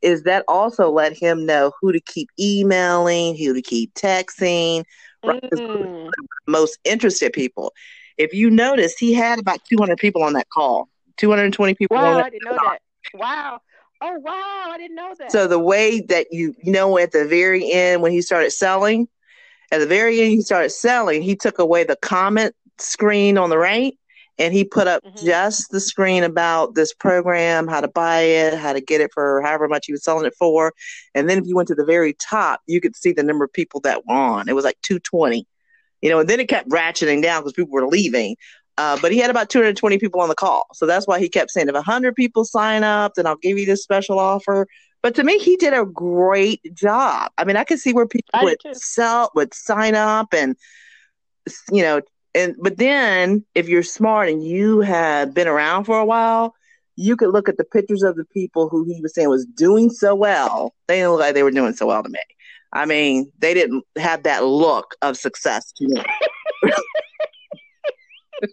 is 0.03 0.23
that 0.23 0.43
also 0.47 0.89
let 0.89 1.13
him 1.17 1.45
know 1.45 1.71
who 1.79 1.91
to 1.91 1.99
keep 1.99 2.29
emailing, 2.39 3.35
who 3.35 3.53
to 3.53 3.61
keep 3.61 3.93
texting, 3.93 4.83
right? 5.25 5.41
mm. 5.41 6.09
most 6.47 6.77
interested 6.83 7.33
people. 7.33 7.73
If 8.17 8.33
you 8.33 8.49
notice, 8.49 8.97
he 8.97 9.13
had 9.13 9.39
about 9.39 9.59
200 9.65 9.97
people 9.97 10.21
on 10.23 10.33
that 10.33 10.47
call. 10.49 10.89
220 11.17 11.75
people. 11.75 11.97
Wow, 11.97 12.19
I 12.19 12.29
didn't 12.29 12.45
know 12.45 12.57
call. 12.57 12.69
that. 12.69 12.81
Wow. 13.13 13.61
Oh 14.01 14.19
wow, 14.19 14.71
I 14.71 14.77
didn't 14.77 14.95
know 14.95 15.15
that. 15.17 15.31
So 15.31 15.47
the 15.47 15.59
way 15.59 16.01
that 16.01 16.27
you 16.31 16.53
you 16.61 16.73
know 16.73 16.97
at 16.97 17.13
the 17.13 17.25
very 17.25 17.71
end 17.71 18.01
when 18.01 18.11
he 18.11 18.21
started 18.21 18.51
selling, 18.51 19.07
at 19.71 19.77
the 19.77 19.87
very 19.87 20.19
end 20.19 20.31
he 20.31 20.41
started 20.41 20.71
selling, 20.71 21.21
he 21.21 21.37
took 21.37 21.57
away 21.57 21.85
the 21.85 21.95
comment 21.95 22.53
screen 22.79 23.37
on 23.37 23.49
the 23.49 23.57
right 23.57 23.97
and 24.43 24.53
he 24.53 24.63
put 24.63 24.87
up 24.87 25.03
mm-hmm. 25.03 25.25
just 25.25 25.71
the 25.71 25.79
screen 25.79 26.23
about 26.23 26.75
this 26.75 26.93
program, 26.93 27.67
how 27.67 27.81
to 27.81 27.87
buy 27.87 28.21
it, 28.21 28.57
how 28.57 28.73
to 28.73 28.81
get 28.81 29.01
it 29.01 29.11
for 29.13 29.41
however 29.41 29.67
much 29.67 29.85
he 29.87 29.91
was 29.91 30.03
selling 30.03 30.25
it 30.25 30.35
for. 30.37 30.73
And 31.15 31.29
then 31.29 31.37
if 31.37 31.47
you 31.47 31.55
went 31.55 31.67
to 31.69 31.75
the 31.75 31.85
very 31.85 32.13
top, 32.13 32.61
you 32.67 32.81
could 32.81 32.95
see 32.95 33.11
the 33.11 33.23
number 33.23 33.45
of 33.45 33.53
people 33.53 33.79
that 33.81 34.05
were 34.05 34.13
on. 34.13 34.49
It 34.49 34.55
was 34.55 34.65
like 34.65 34.77
220 34.83 35.47
you 36.03 36.09
know, 36.09 36.19
and 36.19 36.29
then 36.29 36.41
it 36.41 36.49
kept 36.49 36.67
ratcheting 36.67 37.23
down 37.23 37.41
because 37.41 37.53
people 37.53 37.71
were 37.71 37.87
leaving. 37.87 38.35
Uh, 38.77 38.97
but 39.01 39.13
he 39.13 39.19
had 39.19 39.29
about 39.29 39.49
220 39.49 39.97
people 39.99 40.19
on 40.19 40.27
the 40.27 40.35
call. 40.35 40.65
So 40.73 40.85
that's 40.85 41.07
why 41.07 41.17
he 41.17 41.29
kept 41.29 41.49
saying, 41.49 41.69
if 41.69 41.75
100 41.75 42.13
people 42.13 42.43
sign 42.43 42.83
up, 42.83 43.13
then 43.15 43.25
I'll 43.25 43.37
give 43.37 43.57
you 43.57 43.65
this 43.65 43.83
special 43.83 44.19
offer. 44.19 44.67
But 45.01 45.15
to 45.15 45.23
me, 45.23 45.37
he 45.37 45.55
did 45.55 45.73
a 45.73 45.85
great 45.85 46.61
job. 46.73 47.31
I 47.37 47.45
mean, 47.45 47.55
I 47.55 47.63
could 47.63 47.79
see 47.79 47.93
where 47.93 48.05
people 48.05 48.31
I 48.33 48.43
would 48.43 48.57
sell, 48.73 49.31
would 49.35 49.53
sign 49.53 49.95
up 49.95 50.33
and, 50.33 50.57
you 51.71 51.83
know, 51.83 52.01
and, 52.35 52.55
but 52.59 52.77
then 52.77 53.45
if 53.55 53.67
you're 53.67 53.83
smart 53.83 54.29
and 54.29 54.43
you 54.43 54.81
have 54.81 55.33
been 55.33 55.47
around 55.47 55.85
for 55.85 55.99
a 55.99 56.05
while, 56.05 56.55
you 56.95 57.15
could 57.15 57.29
look 57.29 57.49
at 57.49 57.57
the 57.57 57.63
pictures 57.63 58.03
of 58.03 58.15
the 58.15 58.25
people 58.25 58.69
who 58.69 58.83
he 58.85 59.01
was 59.01 59.13
saying 59.13 59.29
was 59.29 59.45
doing 59.45 59.89
so 59.89 60.13
well. 60.13 60.73
They 60.87 60.97
didn't 60.97 61.11
look 61.11 61.21
like 61.21 61.33
they 61.33 61.43
were 61.43 61.51
doing 61.51 61.73
so 61.73 61.87
well 61.87 62.03
to 62.03 62.09
me. 62.09 62.19
I 62.71 62.85
mean, 62.85 63.31
they 63.39 63.53
didn't 63.53 63.83
have 63.97 64.23
that 64.23 64.43
look 64.43 64.95
of 65.01 65.17
success 65.17 65.71
to 65.73 65.87
me. 65.87 66.03
Do 68.41 68.51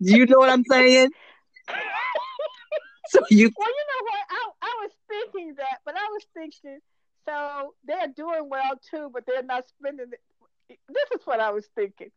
you 0.00 0.26
know 0.26 0.38
what 0.38 0.50
I'm 0.50 0.64
saying? 0.64 1.10
So 3.08 3.20
you 3.30 3.50
Well, 3.56 3.68
you 3.68 3.84
know 3.90 4.04
what? 4.04 4.20
I 4.30 4.50
I 4.62 4.76
was 4.80 4.90
thinking 5.08 5.54
that, 5.56 5.78
but 5.84 5.94
I 5.94 6.08
was 6.10 6.24
thinking 6.34 6.80
so 7.26 7.74
they're 7.84 8.08
doing 8.08 8.48
well 8.48 8.72
too, 8.90 9.10
but 9.12 9.24
they're 9.26 9.42
not 9.42 9.64
spending 9.68 10.06
it. 10.12 10.78
This 10.88 11.20
is 11.20 11.26
what 11.26 11.40
I 11.40 11.50
was 11.50 11.66
thinking. 11.74 12.10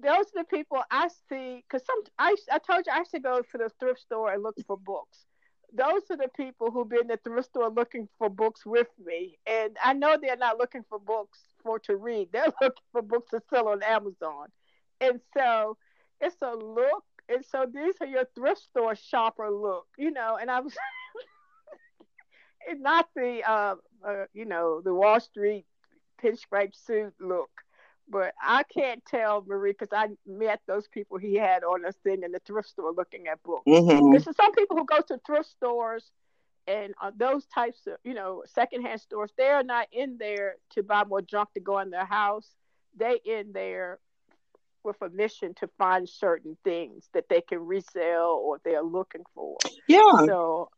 Those 0.00 0.26
are 0.36 0.42
the 0.42 0.44
people 0.44 0.82
I 0.90 1.08
see 1.28 1.64
because 1.68 1.84
some 1.84 2.02
I 2.18 2.36
I 2.50 2.58
told 2.58 2.86
you 2.86 2.92
I 2.92 3.02
should 3.04 3.22
go 3.22 3.40
to 3.40 3.58
the 3.58 3.70
thrift 3.80 4.00
store 4.00 4.32
and 4.32 4.42
look 4.42 4.56
for 4.66 4.76
books 4.76 5.26
those 5.72 6.02
are 6.10 6.16
the 6.16 6.28
people 6.36 6.70
who've 6.70 6.88
been 6.88 7.10
at 7.10 7.22
the 7.22 7.30
thrift 7.30 7.48
store 7.50 7.68
looking 7.68 8.08
for 8.18 8.30
books 8.30 8.64
with 8.64 8.88
me. 9.04 9.38
And 9.46 9.76
I 9.82 9.92
know 9.92 10.16
they're 10.20 10.36
not 10.36 10.58
looking 10.58 10.84
for 10.88 10.98
books 10.98 11.38
for 11.62 11.78
to 11.80 11.96
read. 11.96 12.28
They're 12.32 12.52
looking 12.60 12.82
for 12.92 13.02
books 13.02 13.30
to 13.30 13.40
sell 13.50 13.68
on 13.68 13.82
Amazon. 13.82 14.48
And 15.00 15.20
so 15.36 15.76
it's 16.20 16.40
a 16.42 16.54
look. 16.54 17.04
And 17.28 17.44
so 17.44 17.66
these 17.72 17.94
are 18.00 18.06
your 18.06 18.24
thrift 18.34 18.62
store 18.62 18.94
shopper 18.96 19.50
look, 19.50 19.86
you 19.98 20.10
know, 20.10 20.38
and 20.40 20.50
I 20.50 20.60
was 20.60 20.74
it's 22.66 22.80
not 22.80 23.08
the 23.14 23.42
uh, 23.46 23.74
uh, 24.06 24.24
you 24.32 24.46
know, 24.46 24.80
the 24.82 24.94
Wall 24.94 25.20
Street 25.20 25.66
pinstripe 26.22 26.74
suit 26.74 27.12
look. 27.20 27.50
But 28.10 28.34
I 28.42 28.62
can't 28.62 29.04
tell 29.04 29.44
Marie 29.46 29.72
because 29.72 29.92
I 29.92 30.08
met 30.26 30.60
those 30.66 30.88
people 30.88 31.18
he 31.18 31.34
had 31.34 31.62
on 31.62 31.84
us 31.84 31.94
thing 32.02 32.22
in 32.22 32.32
the 32.32 32.40
thrift 32.40 32.70
store 32.70 32.92
looking 32.92 33.28
at 33.28 33.42
books. 33.42 33.64
Mm-hmm. 33.68 34.12
Because 34.12 34.34
some 34.36 34.52
people 34.52 34.76
who 34.76 34.86
go 34.86 35.00
to 35.08 35.20
thrift 35.26 35.50
stores 35.50 36.10
and 36.66 36.94
uh, 37.02 37.10
those 37.16 37.46
types 37.46 37.86
of 37.86 37.94
you 38.04 38.14
know 38.14 38.42
secondhand 38.46 39.00
stores, 39.00 39.30
they 39.36 39.48
are 39.48 39.62
not 39.62 39.88
in 39.92 40.16
there 40.18 40.56
to 40.70 40.82
buy 40.82 41.04
more 41.04 41.22
junk 41.22 41.52
to 41.54 41.60
go 41.60 41.78
in 41.80 41.90
their 41.90 42.06
house. 42.06 42.48
They 42.96 43.20
in 43.24 43.52
there 43.52 43.98
with 44.84 45.00
a 45.02 45.08
mission 45.08 45.54
to 45.54 45.68
find 45.78 46.08
certain 46.08 46.56
things 46.64 47.08
that 47.12 47.28
they 47.28 47.40
can 47.40 47.58
resell 47.66 48.40
or 48.42 48.60
they're 48.64 48.82
looking 48.82 49.24
for. 49.34 49.58
Yeah. 49.86 50.24
So 50.26 50.70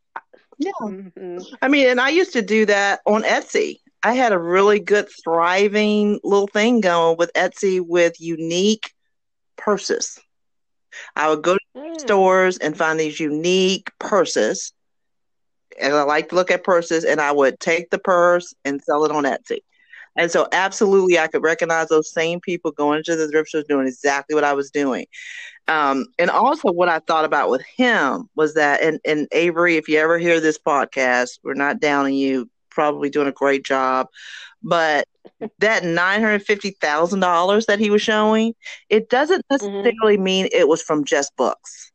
yeah. 0.59 0.72
Mm-hmm. 0.81 1.39
I 1.62 1.68
mean, 1.68 1.89
and 1.89 2.01
I 2.01 2.11
used 2.11 2.33
to 2.35 2.43
do 2.43 2.66
that 2.66 3.01
on 3.07 3.22
Etsy. 3.22 3.81
I 4.03 4.14
had 4.14 4.32
a 4.32 4.38
really 4.38 4.80
good 4.80 5.09
thriving 5.22 6.20
little 6.24 6.46
thing 6.46 6.80
going 6.80 7.16
with 7.18 7.32
Etsy 7.34 7.80
with 7.84 8.20
unique 8.20 8.92
purses. 9.57 10.18
I 11.14 11.28
would 11.28 11.42
go 11.42 11.55
to 11.55 11.61
mm. 11.76 12.01
stores 12.01 12.59
and 12.59 12.76
find 12.76 12.98
these 12.98 13.20
unique 13.20 13.90
purses. 13.98 14.72
And 15.80 15.94
I 15.94 16.03
like 16.03 16.30
to 16.30 16.34
look 16.34 16.51
at 16.51 16.64
purses 16.64 17.05
and 17.05 17.20
I 17.20 17.30
would 17.32 17.61
take 17.61 17.90
the 17.90 17.98
purse 17.98 18.55
and 18.64 18.82
sell 18.82 19.05
it 19.05 19.12
on 19.12 19.24
Etsy. 19.24 19.61
And 20.16 20.30
so 20.30 20.48
absolutely 20.53 21.18
I 21.18 21.28
could 21.28 21.42
recognize 21.42 21.88
those 21.88 22.12
same 22.12 22.40
people 22.40 22.72
going 22.72 23.03
to 23.05 23.16
the 23.16 23.28
thrift 23.28 23.51
stores 23.51 23.64
doing 23.68 23.86
exactly 23.86 24.34
what 24.34 24.44
I 24.44 24.55
was 24.55 24.70
doing. 24.70 25.07
Um, 25.68 26.07
and 26.18 26.30
also 26.30 26.72
what 26.72 26.88
I 26.88 26.98
thought 26.98 27.24
about 27.24 27.51
with 27.51 27.62
him 27.76 28.28
was 28.34 28.55
that 28.55 28.82
and, 28.82 28.98
and 29.05 29.28
Avery, 29.30 29.76
if 29.76 29.88
you 29.88 29.98
ever 29.98 30.18
hear 30.18 30.40
this 30.40 30.59
podcast, 30.59 31.38
we're 31.44 31.55
not 31.55 31.80
downing 31.80 32.14
you 32.14 32.51
probably 32.71 33.11
doing 33.11 33.29
a 33.29 33.33
great 33.33 33.64
job. 33.64 34.09
But 34.62 35.07
that 35.59 35.85
nine 35.85 36.21
hundred 36.21 36.43
fifty 36.43 36.71
thousand 36.81 37.21
dollars 37.21 37.66
that 37.66 37.79
he 37.79 37.91
was 37.91 38.03
showing, 38.03 38.55
it 38.89 39.09
doesn't 39.09 39.45
mm-hmm. 39.51 39.66
necessarily 39.66 40.16
mm-hmm. 40.16 40.25
mean 40.25 40.49
it 40.53 40.68
was 40.68 40.83
from 40.83 41.05
just 41.05 41.35
books. 41.37 41.93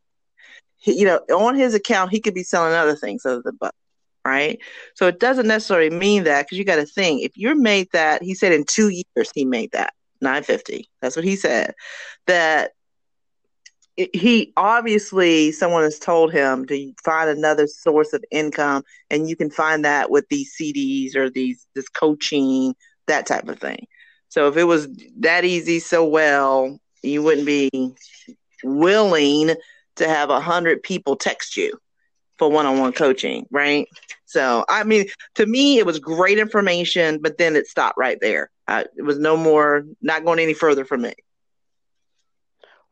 He, 0.78 1.00
you 1.00 1.06
know, 1.06 1.20
on 1.36 1.56
his 1.56 1.74
account, 1.74 2.12
he 2.12 2.22
could 2.22 2.34
be 2.34 2.44
selling 2.44 2.74
other 2.74 2.96
things 2.96 3.26
other 3.26 3.42
than 3.44 3.58
books, 3.60 3.78
right? 4.26 4.60
So 4.94 5.08
it 5.08 5.20
doesn't 5.20 5.48
necessarily 5.48 5.90
mean 5.90 6.24
that 6.26 6.46
because 6.46 6.58
you 6.58 6.64
got 6.64 6.76
to 6.78 6.86
think 6.86 7.24
if 7.24 7.36
you're 7.36 7.56
made 7.56 7.88
that, 7.94 8.22
he 8.22 8.36
said 8.36 8.52
in 8.52 8.66
two 8.66 8.90
years 8.90 9.32
he 9.34 9.46
made 9.46 9.72
that 9.72 9.94
nine 10.22 10.44
fifty. 10.44 10.90
That's 11.02 11.16
what 11.16 11.26
he 11.26 11.36
said. 11.36 11.74
That 12.28 12.72
he 13.98 14.52
obviously 14.58 15.52
someone 15.52 15.84
has 15.84 16.00
told 16.00 16.34
him 16.34 16.66
to 16.66 16.94
find 17.04 17.30
another 17.30 17.66
source 17.66 18.12
of 18.14 18.24
income 18.30 18.84
and 19.10 19.30
you 19.30 19.36
can 19.36 19.50
find 19.50 19.86
that 19.86 20.10
with 20.10 20.28
these 20.30 20.54
cds 20.60 21.16
or 21.16 21.30
these 21.30 21.66
this 21.76 21.88
coaching 21.90 22.76
that 23.08 23.26
type 23.26 23.48
of 23.48 23.60
thing. 23.60 23.86
So 24.30 24.48
if 24.48 24.58
it 24.58 24.64
was 24.64 24.88
that 25.20 25.46
easy 25.46 25.80
so 25.80 26.06
well 26.06 26.78
you 27.04 27.24
wouldn't 27.24 27.46
be 27.46 27.70
willing 28.64 29.56
to 29.96 30.08
have 30.08 30.30
a 30.30 30.42
hundred 30.42 30.84
people 30.84 31.16
text 31.16 31.56
you 31.56 31.72
for 32.38 32.52
one-on-one 32.52 32.92
coaching 32.92 33.46
right? 33.50 33.88
So 34.26 34.66
i 34.68 34.84
mean 34.84 35.06
to 35.36 35.46
me 35.46 35.80
it 35.80 35.86
was 35.86 36.00
great 36.00 36.38
information 36.38 37.20
but 37.22 37.38
then 37.38 37.56
it 37.56 37.68
stopped 37.68 37.98
right 37.98 38.18
there. 38.20 38.50
I, 38.68 38.82
it 38.98 39.04
was 39.04 39.20
no 39.20 39.38
more 39.38 39.86
not 40.02 40.26
going 40.26 40.40
any 40.40 40.54
further 40.54 40.84
for 40.84 40.98
me 40.98 41.14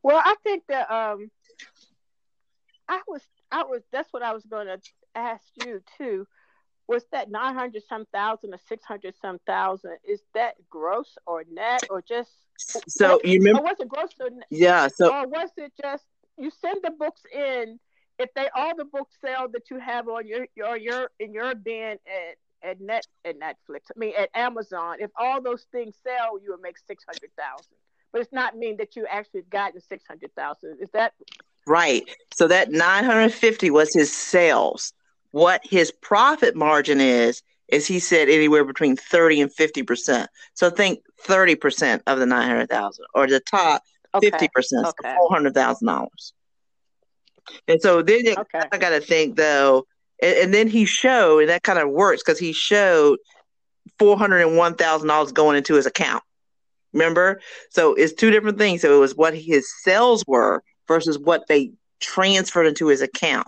well, 0.04 0.22
I 0.24 0.36
think 0.43 0.64
that 0.68 0.91
um, 0.91 1.32
I 2.88 3.01
was 3.08 3.22
I 3.51 3.64
was 3.64 3.82
that's 3.91 4.12
what 4.12 4.22
I 4.22 4.34
was 4.34 4.43
going 4.45 4.68
to 4.68 4.80
ask 5.16 5.45
you 5.66 5.82
too. 5.97 6.28
Was 6.88 7.06
that 7.14 7.32
nine 7.32 7.56
hundred 7.56 7.84
some 7.88 8.06
thousand 8.14 8.54
or 8.54 8.60
six 8.68 8.84
hundred 8.84 9.16
some 9.22 9.39
thousand? 9.47 9.97
Is 10.04 10.22
that 10.34 10.56
gross 10.70 11.18
or 11.26 11.45
net 11.49 11.86
or 11.89 12.01
just? 12.01 12.32
So 12.88 13.22
you 13.24 13.39
remember? 13.39 13.62
Or 13.62 13.64
was 13.64 13.80
it 13.80 13.88
gross 13.88 14.10
or 14.20 14.30
net? 14.30 14.47
Yeah. 14.49 14.89
So 14.89 15.14
or 15.14 15.28
was 15.28 15.49
it 15.58 15.72
just 15.82 16.04
you 16.38 16.51
send 16.51 16.80
the 16.84 16.91
books 16.91 17.22
in? 17.34 17.80
If 18.20 18.30
they 18.36 18.49
all 18.56 18.76
the 18.76 18.86
books 18.86 19.16
sell 19.26 19.47
that 19.49 19.72
you 19.72 19.80
have 19.80 20.08
on 20.10 20.28
your 20.28 20.45
your 20.56 20.76
your 20.76 21.10
in 21.20 21.34
your 21.34 21.56
bin 21.56 21.97
at 22.06 22.70
at 22.70 22.82
net 22.82 23.08
at 23.24 23.39
Netflix, 23.39 23.89
I 23.95 23.97
mean 23.97 24.14
at 24.18 24.30
Amazon, 24.36 24.97
if 24.99 25.12
all 25.18 25.41
those 25.41 25.66
things 25.72 25.95
sell, 26.04 26.39
you 26.43 26.51
would 26.51 26.62
make 26.62 26.78
six 26.78 27.06
hundred 27.08 27.32
thousand. 27.38 27.78
But 28.14 28.22
it's 28.22 28.32
not 28.32 28.55
mean 28.55 28.78
that 28.78 28.95
you 28.95 29.05
actually 29.09 29.41
got 29.41 29.74
the 29.74 29.82
six 29.82 30.05
hundred 30.07 30.34
thousand. 30.36 30.78
Is 30.80 30.89
that 30.93 31.14
right? 31.68 32.07
So 32.34 32.47
that 32.47 32.72
nine 32.72 33.03
hundred 33.03 33.34
fifty 33.34 33.72
was 33.72 33.93
his 33.93 34.16
sales. 34.16 34.93
What 35.32 35.61
his 35.64 35.91
profit 35.91 36.55
margin 36.55 37.01
is 37.01 37.41
is 37.68 37.88
he 37.88 37.99
said 37.99 38.30
anywhere 38.30 38.64
between 38.64 38.95
thirty 38.95 39.41
and 39.41 39.51
fifty 39.51 39.82
percent. 39.82 40.30
So 40.53 40.70
think 40.70 40.99
thirty 41.20 41.55
percent 41.55 42.03
of 42.05 42.20
the 42.20 42.28
nine 42.28 42.47
hundred 42.47 42.70
thousand, 42.70 43.05
or 43.16 43.28
the 43.28 43.39
top 43.39 43.82
fifty 44.22 44.38
okay. 44.38 44.49
percent, 44.53 44.86
okay. 44.86 45.16
four 45.18 45.30
hundred 45.30 45.55
thousand 45.55 45.88
dollars. 45.88 46.34
And 47.68 47.82
so 47.82 48.01
then 48.03 48.22
okay. 48.38 48.61
I 48.72 48.78
got 48.78 48.91
to 48.91 49.01
think 49.01 49.36
though, 49.36 49.86
and, 50.22 50.38
and, 50.38 50.53
then 50.53 50.70
he 50.70 50.86
showed, 50.86 51.39
and 51.39 51.49
that 51.49 51.61
kind 51.61 51.78
of 51.78 51.89
works 51.89 52.24
because 52.24 52.39
he 52.39 52.53
showed 52.53 53.18
four 53.97 54.18
hundred 54.18 54.41
and 54.47 54.55
one 54.55 54.76
thousand 54.76 55.07
dollars 55.07 55.32
going 55.32 55.57
into 55.57 55.74
his 55.74 55.88
account. 55.88 56.24
Remember, 56.94 57.41
so 57.70 57.94
it's 57.96 58.14
two 58.14 58.32
different 58.32 58.58
things. 58.58 58.82
So 58.82 58.96
it 58.96 59.00
was 59.00 59.16
what 59.16 59.36
his 59.36 59.72
sales 59.82 60.24
were 60.28 60.64
versus 60.88 61.18
what 61.18 61.48
they 61.48 61.72
transferred 62.00 62.68
into 62.68 62.88
his 62.88 63.02
account. 63.02 63.48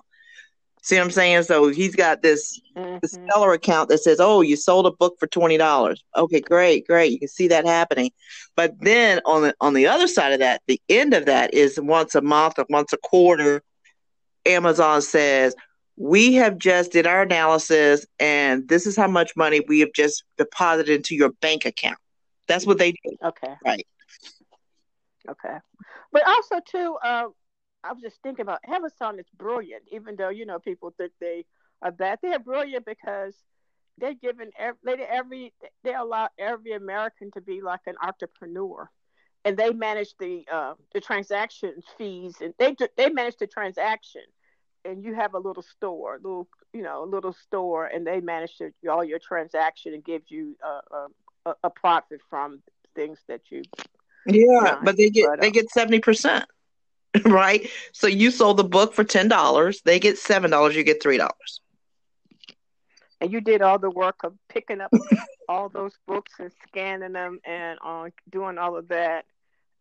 See 0.81 0.97
what 0.97 1.05
I'm 1.05 1.11
saying? 1.11 1.43
So 1.43 1.69
he's 1.69 1.95
got 1.95 2.21
this, 2.21 2.59
mm-hmm. 2.77 2.97
this 3.01 3.17
seller 3.31 3.53
account 3.53 3.89
that 3.89 3.99
says, 3.99 4.19
"Oh, 4.19 4.41
you 4.41 4.55
sold 4.55 4.85
a 4.85 4.91
book 4.91 5.15
for 5.19 5.27
twenty 5.27 5.57
dollars. 5.57 6.03
Okay, 6.15 6.41
great, 6.41 6.85
great. 6.87 7.11
You 7.11 7.19
can 7.19 7.27
see 7.27 7.47
that 7.47 7.65
happening." 7.65 8.11
But 8.55 8.75
then 8.81 9.19
on 9.25 9.41
the 9.43 9.55
on 9.61 9.73
the 9.73 9.87
other 9.87 10.07
side 10.07 10.33
of 10.33 10.39
that, 10.39 10.61
the 10.67 10.79
end 10.89 11.13
of 11.13 11.25
that 11.25 11.53
is 11.53 11.79
once 11.81 12.13
a 12.13 12.21
month 12.21 12.59
or 12.59 12.65
once 12.69 12.93
a 12.93 12.97
quarter 12.97 13.63
Amazon 14.45 15.01
says, 15.01 15.55
we 15.97 16.33
have 16.33 16.57
just 16.57 16.91
did 16.91 17.07
our 17.07 17.21
analysis 17.21 18.05
and 18.19 18.67
this 18.67 18.85
is 18.85 18.95
how 18.95 19.07
much 19.07 19.31
money 19.35 19.61
we 19.67 19.79
have 19.79 19.93
just 19.95 20.23
deposited 20.37 20.93
into 20.93 21.15
your 21.15 21.31
bank 21.41 21.65
account. 21.65 21.97
That's 22.47 22.65
what 22.65 22.77
they 22.77 22.91
do. 22.91 23.17
Okay. 23.23 23.55
Right. 23.65 23.87
Okay. 25.29 25.57
But 26.11 26.27
also 26.27 26.59
too, 26.65 26.97
uh, 27.03 27.27
I 27.83 27.93
was 27.93 28.01
just 28.01 28.21
thinking 28.21 28.43
about 28.43 28.59
Amazon 28.67 29.19
is 29.19 29.25
brilliant, 29.37 29.83
even 29.91 30.15
though, 30.15 30.29
you 30.29 30.45
know, 30.45 30.59
people 30.59 30.93
think 30.97 31.11
they 31.19 31.45
are 31.81 31.91
bad. 31.91 32.19
They 32.21 32.33
are 32.33 32.39
brilliant 32.39 32.85
because 32.85 33.35
they're 33.97 34.13
given 34.13 34.51
every, 34.57 35.03
every 35.03 35.53
they 35.83 35.93
allow 35.93 36.29
every 36.37 36.73
American 36.73 37.31
to 37.31 37.41
be 37.41 37.61
like 37.61 37.81
an 37.87 37.95
entrepreneur 38.01 38.89
and 39.45 39.55
they 39.55 39.71
manage 39.71 40.15
the 40.19 40.43
uh, 40.51 40.73
the 40.93 40.99
transaction 40.99 41.75
fees 41.97 42.35
and 42.41 42.53
they 42.57 42.75
they 42.97 43.09
manage 43.09 43.37
the 43.37 43.47
transaction 43.47 44.23
and 44.83 45.03
you 45.03 45.13
have 45.13 45.33
a 45.33 45.39
little 45.39 45.63
store 45.63 46.15
a 46.15 46.17
little 46.17 46.47
you 46.73 46.81
know 46.81 47.03
a 47.03 47.05
little 47.05 47.33
store 47.33 47.85
and 47.85 48.05
they 48.05 48.19
manage 48.19 48.57
to, 48.57 48.71
all 48.89 49.03
your 49.03 49.19
transaction 49.19 49.93
and 49.93 50.03
give 50.03 50.23
you 50.27 50.57
a, 50.63 51.07
a, 51.45 51.53
a 51.63 51.69
profit 51.69 52.21
from 52.29 52.61
things 52.95 53.19
that 53.27 53.41
you 53.49 53.61
yeah 54.25 54.79
but 54.83 54.97
they 54.97 55.09
get 55.09 55.27
but, 55.29 55.41
they 55.41 55.47
uh, 55.47 55.51
get 55.51 55.67
70% 55.75 56.43
right 57.25 57.69
so 57.91 58.07
you 58.07 58.31
sold 58.31 58.57
the 58.57 58.63
book 58.63 58.93
for 58.93 59.03
$10 59.03 59.83
they 59.83 59.99
get 59.99 60.15
$7 60.15 60.73
you 60.73 60.83
get 60.83 61.03
$3 61.03 61.29
and 63.21 63.31
you 63.31 63.41
did 63.41 63.61
all 63.61 63.79
the 63.79 63.89
work 63.89 64.23
of 64.23 64.33
picking 64.49 64.81
up 64.81 64.91
all 65.49 65.69
those 65.69 65.93
books 66.07 66.33
and 66.39 66.51
scanning 66.67 67.13
them 67.13 67.39
and 67.45 67.79
uh, 67.83 68.09
doing 68.29 68.57
all 68.57 68.77
of 68.77 68.87
that 68.89 69.25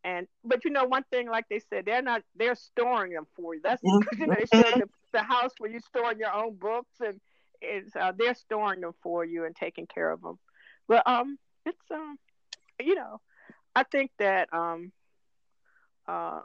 and 0.05 0.27
but 0.45 0.65
you 0.65 0.71
know 0.71 0.85
one 0.85 1.05
thing, 1.11 1.29
like 1.29 1.49
they 1.49 1.61
said, 1.71 1.87
they're 1.87 2.03
not 2.03 2.23
they're 2.37 2.55
storing 2.55 3.13
them 3.13 3.27
for 3.35 3.55
you. 3.55 3.61
That's 3.65 3.83
mm-hmm. 3.85 4.21
you 4.21 4.27
know 4.27 4.37
they 4.39 4.45
the, 4.61 4.89
the 5.13 5.23
house 5.23 5.53
where 5.59 5.71
you 5.71 5.81
store 5.81 6.13
your 6.13 6.33
own 6.33 6.57
books 6.57 6.93
and 7.01 7.19
it's 7.61 7.97
uh, 7.97 8.13
they're 8.17 8.35
storing 8.35 8.83
them 8.83 8.93
for 9.03 9.25
you 9.25 9.47
and 9.47 9.57
taking 9.57 9.87
care 9.87 10.11
of 10.11 10.21
them. 10.21 10.39
But 10.87 11.09
um, 11.09 11.39
it's 11.67 11.91
um, 11.91 12.19
you 12.81 12.95
know, 12.95 13.21
I 13.75 13.85
think 13.85 14.11
that 14.19 14.53
um, 14.53 14.93
uh, 16.07 16.41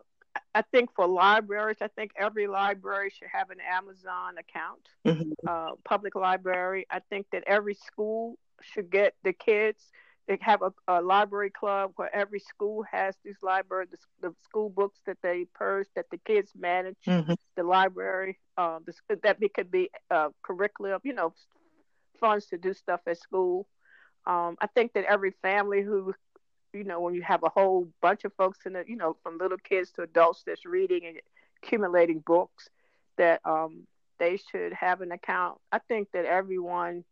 I 0.53 0.61
think 0.71 0.89
for 0.95 1.07
libraries, 1.07 1.77
I 1.81 1.87
think 1.87 2.11
every 2.15 2.47
library 2.47 3.11
should 3.11 3.29
have 3.31 3.49
an 3.49 3.59
Amazon 3.59 4.37
account. 4.37 4.87
Mm-hmm. 5.05 5.31
Uh, 5.47 5.71
public 5.83 6.15
library. 6.15 6.85
I 6.89 6.99
think 7.09 7.27
that 7.31 7.43
every 7.47 7.75
school 7.75 8.37
should 8.61 8.89
get 8.89 9.15
the 9.23 9.33
kids 9.33 9.83
they 10.29 10.37
have 10.41 10.61
a, 10.61 10.71
a, 10.87 11.01
library 11.01 11.49
club 11.49 11.91
where 11.95 12.15
every 12.15 12.39
school 12.39 12.83
has 12.89 13.15
these 13.25 13.37
library 13.41 13.87
the, 13.89 13.97
the 14.21 14.35
school 14.43 14.69
books 14.69 14.99
that 15.07 15.17
they 15.23 15.45
purge 15.55 15.87
that 15.95 16.05
the 16.11 16.19
kids 16.19 16.51
manage 16.57 16.95
mm-hmm. 17.05 17.33
the 17.57 17.63
library 17.63 18.37
um, 18.57 18.85
the, 18.85 19.17
that 19.23 19.37
it 19.41 19.53
could 19.53 19.71
be 19.71 19.89
uh, 20.11 20.29
curriculum 20.43 21.01
you 21.03 21.13
know 21.13 21.33
funds 22.19 22.45
to 22.45 22.57
do 22.57 22.73
stuff 22.73 23.01
at 23.07 23.17
school 23.17 23.67
um, 24.25 24.57
i 24.61 24.67
think 24.67 24.93
that 24.93 25.05
every 25.05 25.31
family 25.41 25.81
who 25.81 26.13
you 26.73 26.83
know 26.83 26.99
when 26.99 27.13
you 27.13 27.21
have 27.21 27.43
a 27.43 27.49
whole 27.49 27.87
bunch 28.01 28.23
of 28.25 28.33
folks 28.33 28.59
in 28.65 28.75
it 28.75 28.87
you 28.87 28.95
know 28.95 29.15
from 29.23 29.37
little 29.37 29.57
kids 29.57 29.91
to 29.91 30.01
adults 30.01 30.43
that's 30.45 30.65
reading 30.65 31.05
and 31.05 31.17
accumulating 31.61 32.19
books 32.19 32.69
that 33.17 33.41
um, 33.45 33.85
they 34.17 34.37
should 34.51 34.73
have 34.73 35.01
an 35.01 35.11
account 35.11 35.57
i 35.71 35.79
think 35.79 36.07
that 36.13 36.25
everyone 36.25 37.03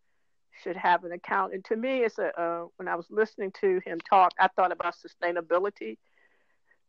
should 0.64 0.76
have 0.76 1.04
an 1.04 1.12
account. 1.12 1.54
And 1.54 1.64
to 1.66 1.76
me, 1.76 2.04
it's 2.04 2.20
a 2.20 2.38
uh, 2.40 2.66
when 2.78 2.88
I 2.88 2.96
was 2.96 3.08
listening 3.10 3.52
to 3.62 3.80
him 3.86 4.00
talk, 4.00 4.34
I 4.40 4.48
thought 4.48 4.72
about 4.72 4.96
sustainability 4.96 5.98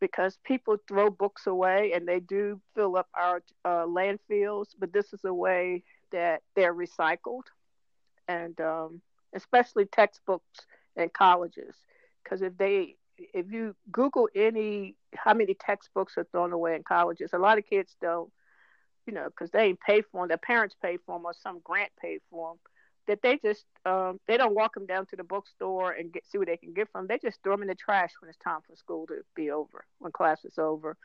because 0.00 0.38
people 0.44 0.76
throw 0.86 1.10
books 1.10 1.46
away 1.46 1.92
and 1.92 2.06
they 2.06 2.20
do 2.20 2.60
fill 2.74 2.96
up 2.96 3.08
our 3.14 3.42
uh, 3.64 3.84
landfills, 3.84 4.68
but 4.78 4.92
this 4.92 5.12
is 5.12 5.24
a 5.24 5.34
way 5.34 5.82
that 6.12 6.42
they're 6.54 6.74
recycled, 6.74 7.42
and 8.28 8.58
um, 8.60 9.02
especially 9.34 9.86
textbooks 9.86 10.66
in 10.96 11.08
colleges, 11.10 11.74
because 12.22 12.42
if 12.42 12.56
they 12.56 12.96
if 13.16 13.50
you 13.50 13.74
Google 13.90 14.28
any 14.34 14.96
how 15.14 15.34
many 15.34 15.54
textbooks 15.54 16.16
are 16.16 16.24
thrown 16.24 16.52
away 16.52 16.76
in 16.76 16.82
colleges, 16.82 17.32
a 17.32 17.38
lot 17.38 17.58
of 17.58 17.66
kids 17.66 17.96
don't, 18.00 18.30
you 19.06 19.12
know, 19.12 19.26
because 19.26 19.50
they 19.50 19.64
ain't 19.64 19.80
pay 19.80 20.02
for 20.02 20.22
them, 20.22 20.28
their 20.28 20.36
parents 20.36 20.76
pay 20.80 20.98
for 20.98 21.16
them 21.16 21.26
or 21.26 21.34
some 21.42 21.60
grant 21.64 21.90
paid 22.00 22.20
for 22.30 22.50
them 22.50 22.58
that 23.08 23.22
they 23.22 23.38
just 23.38 23.64
um, 23.84 24.20
they 24.28 24.36
don't 24.36 24.54
walk 24.54 24.74
them 24.74 24.86
down 24.86 25.06
to 25.06 25.16
the 25.16 25.24
bookstore 25.24 25.92
and 25.92 26.12
get 26.12 26.24
see 26.30 26.38
what 26.38 26.46
they 26.46 26.56
can 26.56 26.72
get 26.72 26.88
from. 26.92 27.06
Them. 27.06 27.18
They 27.20 27.28
just 27.28 27.42
throw 27.42 27.54
them 27.54 27.62
in 27.62 27.68
the 27.68 27.74
trash 27.74 28.12
when 28.20 28.28
it's 28.28 28.38
time 28.38 28.60
for 28.66 28.76
school 28.76 29.06
to 29.08 29.22
be 29.34 29.50
over, 29.50 29.84
when 29.98 30.12
class 30.12 30.44
is 30.44 30.58
over, 30.58 30.96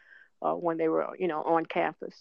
uh, 0.42 0.54
when 0.54 0.78
they 0.78 0.90
were 0.90 1.08
you 1.18 1.28
know 1.28 1.42
on 1.42 1.66
campus. 1.66 2.16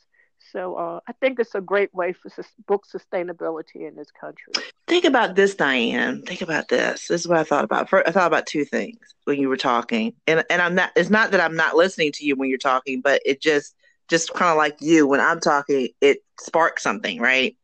So 0.50 0.76
uh, 0.76 1.00
I 1.06 1.12
think 1.12 1.38
it's 1.38 1.54
a 1.54 1.60
great 1.60 1.94
way 1.94 2.12
for 2.12 2.30
book 2.66 2.84
sustainability 2.92 3.88
in 3.88 3.94
this 3.94 4.10
country. 4.10 4.52
Think 4.86 5.04
about 5.04 5.36
this, 5.36 5.54
Diane. 5.54 6.22
Think 6.22 6.42
about 6.42 6.68
this. 6.68 7.08
This 7.08 7.22
is 7.22 7.28
what 7.28 7.38
I 7.38 7.44
thought 7.44 7.64
about. 7.64 7.88
First, 7.88 8.08
I 8.08 8.12
thought 8.12 8.26
about 8.26 8.46
two 8.46 8.64
things 8.64 8.98
when 9.24 9.38
you 9.38 9.48
were 9.48 9.56
talking, 9.56 10.14
and 10.26 10.44
and 10.50 10.60
I'm 10.60 10.74
not. 10.74 10.90
It's 10.96 11.10
not 11.10 11.30
that 11.30 11.40
I'm 11.40 11.56
not 11.56 11.76
listening 11.76 12.12
to 12.12 12.24
you 12.24 12.36
when 12.36 12.48
you're 12.48 12.58
talking, 12.58 13.00
but 13.00 13.22
it 13.24 13.40
just 13.40 13.74
just 14.08 14.34
kind 14.34 14.50
of 14.50 14.58
like 14.58 14.76
you 14.80 15.06
when 15.06 15.20
I'm 15.20 15.40
talking, 15.40 15.88
it 16.00 16.18
sparks 16.38 16.82
something, 16.82 17.20
right? 17.20 17.56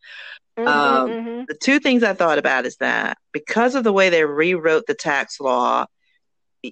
Mm-hmm, 0.58 0.68
um, 0.68 1.10
mm-hmm. 1.10 1.44
The 1.46 1.54
two 1.54 1.78
things 1.78 2.02
I 2.02 2.14
thought 2.14 2.38
about 2.38 2.66
is 2.66 2.76
that 2.76 3.18
because 3.32 3.74
of 3.74 3.84
the 3.84 3.92
way 3.92 4.08
they 4.08 4.24
rewrote 4.24 4.86
the 4.86 4.94
tax 4.94 5.40
law, 5.40 5.86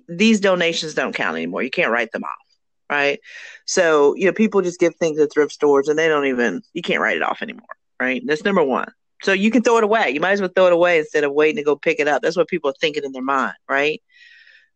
these 0.09 0.41
donations 0.41 0.95
don't 0.95 1.15
count 1.15 1.37
anymore. 1.37 1.63
You 1.63 1.71
can't 1.71 1.93
write 1.93 2.11
them 2.13 2.25
off, 2.25 2.46
right? 2.91 3.21
So, 3.65 4.15
you 4.17 4.27
know, 4.27 4.33
people 4.33 4.63
just 4.63 4.81
give 4.81 4.95
things 4.97 5.19
at 5.19 5.33
thrift 5.33 5.53
stores 5.53 5.89
and 5.89 5.99
they 5.99 6.09
don't 6.09 6.27
even, 6.27 6.63
you 6.73 6.83
can't 6.83 7.01
write 7.01 7.17
it 7.17 7.23
off 7.23 7.43
anymore, 7.43 7.67
right? 8.01 8.23
That's 8.27 8.45
number 8.45 8.63
one. 8.63 8.91
So 9.23 9.33
you 9.33 9.51
can 9.51 9.63
throw 9.63 9.79
it 9.79 9.85
away. 9.85 10.11
You 10.11 10.21
might 10.21 10.33
as 10.33 10.41
well 10.41 10.51
throw 10.55 10.67
it 10.67 10.73
away 10.73 10.99
instead 10.99 11.25
of 11.25 11.33
waiting 11.33 11.57
to 11.57 11.63
go 11.63 11.77
pick 11.77 12.01
it 12.01 12.09
up. 12.09 12.23
That's 12.23 12.37
what 12.37 12.49
people 12.49 12.71
are 12.71 12.75
thinking 12.81 13.05
in 13.05 13.13
their 13.13 13.23
mind, 13.23 13.55
right? 13.69 14.03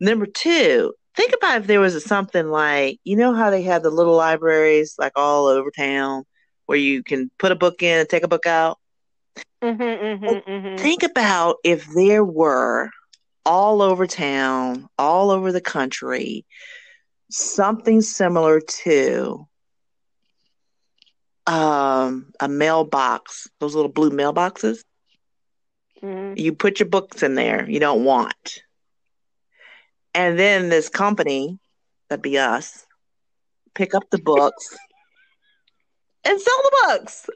Number 0.00 0.26
two, 0.26 0.94
think 1.14 1.32
about 1.34 1.60
if 1.60 1.66
there 1.66 1.80
was 1.80 1.94
a, 1.94 2.00
something 2.00 2.48
like, 2.48 2.98
you 3.04 3.16
know, 3.16 3.34
how 3.34 3.50
they 3.50 3.62
have 3.62 3.82
the 3.82 3.90
little 3.90 4.16
libraries 4.16 4.94
like 4.98 5.12
all 5.16 5.46
over 5.46 5.70
town 5.70 6.24
where 6.66 6.78
you 6.78 7.02
can 7.02 7.30
put 7.38 7.52
a 7.52 7.56
book 7.56 7.82
in 7.82 8.00
and 8.00 8.08
take 8.08 8.22
a 8.22 8.28
book 8.28 8.46
out 8.46 8.78
Mm-hmm, 9.62 9.82
mm-hmm, 9.82 10.50
mm-hmm. 10.50 10.76
Think 10.76 11.02
about 11.02 11.56
if 11.64 11.86
there 11.94 12.24
were 12.24 12.90
all 13.44 13.82
over 13.82 14.06
town, 14.06 14.88
all 14.98 15.30
over 15.30 15.52
the 15.52 15.60
country, 15.60 16.46
something 17.30 18.00
similar 18.00 18.60
to 18.60 19.46
um, 21.46 22.32
a 22.40 22.48
mailbox, 22.48 23.48
those 23.58 23.74
little 23.74 23.90
blue 23.90 24.10
mailboxes. 24.10 24.84
Mm-hmm. 26.02 26.38
You 26.38 26.54
put 26.54 26.80
your 26.80 26.88
books 26.88 27.22
in 27.22 27.34
there 27.34 27.68
you 27.68 27.80
don't 27.80 28.04
want. 28.04 28.62
And 30.14 30.38
then 30.38 30.68
this 30.68 30.88
company, 30.88 31.58
that'd 32.08 32.22
be 32.22 32.38
us, 32.38 32.86
pick 33.74 33.94
up 33.94 34.04
the 34.10 34.18
books 34.18 34.76
and 36.24 36.40
sell 36.40 36.62
the 36.62 36.86
books. 36.86 37.28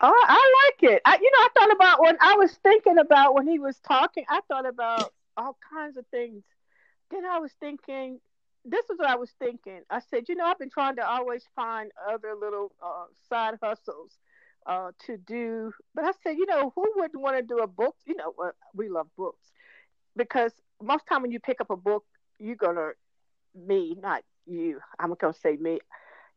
Oh, 0.00 0.24
I 0.26 0.70
like 0.82 0.92
it. 0.92 1.02
I, 1.06 1.14
you 1.14 1.30
know, 1.30 1.44
I 1.44 1.48
thought 1.54 1.72
about 1.72 2.02
when 2.02 2.16
I 2.20 2.34
was 2.34 2.52
thinking 2.62 2.98
about 2.98 3.34
when 3.34 3.48
he 3.48 3.58
was 3.58 3.78
talking. 3.78 4.24
I 4.28 4.40
thought 4.46 4.66
about 4.66 5.10
all 5.36 5.56
kinds 5.72 5.96
of 5.96 6.06
things. 6.08 6.42
Then 7.10 7.24
I 7.24 7.38
was 7.38 7.52
thinking, 7.60 8.20
this 8.66 8.84
is 8.90 8.98
what 8.98 9.08
I 9.08 9.16
was 9.16 9.30
thinking. 9.38 9.82
I 9.90 10.00
said, 10.00 10.28
you 10.28 10.34
know, 10.34 10.44
I've 10.44 10.58
been 10.58 10.70
trying 10.70 10.96
to 10.96 11.08
always 11.08 11.44
find 11.54 11.90
other 12.10 12.34
little 12.38 12.72
uh, 12.84 13.04
side 13.28 13.54
hustles 13.62 14.18
uh, 14.66 14.90
to 15.06 15.16
do. 15.16 15.72
But 15.94 16.04
I 16.04 16.12
said, 16.22 16.36
you 16.36 16.46
know, 16.46 16.72
who 16.74 16.84
wouldn't 16.96 17.22
want 17.22 17.36
to 17.36 17.42
do 17.42 17.58
a 17.58 17.66
book? 17.66 17.96
You 18.06 18.16
know, 18.16 18.34
uh, 18.42 18.50
we 18.74 18.88
love 18.88 19.06
books 19.16 19.52
because 20.16 20.52
most 20.82 21.06
time 21.06 21.22
when 21.22 21.30
you 21.30 21.40
pick 21.40 21.60
up 21.60 21.70
a 21.70 21.76
book, 21.76 22.04
you're 22.38 22.56
gonna 22.56 22.90
me, 23.54 23.96
not 24.00 24.22
you. 24.46 24.80
I'm 24.98 25.14
gonna 25.14 25.34
say 25.34 25.56
me. 25.56 25.78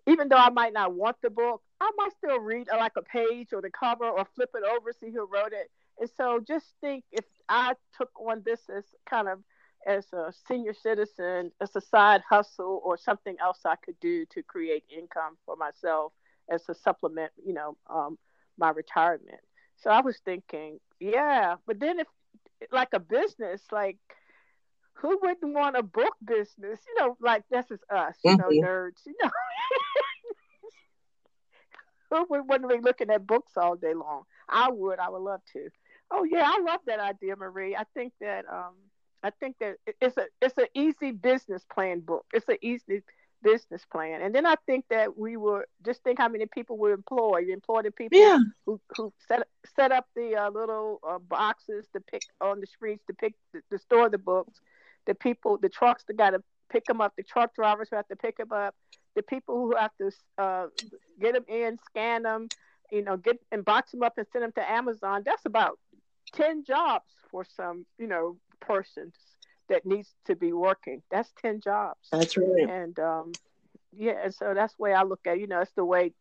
Even 0.08 0.30
though 0.30 0.38
I 0.38 0.50
might 0.50 0.74
not 0.74 0.94
want 0.94 1.18
the 1.22 1.30
book, 1.30 1.62
I 1.82 1.92
might 1.98 2.14
still 2.14 2.40
read 2.40 2.68
uh, 2.70 2.78
like 2.78 2.94
a 2.98 3.02
page 3.02 3.50
or 3.54 3.62
the 3.62 3.70
cover 3.70 4.06
or 4.06 4.26
flip 4.36 4.50
it 4.54 4.64
over, 4.64 4.92
see 4.94 5.12
who 5.12 5.28
wrote 5.32 5.54
it. 5.54 5.70
And 6.00 6.10
so 6.16 6.40
just 6.46 6.66
think 6.82 7.04
if 7.12 7.26
I 7.48 7.74
took 7.98 8.10
on 8.20 8.42
this 8.46 8.62
as 8.76 8.86
kind 9.10 9.28
of 9.28 9.40
as 9.86 10.06
a 10.14 10.34
senior 10.48 10.74
citizen, 10.74 11.52
as 11.62 11.76
a 11.76 11.82
side 11.82 12.22
hustle 12.30 12.82
or 12.84 12.98
something 12.98 13.36
else 13.42 13.60
I 13.66 13.76
could 13.76 14.00
do 14.00 14.26
to 14.28 14.44
create 14.44 14.84
income 14.90 15.38
for 15.46 15.56
myself 15.56 16.14
as 16.50 16.68
a 16.70 16.76
supplement, 16.76 17.32
you 17.44 17.54
know, 17.54 17.78
um, 17.90 18.18
my 18.58 18.72
retirement. 18.72 19.40
So 19.78 19.90
I 19.90 20.02
was 20.02 20.20
thinking, 20.26 20.80
yeah, 21.00 21.56
but 21.66 21.80
then 21.80 22.00
if 22.00 22.08
like 22.72 22.90
a 22.94 23.00
business, 23.00 23.62
like 23.72 23.98
who 24.94 25.18
wouldn't 25.22 25.54
want 25.54 25.78
a 25.78 25.84
book 25.84 26.16
business? 26.24 26.80
You 26.88 26.96
know, 27.00 27.18
like 27.22 27.44
this 27.50 27.66
is 27.72 27.80
us, 27.90 28.16
you 28.24 28.32
mm-hmm. 28.32 28.42
know, 28.42 28.68
nerds, 28.68 29.06
you 29.06 29.16
know. 29.22 29.30
who 32.12 32.26
would 32.30 32.48
want 32.48 32.64
to 32.64 32.68
be 32.68 32.82
looking 32.82 33.10
at 33.10 33.26
books 33.26 33.54
all 33.56 33.76
day 33.76 33.94
long? 33.94 34.24
I 34.50 34.70
would. 34.70 35.00
I 35.00 35.10
would 35.10 35.22
love 35.22 35.42
to. 35.54 35.70
Oh 36.12 36.24
yeah, 36.24 36.44
I 36.46 36.62
love 36.62 36.82
that 36.88 37.00
idea, 37.00 37.36
Marie. 37.36 37.76
I 37.76 37.84
think 37.94 38.14
that 38.20 38.46
um, 38.52 38.74
I 39.24 39.32
think 39.32 39.57
that 39.59 39.76
it's 40.01 40.17
a 40.17 40.26
it's 40.41 40.57
an 40.57 40.67
easy 40.74 41.11
business 41.11 41.63
plan 41.74 41.99
book. 41.99 42.26
It's 42.34 42.47
an 42.47 42.57
easy 42.61 43.03
business 43.41 43.86
plan. 43.91 44.22
And 44.22 44.34
then 44.36 44.45
I 44.45 44.55
think 44.65 44.86
that 44.89 45.17
we 45.17 45.38
were 45.38 45.65
just 45.86 46.03
think 46.03 46.20
how 46.20 46.28
many 46.28 46.45
people 46.45 46.78
we 46.78 46.91
employ. 46.91 47.39
You 47.39 47.53
employ 47.53 47.84
the 47.84 47.91
people 47.91 48.20
yeah. 48.20 48.39
who, 48.65 48.80
who 48.95 49.13
set 49.28 49.47
set 49.76 49.91
up 49.91 50.07
the 50.15 50.36
uh, 50.36 50.49
little 50.49 50.99
uh, 51.07 51.20
boxes 51.20 51.86
to 51.93 52.01
pick 52.01 52.24
on 52.41 52.59
the 52.59 52.67
streets 52.67 53.03
to 53.07 53.13
pick 53.13 53.36
to, 53.53 53.61
to 53.72 53.78
store 53.78 54.09
the 54.09 54.17
books. 54.17 54.59
The 55.05 55.15
people, 55.15 55.57
the 55.57 55.70
trucks 55.70 56.03
that 56.07 56.17
got 56.17 56.32
to 56.32 56.43
pick 56.70 56.86
them 56.86 57.01
up. 57.01 57.13
The 57.17 57.24
truck 57.24 57.55
drivers 57.55 57.88
who 57.89 57.95
have 57.95 58.07
to 58.09 58.15
pick 58.15 58.38
them 58.38 58.51
up. 58.51 58.76
The 59.15 59.24
people 59.24 59.55
who 59.55 59.76
have 59.76 59.91
to 59.97 60.11
uh, 60.38 60.67
get 61.20 61.34
them 61.34 61.45
in, 61.47 61.80
scan 61.86 62.24
them, 62.24 62.47
you 62.91 63.01
know, 63.01 63.17
get 63.17 63.39
and 63.51 63.65
box 63.65 63.91
them 63.91 64.03
up 64.03 64.17
and 64.17 64.28
send 64.32 64.43
them 64.43 64.51
to 64.53 64.72
Amazon. 64.72 65.24
That's 65.26 65.45
about 65.45 65.80
ten 66.34 66.63
jobs 66.63 67.11
for 67.32 67.43
some, 67.43 67.86
you 67.97 68.07
know, 68.07 68.38
persons 68.60 69.16
that 69.70 69.86
needs 69.86 70.10
to 70.26 70.36
be 70.36 70.53
working. 70.53 71.01
That's 71.12 71.32
ten 71.41 71.62
jobs. 71.62 72.07
That's 72.12 72.38
right. 72.38 72.70
And 72.70 72.99
um, 72.99 73.32
yeah, 73.95 74.16
and 74.24 74.34
so 74.34 74.53
that's 74.53 74.76
the 74.76 74.84
way 74.84 74.93
I 74.93 75.03
look 75.03 75.22
at. 75.26 75.38
It. 75.38 75.41
You 75.41 75.47
know, 75.47 75.62
it's 75.62 75.72
the 75.76 75.86
way 75.86 76.14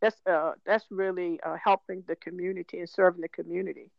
that's 0.00 0.16
uh 0.28 0.52
that's 0.64 0.84
really 0.90 1.40
uh, 1.44 1.56
helping 1.62 2.04
the 2.06 2.16
community 2.16 2.78
and 2.78 2.88
serving 2.88 3.22
the 3.22 3.28
community. 3.28 3.90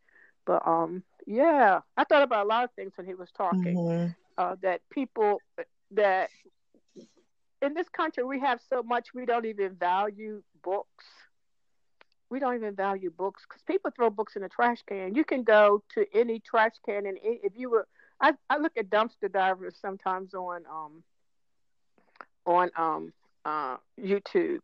But 0.46 0.66
um, 0.66 1.04
yeah, 1.26 1.82
I 1.96 2.04
thought 2.06 2.24
about 2.24 2.46
a 2.46 2.50
lot 2.50 2.64
of 2.64 2.72
things 2.72 2.94
when 2.96 3.06
he 3.06 3.14
was 3.14 3.30
talking. 3.32 3.76
Mm-hmm. 3.76 4.12
Uh, 4.38 4.56
that 4.62 4.82
people 4.92 5.42
that 5.92 6.30
in 7.62 7.74
this 7.74 7.90
country 7.90 8.24
we 8.24 8.40
have 8.40 8.60
so 8.70 8.84
much 8.84 9.08
we 9.16 9.26
don't 9.26 9.46
even 9.46 9.76
value 9.76 10.44
books. 10.64 11.06
We 12.30 12.40
don't 12.40 12.56
even 12.56 12.76
value 12.76 13.10
books 13.10 13.44
because 13.48 13.62
people 13.64 13.92
throw 13.96 14.10
books 14.10 14.36
in 14.36 14.42
the 14.42 14.50
trash 14.50 14.80
can. 14.88 15.16
You 15.16 15.24
can 15.24 15.44
go 15.44 15.84
to 15.96 16.06
any 16.14 16.40
trash 16.40 16.74
can 16.86 17.06
and 17.06 17.18
if 17.24 17.54
you 17.56 17.70
were 17.70 17.88
I, 18.20 18.34
I 18.50 18.58
look 18.58 18.74
at 18.78 18.90
dumpster 18.90 19.32
divers 19.32 19.76
sometimes 19.82 20.34
on 20.34 20.64
um 20.70 21.04
on 22.46 22.72
um 22.76 23.14
uh 23.46 23.78
YouTube, 24.00 24.60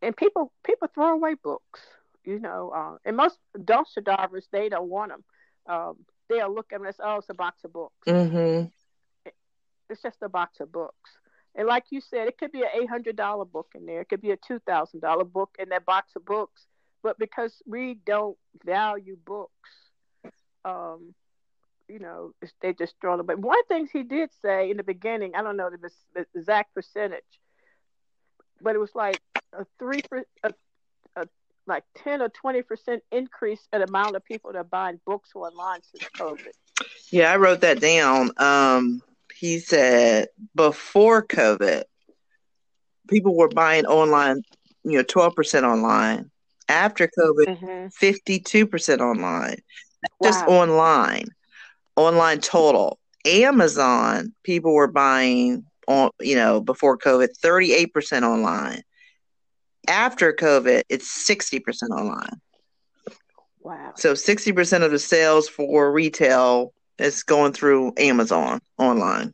and 0.00 0.16
people 0.16 0.52
people 0.64 0.88
throw 0.94 1.12
away 1.14 1.34
books. 1.34 1.80
You 2.24 2.38
know, 2.38 2.70
uh, 2.70 2.98
and 3.04 3.16
most 3.16 3.38
dumpster 3.58 4.04
divers 4.04 4.46
they 4.52 4.68
don't 4.68 4.88
want 4.88 5.10
them. 5.10 5.24
Um, 5.66 5.96
they'll 6.28 6.54
look 6.54 6.72
at 6.72 6.78
them 6.78 6.86
as 6.86 6.96
oh, 7.02 7.16
it's 7.16 7.28
a 7.28 7.34
box 7.34 7.64
of 7.64 7.72
books. 7.72 8.06
Mm-hmm. 8.06 8.68
it's 9.90 10.02
just 10.02 10.18
a 10.22 10.28
box 10.28 10.60
of 10.60 10.70
books. 10.70 11.10
And 11.54 11.66
like 11.66 11.84
you 11.90 12.00
said, 12.00 12.28
it 12.28 12.38
could 12.38 12.52
be 12.52 12.62
an 12.62 12.68
eight 12.80 12.88
hundred 12.88 13.16
dollar 13.16 13.44
book 13.44 13.72
in 13.74 13.86
there. 13.86 14.00
It 14.02 14.08
could 14.08 14.22
be 14.22 14.30
a 14.30 14.36
two 14.36 14.60
thousand 14.60 15.00
dollar 15.00 15.24
book 15.24 15.56
in 15.58 15.70
that 15.70 15.84
box 15.84 16.12
of 16.14 16.24
books. 16.24 16.66
But 17.02 17.18
because 17.18 17.52
we 17.66 17.94
don't 17.94 18.36
value 18.64 19.16
books, 19.24 19.70
um, 20.64 21.14
you 21.88 21.98
know, 21.98 22.32
they 22.60 22.72
just 22.72 22.94
throw 23.00 23.16
them. 23.16 23.26
But 23.26 23.38
one 23.38 23.58
of 23.58 23.64
the 23.68 23.74
things 23.74 23.90
he 23.92 24.02
did 24.02 24.30
say 24.40 24.70
in 24.70 24.76
the 24.76 24.82
beginning, 24.82 25.34
I 25.34 25.42
don't 25.42 25.56
know 25.56 25.70
the, 25.70 26.26
exact 26.34 26.74
percentage, 26.74 27.22
but 28.60 28.74
it 28.74 28.78
was 28.78 28.94
like 28.94 29.20
a 29.52 29.66
three 29.78 30.00
a, 30.42 30.52
a 31.16 31.26
like 31.66 31.84
ten 31.96 32.22
or 32.22 32.28
twenty 32.28 32.62
percent 32.62 33.02
increase 33.10 33.60
in 33.72 33.82
amount 33.82 34.16
of 34.16 34.24
people 34.24 34.52
that 34.52 34.58
are 34.58 34.64
buying 34.64 35.00
books 35.04 35.30
online 35.34 35.80
since 35.82 36.08
COVID. 36.16 36.52
Yeah, 37.10 37.32
I 37.32 37.36
wrote 37.36 37.60
that 37.60 37.80
down. 37.80 38.30
Um, 38.38 39.02
he 39.34 39.58
said 39.58 40.28
before 40.54 41.22
COVID, 41.26 41.82
people 43.08 43.36
were 43.36 43.48
buying 43.48 43.86
online, 43.86 44.42
you 44.84 44.98
know, 44.98 45.02
twelve 45.02 45.34
percent 45.34 45.66
online. 45.66 46.30
After 46.68 47.08
COVID, 47.18 47.58
mm-hmm. 47.58 47.88
52 47.88 48.66
percent 48.66 49.00
online. 49.00 49.56
Wow. 50.20 50.28
Just 50.28 50.44
online 50.46 51.28
online 51.96 52.40
total. 52.40 52.98
Amazon, 53.24 54.34
people 54.42 54.74
were 54.74 54.88
buying 54.88 55.64
on, 55.86 56.10
you 56.20 56.34
know, 56.34 56.60
before 56.60 56.98
COVID, 56.98 57.28
38% 57.42 58.22
online. 58.22 58.82
After 59.88 60.32
COVID, 60.32 60.82
it's 60.88 61.28
60% 61.28 61.90
online. 61.90 62.40
Wow. 63.60 63.92
So 63.96 64.14
60% 64.14 64.82
of 64.82 64.90
the 64.90 64.98
sales 64.98 65.48
for 65.48 65.92
retail 65.92 66.72
is 66.98 67.22
going 67.22 67.52
through 67.52 67.92
Amazon 67.96 68.60
online. 68.78 69.32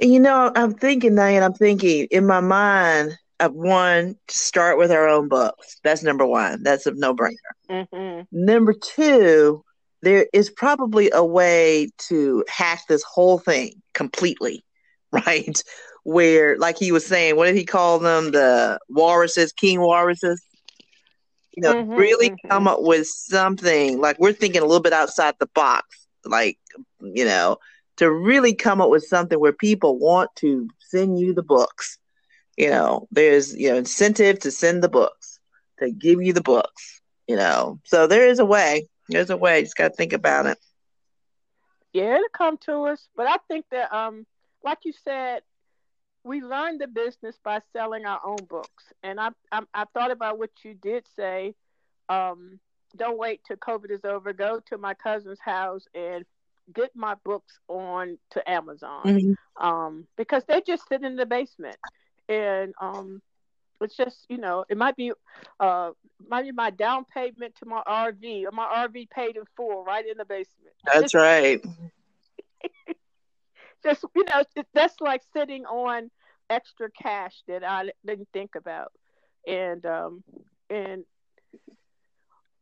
And 0.00 0.12
you 0.12 0.18
know, 0.18 0.50
I'm 0.56 0.74
thinking, 0.74 1.14
Diane, 1.14 1.44
I'm 1.44 1.54
thinking 1.54 2.08
in 2.10 2.26
my 2.26 2.40
mind, 2.40 3.16
of 3.42 3.54
one, 3.54 4.16
start 4.28 4.78
with 4.78 4.90
our 4.90 5.08
own 5.08 5.28
books. 5.28 5.78
That's 5.82 6.02
number 6.02 6.26
one. 6.26 6.62
That's 6.62 6.86
a 6.86 6.92
no 6.92 7.14
brainer. 7.14 7.34
Mm-hmm. 7.70 8.22
Number 8.30 8.72
two, 8.72 9.64
there 10.02 10.26
is 10.32 10.50
probably 10.50 11.10
a 11.12 11.24
way 11.24 11.90
to 12.08 12.44
hack 12.48 12.82
this 12.88 13.02
whole 13.02 13.38
thing 13.38 13.82
completely, 13.94 14.64
right? 15.12 15.62
Where, 16.04 16.58
like 16.58 16.78
he 16.78 16.92
was 16.92 17.06
saying, 17.06 17.36
what 17.36 17.46
did 17.46 17.56
he 17.56 17.64
call 17.64 17.98
them? 17.98 18.32
The 18.32 18.78
walruses, 18.88 19.52
king 19.52 19.80
walruses. 19.80 20.42
You 21.52 21.62
know, 21.62 21.74
mm-hmm, 21.74 21.92
really 21.92 22.30
mm-hmm. 22.30 22.48
come 22.48 22.66
up 22.66 22.80
with 22.80 23.06
something 23.06 24.00
like 24.00 24.18
we're 24.18 24.32
thinking 24.32 24.62
a 24.62 24.64
little 24.64 24.80
bit 24.80 24.94
outside 24.94 25.34
the 25.38 25.48
box, 25.54 26.06
like, 26.24 26.58
you 27.00 27.26
know, 27.26 27.58
to 27.98 28.10
really 28.10 28.54
come 28.54 28.80
up 28.80 28.88
with 28.88 29.04
something 29.04 29.38
where 29.38 29.52
people 29.52 29.98
want 29.98 30.30
to 30.36 30.68
send 30.80 31.18
you 31.18 31.34
the 31.34 31.42
books. 31.42 31.98
You 32.56 32.70
know, 32.70 33.08
there's, 33.10 33.54
you 33.54 33.70
know, 33.70 33.76
incentive 33.76 34.40
to 34.40 34.50
send 34.50 34.82
the 34.82 34.88
books, 34.88 35.38
to 35.78 35.90
give 35.90 36.22
you 36.22 36.32
the 36.32 36.42
books, 36.42 37.00
you 37.26 37.36
know. 37.36 37.80
So 37.84 38.06
there 38.06 38.26
is 38.26 38.38
a 38.38 38.44
way 38.44 38.88
there's 39.12 39.30
a 39.30 39.36
way. 39.36 39.58
You 39.58 39.64
just 39.64 39.76
got 39.76 39.88
to 39.88 39.94
think 39.94 40.12
about 40.12 40.46
it. 40.46 40.58
Yeah, 41.92 42.14
it'll 42.14 42.28
come 42.32 42.56
to 42.58 42.84
us. 42.84 43.08
But 43.16 43.28
I 43.28 43.36
think 43.48 43.66
that, 43.70 43.92
um, 43.92 44.26
like 44.64 44.78
you 44.84 44.92
said, 45.04 45.42
we 46.24 46.40
learned 46.40 46.80
the 46.80 46.86
business 46.86 47.36
by 47.42 47.60
selling 47.72 48.06
our 48.06 48.20
own 48.24 48.44
books. 48.48 48.84
And 49.02 49.20
I, 49.20 49.30
I, 49.50 49.62
I 49.74 49.84
thought 49.92 50.10
about 50.10 50.38
what 50.38 50.50
you 50.64 50.74
did 50.74 51.06
say. 51.16 51.54
Um, 52.08 52.60
don't 52.96 53.18
wait 53.18 53.40
till 53.46 53.56
COVID 53.56 53.90
is 53.90 54.04
over. 54.04 54.32
Go 54.32 54.60
to 54.66 54.78
my 54.78 54.94
cousin's 54.94 55.40
house 55.40 55.84
and 55.94 56.24
get 56.72 56.94
my 56.94 57.16
books 57.24 57.58
on 57.68 58.18
to 58.30 58.50
Amazon 58.50 59.02
mm-hmm. 59.04 59.66
um, 59.66 60.06
because 60.16 60.44
they 60.46 60.60
just 60.60 60.88
sit 60.88 61.02
in 61.02 61.16
the 61.16 61.26
basement. 61.26 61.76
And 62.28 62.74
um, 62.80 63.22
it's 63.82 63.96
just 63.96 64.26
you 64.28 64.38
know 64.38 64.64
it 64.68 64.76
might 64.76 64.96
be 64.96 65.12
uh 65.60 65.90
might 66.28 66.42
be 66.42 66.52
my 66.52 66.70
down 66.70 67.04
payment 67.04 67.54
to 67.56 67.66
my 67.66 67.82
RV 67.86 68.46
or 68.46 68.52
my 68.52 68.86
RV 68.86 69.10
paid 69.10 69.36
in 69.36 69.42
full 69.56 69.84
right 69.84 70.06
in 70.08 70.16
the 70.16 70.24
basement. 70.24 70.74
That's 70.84 71.14
right. 71.14 71.64
just 73.84 74.04
you 74.14 74.24
know 74.24 74.42
that's 74.72 75.00
like 75.00 75.22
sitting 75.32 75.64
on 75.66 76.10
extra 76.48 76.90
cash 76.90 77.34
that 77.48 77.64
I 77.64 77.90
didn't 78.06 78.28
think 78.32 78.54
about, 78.54 78.92
and 79.46 79.84
um 79.84 80.22
and 80.70 81.04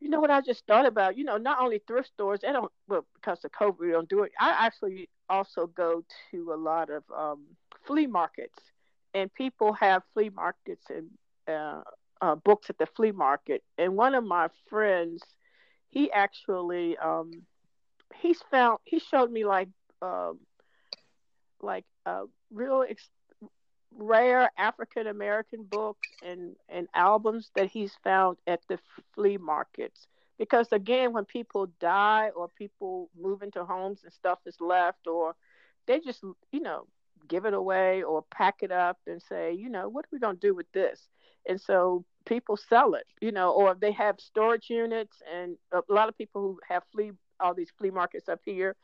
you 0.00 0.08
know 0.08 0.20
what 0.20 0.30
I 0.30 0.40
just 0.40 0.66
thought 0.66 0.86
about? 0.86 1.18
You 1.18 1.24
know, 1.24 1.36
not 1.36 1.60
only 1.60 1.80
thrift 1.86 2.08
stores, 2.08 2.40
they 2.40 2.52
don't 2.52 2.72
well 2.88 3.04
because 3.14 3.44
of 3.44 3.52
COVID 3.52 3.78
we 3.78 3.90
don't 3.90 4.08
do 4.08 4.22
it. 4.22 4.32
I 4.40 4.66
actually 4.66 5.08
also 5.28 5.66
go 5.66 6.02
to 6.30 6.52
a 6.52 6.56
lot 6.56 6.90
of 6.90 7.04
um 7.16 7.44
flea 7.86 8.06
markets 8.06 8.58
and 9.14 9.32
people 9.32 9.72
have 9.74 10.02
flea 10.14 10.30
markets 10.30 10.86
and 10.88 11.10
uh, 11.48 11.82
uh, 12.20 12.34
books 12.36 12.70
at 12.70 12.78
the 12.78 12.86
flea 12.86 13.12
market. 13.12 13.62
And 13.78 13.96
one 13.96 14.14
of 14.14 14.24
my 14.24 14.48
friends, 14.68 15.22
he 15.88 16.10
actually 16.12 16.96
um, 16.98 17.30
he's 18.14 18.40
found 18.50 18.78
he 18.84 18.98
showed 18.98 19.30
me 19.30 19.44
like 19.44 19.68
um, 20.02 20.38
like 21.60 21.84
uh, 22.06 22.24
real 22.52 22.84
ex- 22.88 23.10
rare 23.96 24.50
African 24.56 25.06
American 25.06 25.64
books 25.64 26.08
and 26.22 26.56
and 26.68 26.88
albums 26.94 27.50
that 27.54 27.70
he's 27.70 27.94
found 28.02 28.38
at 28.46 28.60
the 28.68 28.78
flea 29.14 29.38
markets. 29.38 30.06
Because 30.38 30.68
again, 30.72 31.12
when 31.12 31.24
people 31.24 31.66
die 31.80 32.30
or 32.34 32.48
people 32.48 33.10
move 33.20 33.42
into 33.42 33.64
homes 33.64 34.00
and 34.04 34.12
stuff 34.12 34.38
is 34.46 34.56
left, 34.60 35.06
or 35.06 35.34
they 35.86 36.00
just 36.00 36.22
you 36.52 36.60
know 36.60 36.86
give 37.28 37.44
it 37.44 37.54
away 37.54 38.02
or 38.02 38.24
pack 38.30 38.56
it 38.62 38.72
up 38.72 38.98
and 39.06 39.22
say, 39.22 39.52
you 39.52 39.68
know, 39.68 39.88
what 39.88 40.04
are 40.04 40.08
we 40.12 40.18
going 40.18 40.36
to 40.36 40.46
do 40.46 40.54
with 40.54 40.70
this? 40.72 41.08
And 41.48 41.60
so 41.60 42.04
people 42.26 42.56
sell 42.56 42.94
it, 42.94 43.06
you 43.20 43.32
know, 43.32 43.50
or 43.52 43.74
they 43.74 43.92
have 43.92 44.20
storage 44.20 44.68
units 44.68 45.22
and 45.32 45.56
a 45.72 45.80
lot 45.88 46.08
of 46.08 46.18
people 46.18 46.42
who 46.42 46.60
have 46.68 46.82
flea 46.92 47.12
all 47.38 47.54
these 47.54 47.72
flea 47.78 47.90
markets 47.90 48.28
up 48.28 48.40
here. 48.44 48.76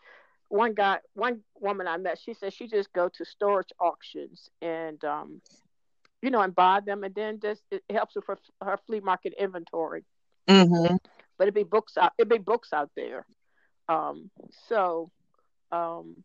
One 0.48 0.74
guy, 0.74 0.98
one 1.14 1.40
woman 1.60 1.86
I 1.86 1.96
met, 1.96 2.18
she 2.18 2.32
said 2.32 2.52
she 2.52 2.68
just 2.68 2.92
go 2.92 3.08
to 3.08 3.24
storage 3.24 3.72
auctions 3.80 4.48
and 4.62 5.04
um, 5.04 5.42
you 6.22 6.30
know, 6.30 6.40
and 6.40 6.54
buy 6.54 6.80
them, 6.80 7.04
and 7.04 7.14
then 7.14 7.40
just 7.40 7.62
it 7.70 7.82
helps 7.90 8.14
her 8.14 8.20
for 8.20 8.38
her 8.62 8.78
flea 8.86 9.00
market 9.00 9.34
inventory. 9.38 10.04
Mm-hmm. 10.48 10.96
But 11.38 11.44
it'd 11.44 11.54
be 11.54 11.64
books 11.64 11.96
out. 11.96 12.12
It'd 12.18 12.28
be 12.28 12.38
books 12.38 12.72
out 12.72 12.90
there. 12.96 13.26
Um, 13.88 14.30
so, 14.68 15.10
um, 15.70 16.16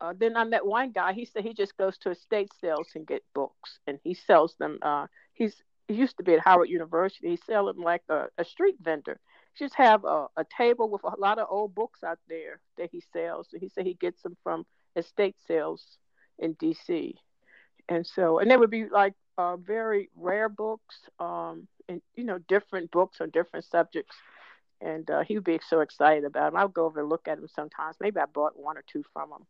uh, 0.00 0.14
then 0.18 0.36
I 0.36 0.44
met 0.44 0.64
one 0.64 0.92
guy. 0.92 1.12
He 1.12 1.24
said 1.24 1.44
he 1.44 1.54
just 1.54 1.76
goes 1.76 1.98
to 1.98 2.10
estate 2.10 2.50
sales 2.60 2.88
and 2.94 3.06
get 3.06 3.22
books, 3.34 3.78
and 3.86 3.98
he 4.02 4.14
sells 4.14 4.54
them. 4.58 4.78
Uh, 4.82 5.06
he's 5.34 5.54
he 5.88 5.94
used 5.94 6.16
to 6.18 6.22
be 6.22 6.34
at 6.34 6.40
Howard 6.40 6.68
University. 6.68 7.30
He 7.30 7.36
sell 7.36 7.66
them 7.66 7.82
like 7.82 8.02
a, 8.08 8.26
a 8.38 8.44
street 8.44 8.76
vendor. 8.80 9.18
He 9.54 9.64
just 9.64 9.74
have 9.74 10.04
a, 10.04 10.28
a 10.36 10.44
table 10.56 10.88
with 10.88 11.02
a 11.02 11.18
lot 11.18 11.38
of 11.38 11.48
old 11.50 11.74
books 11.74 12.04
out 12.04 12.20
there 12.28 12.60
that 12.78 12.90
he 12.92 13.02
sells. 13.12 13.48
And 13.52 13.60
he 13.60 13.68
said 13.68 13.86
he 13.86 13.94
gets 13.94 14.22
them 14.22 14.36
from 14.44 14.64
estate 14.94 15.34
sales 15.48 15.84
in 16.38 16.52
D.C. 16.54 17.16
And 17.88 18.06
so, 18.06 18.38
and 18.38 18.48
they 18.48 18.56
would 18.56 18.70
be 18.70 18.88
like 18.88 19.14
uh, 19.36 19.56
very 19.56 20.10
rare 20.16 20.48
books, 20.48 20.94
um, 21.18 21.66
and 21.88 22.00
you 22.14 22.22
know, 22.22 22.38
different 22.38 22.92
books 22.92 23.20
on 23.20 23.30
different 23.30 23.64
subjects. 23.64 24.14
And 24.80 25.10
uh, 25.10 25.24
he 25.26 25.34
would 25.34 25.44
be 25.44 25.58
so 25.68 25.80
excited 25.80 26.24
about 26.24 26.52
them. 26.52 26.60
I 26.60 26.64
would 26.64 26.72
go 26.72 26.86
over 26.86 27.00
and 27.00 27.08
look 27.08 27.26
at 27.26 27.38
them 27.38 27.48
sometimes. 27.54 27.96
Maybe 28.00 28.20
I 28.20 28.26
bought 28.26 28.58
one 28.58 28.78
or 28.78 28.84
two 28.90 29.04
from 29.12 29.32
him. 29.32 29.44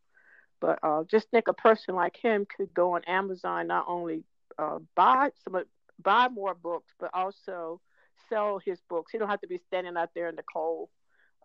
But 0.60 0.78
uh, 0.82 1.04
just 1.04 1.30
think 1.30 1.48
a 1.48 1.54
person 1.54 1.94
like 1.94 2.16
him 2.16 2.46
could 2.56 2.72
go 2.74 2.94
on 2.94 3.04
Amazon, 3.04 3.66
not 3.66 3.86
only 3.88 4.24
uh, 4.58 4.78
buy 4.94 5.30
some, 5.44 5.62
buy 6.02 6.28
more 6.28 6.54
books, 6.54 6.92
but 6.98 7.10
also 7.14 7.80
sell 8.28 8.60
his 8.64 8.78
books. 8.88 9.12
He 9.12 9.18
don't 9.18 9.30
have 9.30 9.40
to 9.40 9.48
be 9.48 9.60
standing 9.66 9.96
out 9.96 10.10
there 10.14 10.28
in 10.28 10.36
the 10.36 10.42
cold 10.42 10.88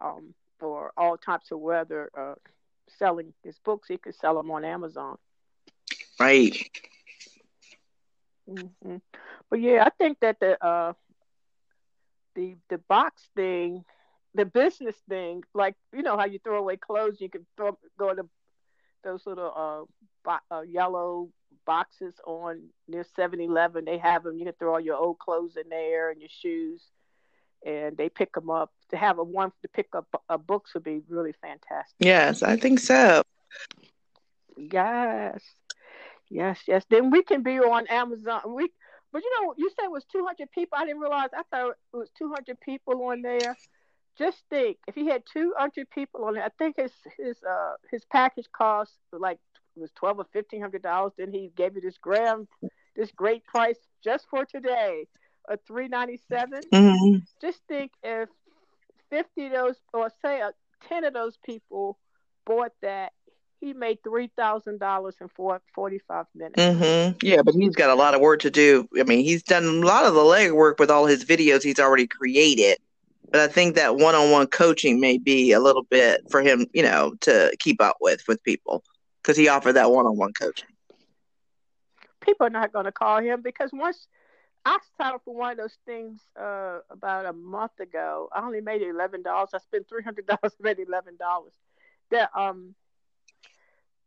um, 0.01 0.33
for 0.59 0.91
all 0.97 1.17
types 1.17 1.51
of 1.51 1.59
weather 1.59 2.09
uh, 2.17 2.35
selling 2.97 3.33
his 3.43 3.57
books. 3.59 3.87
He 3.87 3.97
could 3.97 4.15
sell 4.15 4.35
them 4.35 4.51
on 4.51 4.65
Amazon. 4.65 5.17
Right. 6.19 6.57
Mm-hmm. 8.49 8.97
But 9.49 9.61
yeah, 9.61 9.83
I 9.85 9.89
think 9.97 10.19
that 10.21 10.39
the 10.39 10.63
uh, 10.63 10.93
the 12.35 12.55
the 12.69 12.77
box 12.77 13.21
thing, 13.35 13.83
the 14.33 14.45
business 14.45 14.95
thing, 15.09 15.43
like 15.53 15.75
you 15.93 16.03
know 16.03 16.17
how 16.17 16.25
you 16.25 16.39
throw 16.43 16.59
away 16.59 16.77
clothes, 16.77 17.17
you 17.19 17.29
can 17.29 17.45
throw 17.57 17.77
go 17.97 18.13
to 18.13 18.27
those 19.05 19.25
little 19.25 19.53
uh, 19.55 19.85
bo- 20.25 20.55
uh 20.55 20.61
yellow 20.61 21.29
boxes 21.65 22.13
on 22.25 22.61
near 22.87 23.05
7-Eleven. 23.17 23.85
They 23.85 23.97
have 23.97 24.23
them. 24.23 24.37
You 24.37 24.45
can 24.45 24.53
throw 24.53 24.73
all 24.73 24.79
your 24.79 24.97
old 24.97 25.19
clothes 25.19 25.55
in 25.55 25.69
there 25.69 26.11
and 26.11 26.19
your 26.19 26.29
shoes, 26.41 26.81
and 27.65 27.95
they 27.95 28.09
pick 28.09 28.33
them 28.33 28.49
up. 28.49 28.71
To 28.91 28.97
have 28.97 29.17
a 29.17 29.23
one 29.23 29.51
to 29.61 29.67
pick 29.69 29.87
up 29.93 30.07
uh, 30.29 30.37
books 30.37 30.73
would 30.73 30.83
be 30.83 31.01
really 31.09 31.33
fantastic. 31.41 31.95
Yes, 31.99 32.43
I 32.43 32.57
think 32.57 32.79
so. 32.79 33.23
Yes, 34.57 35.41
yes, 36.29 36.59
yes. 36.67 36.83
Then 36.89 37.09
we 37.09 37.23
can 37.23 37.41
be 37.43 37.59
on 37.59 37.87
Amazon. 37.87 38.41
We, 38.47 38.69
but 39.11 39.23
you 39.23 39.31
know, 39.41 39.53
you 39.57 39.69
said 39.75 39.85
it 39.85 39.91
was 39.91 40.05
200 40.11 40.51
people. 40.51 40.77
I 40.77 40.85
didn't 40.85 41.01
realize. 41.01 41.29
I 41.35 41.43
thought 41.49 41.71
it 41.71 41.97
was 41.97 42.09
200 42.17 42.59
people 42.59 43.01
on 43.05 43.21
there. 43.21 43.57
Just 44.17 44.43
think, 44.49 44.77
if 44.87 44.95
he 44.95 45.07
had 45.07 45.23
200 45.31 45.89
people 45.89 46.25
on 46.25 46.37
it, 46.37 46.41
I 46.41 46.49
think 46.57 46.77
his 46.77 46.91
his 47.17 47.37
uh 47.43 47.73
his 47.91 48.05
package 48.05 48.47
cost 48.51 48.93
like 49.11 49.39
was 49.75 49.91
12 49.95 50.19
or 50.19 50.25
1500 50.31 50.81
dollars. 50.81 51.13
Then 51.17 51.31
he 51.31 51.51
gave 51.55 51.75
you 51.75 51.81
this 51.81 51.97
grand, 51.97 52.47
this 52.95 53.11
great 53.11 53.45
price 53.45 53.77
just 54.03 54.25
for 54.29 54.45
today, 54.45 55.07
a 55.49 55.57
397. 55.67 56.61
Mm-hmm. 56.71 57.17
Just 57.41 57.59
think 57.67 57.91
if 58.03 58.29
50 59.09 59.47
of 59.47 59.51
those, 59.51 59.75
or 59.93 60.09
say 60.21 60.39
a 60.41 60.51
10 60.87 61.03
of 61.03 61.13
those 61.13 61.37
people 61.43 61.97
bought 62.45 62.71
that 62.81 63.13
he 63.61 63.73
made 63.73 63.97
three 64.03 64.29
thousand 64.35 64.79
dollars 64.79 65.15
in 65.19 65.27
four, 65.29 65.61
45 65.73 66.25
minutes. 66.35 66.61
Mm-hmm. 66.61 67.17
Yeah, 67.21 67.41
but 67.43 67.55
he's 67.55 67.75
got 67.75 67.89
a 67.89 67.95
lot 67.95 68.13
of 68.13 68.21
work 68.21 68.41
to 68.41 68.51
do. 68.51 68.87
I 68.99 69.03
mean, 69.03 69.23
he's 69.23 69.43
done 69.43 69.65
a 69.65 69.85
lot 69.85 70.05
of 70.05 70.13
the 70.13 70.21
legwork 70.21 70.79
with 70.79 70.91
all 70.91 71.05
his 71.05 71.25
videos 71.25 71.63
he's 71.63 71.79
already 71.79 72.07
created. 72.07 72.77
But 73.35 73.49
I 73.49 73.51
think 73.51 73.75
that 73.75 73.97
one-on-one 73.97 74.47
coaching 74.47 75.01
may 75.01 75.17
be 75.17 75.51
a 75.51 75.59
little 75.59 75.83
bit 75.83 76.21
for 76.31 76.41
him, 76.41 76.67
you 76.73 76.81
know, 76.81 77.15
to 77.19 77.53
keep 77.59 77.81
up 77.81 77.97
with 77.99 78.25
with 78.29 78.41
people 78.43 78.81
because 79.21 79.35
he 79.35 79.49
offered 79.49 79.73
that 79.73 79.91
one-on-one 79.91 80.31
coaching. 80.31 80.69
People 82.21 82.47
are 82.47 82.49
not 82.49 82.71
going 82.71 82.85
to 82.85 82.93
call 82.93 83.19
him 83.19 83.41
because 83.41 83.71
once 83.73 84.07
I 84.63 84.77
up 85.01 85.21
for 85.25 85.35
one 85.35 85.51
of 85.51 85.57
those 85.57 85.77
things 85.85 86.21
uh, 86.39 86.79
about 86.89 87.25
a 87.25 87.33
month 87.33 87.77
ago, 87.81 88.29
I 88.31 88.39
only 88.39 88.61
made 88.61 88.81
eleven 88.81 89.21
dollars. 89.21 89.49
I 89.53 89.57
spent 89.57 89.89
three 89.89 90.01
hundred 90.01 90.27
dollars, 90.27 90.55
made 90.61 90.79
eleven 90.79 91.17
dollars. 91.17 91.55
That 92.11 92.29
um 92.37 92.73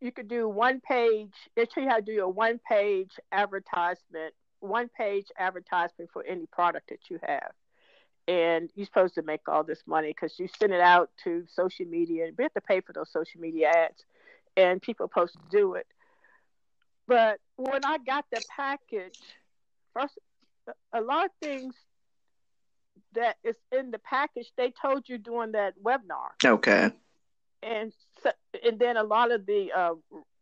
you 0.01 0.11
could 0.11 0.29
do 0.29 0.49
one 0.49 0.81
page. 0.81 1.35
They 1.55 1.66
show 1.66 1.83
you 1.83 1.91
how 1.91 1.97
to 1.97 2.03
do 2.03 2.24
a 2.24 2.29
one 2.31 2.61
page 2.66 3.11
advertisement, 3.31 4.33
one 4.61 4.89
page 4.89 5.26
advertisement 5.39 6.09
for 6.14 6.24
any 6.24 6.47
product 6.47 6.89
that 6.89 7.11
you 7.11 7.20
have. 7.22 7.53
And 8.29 8.70
you're 8.74 8.87
supposed 8.87 9.14
to 9.14 9.22
make 9.22 9.49
all 9.49 9.64
this 9.64 9.83
money 9.87 10.09
because 10.09 10.39
you 10.39 10.49
send 10.61 10.72
it 10.72 10.81
out 10.81 11.11
to 11.24 11.45
social 11.51 11.87
media 11.87 12.26
and 12.26 12.37
we 12.37 12.45
have 12.45 12.53
to 12.55 12.61
pay 12.61 12.81
for 12.81 12.93
those 12.93 13.11
social 13.11 13.41
media 13.41 13.70
ads. 13.70 14.05
And 14.57 14.83
people 14.83 15.07
are 15.07 15.09
supposed 15.09 15.35
to 15.35 15.41
do 15.51 15.74
it. 15.74 15.87
But 17.07 17.41
when 17.57 17.85
I 17.85 17.97
got 17.99 18.26
the 18.31 18.43
package, 18.55 19.18
first, 19.95 20.18
a 20.93 21.01
lot 21.01 21.24
of 21.24 21.31
things 21.41 21.74
that 23.14 23.37
is 23.43 23.57
in 23.72 23.91
the 23.91 23.99
package, 23.99 24.53
they 24.59 24.72
told 24.83 25.09
you 25.09 25.16
during 25.16 25.53
that 25.53 25.74
webinar. 25.83 26.33
Okay. 26.45 26.91
And 27.62 27.93
so, 28.22 28.31
and 28.62 28.79
then 28.79 28.99
a 28.99 29.03
lot 29.03 29.33
of 29.33 29.47
the 29.47 29.72
uh, 29.74 29.95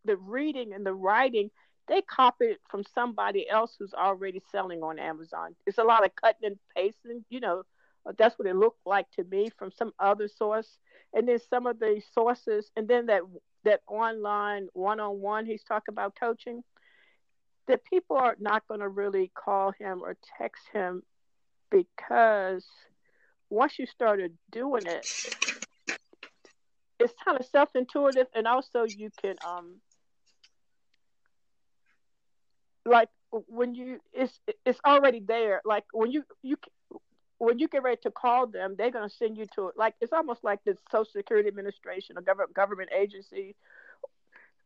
the 0.04 0.16
reading 0.16 0.72
and 0.72 0.84
the 0.84 0.92
writing 0.92 1.50
they 1.88 2.02
copied 2.02 2.56
from 2.68 2.82
somebody 2.94 3.48
else 3.48 3.76
who's 3.78 3.94
already 3.94 4.42
selling 4.50 4.82
on 4.82 4.98
Amazon. 4.98 5.54
It's 5.66 5.78
a 5.78 5.84
lot 5.84 6.04
of 6.04 6.14
cutting 6.16 6.46
and 6.46 6.58
pasting, 6.74 7.24
you 7.30 7.40
know. 7.40 7.62
Uh, 8.06 8.12
that's 8.18 8.38
what 8.38 8.48
it 8.48 8.56
looked 8.56 8.86
like 8.86 9.10
to 9.12 9.24
me 9.24 9.50
from 9.58 9.70
some 9.72 9.92
other 9.98 10.28
source, 10.28 10.78
and 11.14 11.28
then 11.28 11.38
some 11.50 11.66
of 11.66 11.78
the 11.78 12.00
sources, 12.12 12.70
and 12.76 12.88
then 12.88 13.06
that 13.06 13.22
that 13.64 13.80
online 13.88 14.68
one-on-one 14.74 15.46
he's 15.46 15.64
talking 15.64 15.92
about 15.92 16.14
coaching. 16.18 16.62
That 17.66 17.84
people 17.84 18.16
are 18.16 18.36
not 18.38 18.66
going 18.68 18.80
to 18.80 18.88
really 18.88 19.32
call 19.34 19.72
him 19.72 20.02
or 20.02 20.16
text 20.38 20.62
him 20.72 21.02
because 21.70 22.64
once 23.50 23.76
you 23.78 23.86
started 23.86 24.38
doing 24.52 24.86
it, 24.86 25.04
it's 27.00 27.14
kind 27.24 27.38
of 27.38 27.46
self-intuitive 27.46 28.26
and 28.34 28.46
also 28.46 28.84
you 28.84 29.10
can 29.20 29.36
um 29.46 29.80
like 32.84 33.08
when 33.48 33.74
you 33.74 34.00
it's 34.12 34.38
it's 34.64 34.80
already 34.86 35.20
there 35.20 35.60
like 35.64 35.84
when 35.92 36.10
you 36.10 36.24
you 36.42 36.56
when 37.38 37.58
you 37.58 37.68
get 37.68 37.82
ready 37.82 38.00
to 38.02 38.10
call 38.10 38.46
them 38.46 38.74
they're 38.76 38.90
going 38.90 39.08
to 39.08 39.14
send 39.14 39.36
you 39.36 39.46
to 39.54 39.70
like 39.76 39.94
it's 40.00 40.12
almost 40.12 40.42
like 40.44 40.60
the 40.64 40.76
social 40.90 41.10
security 41.12 41.48
administration 41.48 42.16
or 42.16 42.22
government 42.22 42.54
government 42.54 42.90
agency 42.96 43.54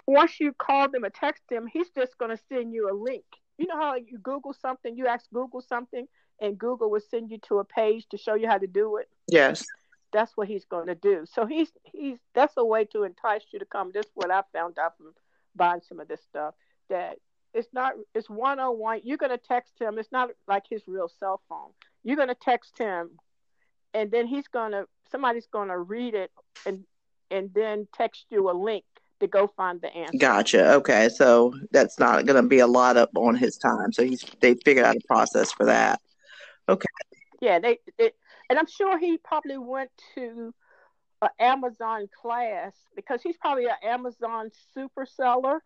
once 0.07 0.41
you 0.41 0.53
call 0.53 0.89
them 0.89 1.05
or 1.05 1.11
text 1.11 1.43
them 1.51 1.66
he's 1.66 1.91
just 1.91 2.16
going 2.18 2.31
to 2.31 2.43
send 2.49 2.73
you 2.73 2.91
a 2.91 2.95
link 2.95 3.25
you 3.59 3.66
know 3.66 3.77
how 3.77 3.95
you 3.95 4.18
google 4.18 4.53
something 4.53 4.97
you 4.97 5.07
ask 5.07 5.27
google 5.33 5.61
something 5.61 6.07
and 6.41 6.59
google 6.59 6.91
will 6.91 7.01
send 7.01 7.31
you 7.31 7.39
to 7.39 7.59
a 7.59 7.64
page 7.64 8.07
to 8.11 8.16
show 8.16 8.35
you 8.35 8.47
how 8.49 8.59
to 8.59 8.66
do 8.66 8.97
it 8.97 9.09
yes 9.29 9.64
that's 10.12 10.37
what 10.37 10.49
he's 10.49 10.64
going 10.64 10.87
to 10.87 10.95
do. 10.95 11.25
So 11.33 11.47
he's 11.47 11.71
he's 11.85 12.18
that's 12.35 12.55
a 12.57 12.64
way 12.64 12.85
to 12.87 13.05
entice 13.05 13.43
you 13.53 13.59
to 13.59 13.64
come. 13.64 13.91
This 13.93 14.07
is 14.07 14.12
what 14.14 14.31
I 14.31 14.43
found 14.53 14.79
out 14.79 14.97
from 14.97 15.14
buying 15.55 15.81
some 15.89 16.01
of 16.01 16.09
this 16.09 16.23
stuff. 16.23 16.55
That 16.89 17.18
it's 17.55 17.68
not 17.73 17.95
it's 18.14 18.29
one 18.29 18.61
on 18.61 18.79
one. 18.79 19.01
You're 19.05 19.18
going 19.18 19.31
to 19.31 19.39
text 19.39 19.75
him. 19.81 19.99
It's 19.99 20.12
not 20.12 20.31
like 20.49 20.64
his 20.68 20.83
real 20.87 21.11
cell 21.21 21.41
phone. 21.49 21.71
You're 22.03 22.16
going 22.16 22.28
to 22.28 22.34
text 22.34 22.78
him, 22.78 23.11
and 23.94 24.11
then 24.11 24.26
he's 24.26 24.48
going 24.48 24.72
to 24.72 24.86
somebody's 25.11 25.46
going 25.46 25.68
to 25.68 25.78
read 25.78 26.14
it 26.14 26.30
and 26.66 26.84
and 27.30 27.51
then 27.55 27.86
text 27.94 28.26
you 28.30 28.51
a 28.51 28.53
link 28.53 28.84
to 29.20 29.26
go 29.26 29.46
find 29.46 29.80
the 29.80 29.94
answer. 29.94 30.18
Gotcha. 30.18 30.74
Okay, 30.74 31.09
so 31.09 31.55
that's 31.70 31.98
not 31.98 32.26
going 32.26 32.42
to 32.42 32.48
be 32.48 32.61
a 32.61 32.66
lot 32.66 32.96
up 32.96 33.11
on 33.16 33.36
his 33.36 33.57
time. 33.57 33.92
So 33.92 34.03
he's 34.03 34.24
they 34.40 34.55
figured 34.55 34.84
out 34.84 34.96
a 34.96 35.07
process 35.07 35.53
for 35.53 35.66
that. 35.66 36.01
Okay. 36.68 36.86
Yeah, 37.40 37.59
they, 37.59 37.78
they 37.98 38.12
and 38.48 38.59
I'm 38.59 38.66
sure 38.66 38.98
he 38.98 39.18
probably 39.18 39.59
went 39.59 39.90
to 40.14 40.55
an 41.22 41.28
Amazon 41.38 42.09
class 42.20 42.72
because 42.96 43.22
he's 43.22 43.36
probably 43.36 43.66
an 43.66 43.76
Amazon 43.82 44.51
super 44.74 45.07
seller. 45.07 45.62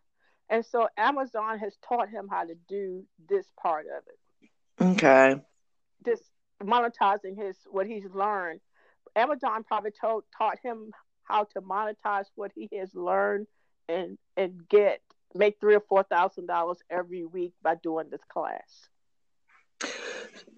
And 0.51 0.65
so 0.65 0.89
Amazon 0.99 1.59
has 1.59 1.77
taught 1.89 2.11
him 2.11 2.29
how 2.31 2.45
to 2.45 2.55
do 2.69 3.05
this 3.29 3.47
part 3.61 3.87
of 3.87 4.03
it. 4.07 4.95
Okay. 4.97 5.41
This 6.03 6.21
monetizing 6.63 7.37
his 7.37 7.57
what 7.71 7.87
he's 7.87 8.05
learned. 8.13 8.61
Amazon 9.17 9.65
probably 9.65 9.93
taught 9.93 10.59
him 10.63 10.91
how 11.25 11.45
to 11.45 11.61
monetize 11.61 12.27
what 12.35 12.53
he 12.55 12.69
has 12.77 12.95
learned 12.95 13.47
and 13.89 14.19
and 14.37 14.69
get 14.69 15.01
make 15.35 15.59
three 15.61 15.75
or 15.75 15.83
four 15.89 16.03
thousand 16.05 16.47
dollars 16.47 16.79
every 16.91 17.25
week 17.25 17.53
by 17.63 17.75
doing 17.77 18.07
this 18.11 18.21
class? 18.29 18.89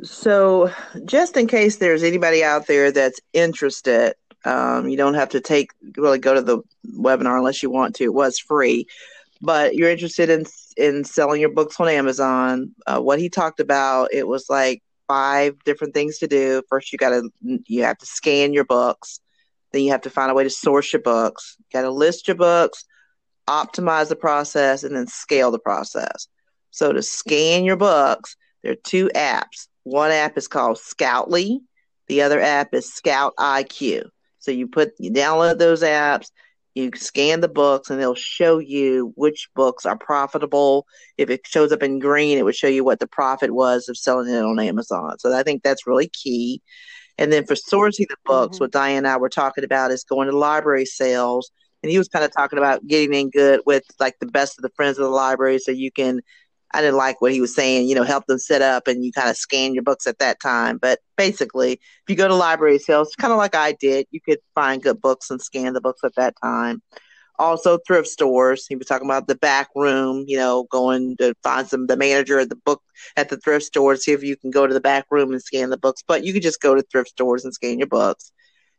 So, 0.02 0.70
just 1.04 1.36
in 1.36 1.46
case 1.46 1.76
there's 1.76 2.02
anybody 2.02 2.44
out 2.44 2.66
there 2.66 2.92
that's 2.92 3.20
interested, 3.32 4.14
um, 4.44 4.88
you 4.88 4.96
don't 4.96 5.14
have 5.14 5.30
to 5.30 5.40
take 5.40 5.70
really 5.96 6.18
go 6.18 6.34
to 6.34 6.42
the 6.42 6.60
webinar 6.86 7.38
unless 7.38 7.62
you 7.62 7.70
want 7.70 7.96
to. 7.96 8.04
It 8.04 8.14
was 8.14 8.38
free, 8.38 8.86
but 9.40 9.74
you're 9.74 9.90
interested 9.90 10.30
in 10.30 10.44
in 10.76 11.04
selling 11.04 11.40
your 11.40 11.50
books 11.50 11.80
on 11.80 11.88
Amazon. 11.88 12.74
Uh, 12.86 13.00
what 13.00 13.18
he 13.18 13.28
talked 13.28 13.60
about, 13.60 14.10
it 14.12 14.28
was 14.28 14.48
like 14.48 14.82
five 15.08 15.62
different 15.64 15.94
things 15.94 16.18
to 16.18 16.28
do. 16.28 16.62
First, 16.68 16.92
you 16.92 16.98
got 16.98 17.10
to 17.10 17.30
you 17.66 17.82
have 17.84 17.98
to 17.98 18.06
scan 18.06 18.52
your 18.52 18.64
books. 18.64 19.20
Then 19.72 19.82
you 19.82 19.90
have 19.90 20.02
to 20.02 20.10
find 20.10 20.30
a 20.30 20.34
way 20.34 20.44
to 20.44 20.50
source 20.50 20.92
your 20.92 21.02
books. 21.02 21.56
You 21.58 21.64
got 21.72 21.82
to 21.82 21.90
list 21.90 22.28
your 22.28 22.36
books, 22.36 22.84
optimize 23.48 24.08
the 24.08 24.16
process, 24.16 24.84
and 24.84 24.94
then 24.94 25.06
scale 25.06 25.50
the 25.50 25.58
process. 25.58 26.28
So 26.70 26.92
to 26.92 27.02
scan 27.02 27.64
your 27.64 27.76
books, 27.76 28.36
there 28.62 28.72
are 28.72 28.82
two 28.84 29.10
apps. 29.14 29.68
One 29.84 30.10
app 30.10 30.36
is 30.36 30.48
called 30.48 30.78
Scoutly. 30.78 31.60
The 32.08 32.22
other 32.22 32.40
app 32.40 32.74
is 32.74 32.92
Scout 32.92 33.34
IQ. 33.38 34.08
So 34.38 34.50
you 34.50 34.68
put 34.68 34.92
you 34.98 35.10
download 35.10 35.58
those 35.58 35.82
apps, 35.82 36.30
you 36.76 36.90
scan 36.94 37.40
the 37.40 37.48
books, 37.48 37.88
and 37.88 37.98
they'll 37.98 38.14
show 38.14 38.58
you 38.58 39.12
which 39.16 39.48
books 39.54 39.86
are 39.86 39.96
profitable. 39.96 40.86
If 41.16 41.30
it 41.30 41.46
shows 41.46 41.72
up 41.72 41.82
in 41.82 41.98
green, 41.98 42.36
it 42.36 42.44
would 42.44 42.54
show 42.54 42.68
you 42.68 42.84
what 42.84 43.00
the 43.00 43.06
profit 43.06 43.50
was 43.50 43.88
of 43.88 43.96
selling 43.96 44.28
it 44.28 44.42
on 44.42 44.60
Amazon. 44.60 45.18
So 45.18 45.34
I 45.34 45.42
think 45.42 45.62
that's 45.62 45.86
really 45.86 46.08
key. 46.08 46.60
And 47.16 47.32
then 47.32 47.46
for 47.46 47.54
sourcing 47.54 48.06
the 48.08 48.16
books, 48.26 48.56
mm-hmm. 48.56 48.64
what 48.64 48.72
Diane 48.72 48.98
and 48.98 49.06
I 49.08 49.16
were 49.16 49.30
talking 49.30 49.64
about 49.64 49.90
is 49.90 50.04
going 50.04 50.28
to 50.28 50.36
library 50.36 50.84
sales. 50.84 51.50
And 51.82 51.90
he 51.90 51.96
was 51.96 52.08
kind 52.08 52.24
of 52.24 52.32
talking 52.32 52.58
about 52.58 52.86
getting 52.86 53.14
in 53.14 53.30
good 53.30 53.60
with 53.64 53.84
like 53.98 54.18
the 54.20 54.26
best 54.26 54.58
of 54.58 54.62
the 54.62 54.70
friends 54.76 54.98
of 54.98 55.04
the 55.04 55.10
library 55.10 55.58
so 55.58 55.70
you 55.70 55.90
can 55.90 56.20
I 56.72 56.80
didn't 56.80 56.96
like 56.96 57.20
what 57.20 57.32
he 57.32 57.40
was 57.40 57.54
saying, 57.54 57.88
you 57.88 57.94
know, 57.94 58.02
help 58.02 58.26
them 58.26 58.38
set 58.38 58.62
up 58.62 58.88
and 58.88 59.04
you 59.04 59.12
kind 59.12 59.30
of 59.30 59.36
scan 59.36 59.74
your 59.74 59.82
books 59.82 60.06
at 60.06 60.18
that 60.18 60.40
time. 60.40 60.78
But 60.78 60.98
basically, 61.16 61.72
if 61.72 62.08
you 62.08 62.16
go 62.16 62.28
to 62.28 62.34
library 62.34 62.78
sales, 62.78 63.14
kind 63.18 63.32
of 63.32 63.38
like 63.38 63.54
I 63.54 63.72
did, 63.72 64.06
you 64.10 64.20
could 64.20 64.38
find 64.54 64.82
good 64.82 65.00
books 65.00 65.30
and 65.30 65.40
scan 65.40 65.72
the 65.72 65.80
books 65.80 66.00
at 66.04 66.14
that 66.16 66.34
time. 66.42 66.82
Also, 67.38 67.78
thrift 67.86 68.08
stores. 68.08 68.66
He 68.66 68.76
was 68.76 68.86
talking 68.86 69.06
about 69.06 69.26
the 69.26 69.34
back 69.34 69.68
room, 69.76 70.24
you 70.26 70.38
know, 70.38 70.64
going 70.70 71.16
to 71.18 71.34
find 71.42 71.68
some 71.68 71.86
the 71.86 71.96
manager 71.96 72.38
at 72.38 72.48
the 72.48 72.56
book 72.56 72.82
at 73.16 73.28
the 73.28 73.36
thrift 73.36 73.66
store, 73.66 73.94
see 73.96 74.12
if 74.12 74.22
you 74.22 74.36
can 74.36 74.50
go 74.50 74.66
to 74.66 74.72
the 74.72 74.80
back 74.80 75.04
room 75.10 75.32
and 75.32 75.42
scan 75.42 75.70
the 75.70 75.76
books. 75.76 76.02
But 76.06 76.24
you 76.24 76.32
could 76.32 76.42
just 76.42 76.62
go 76.62 76.74
to 76.74 76.82
thrift 76.82 77.10
stores 77.10 77.44
and 77.44 77.52
scan 77.52 77.78
your 77.78 77.88
books. 77.88 78.32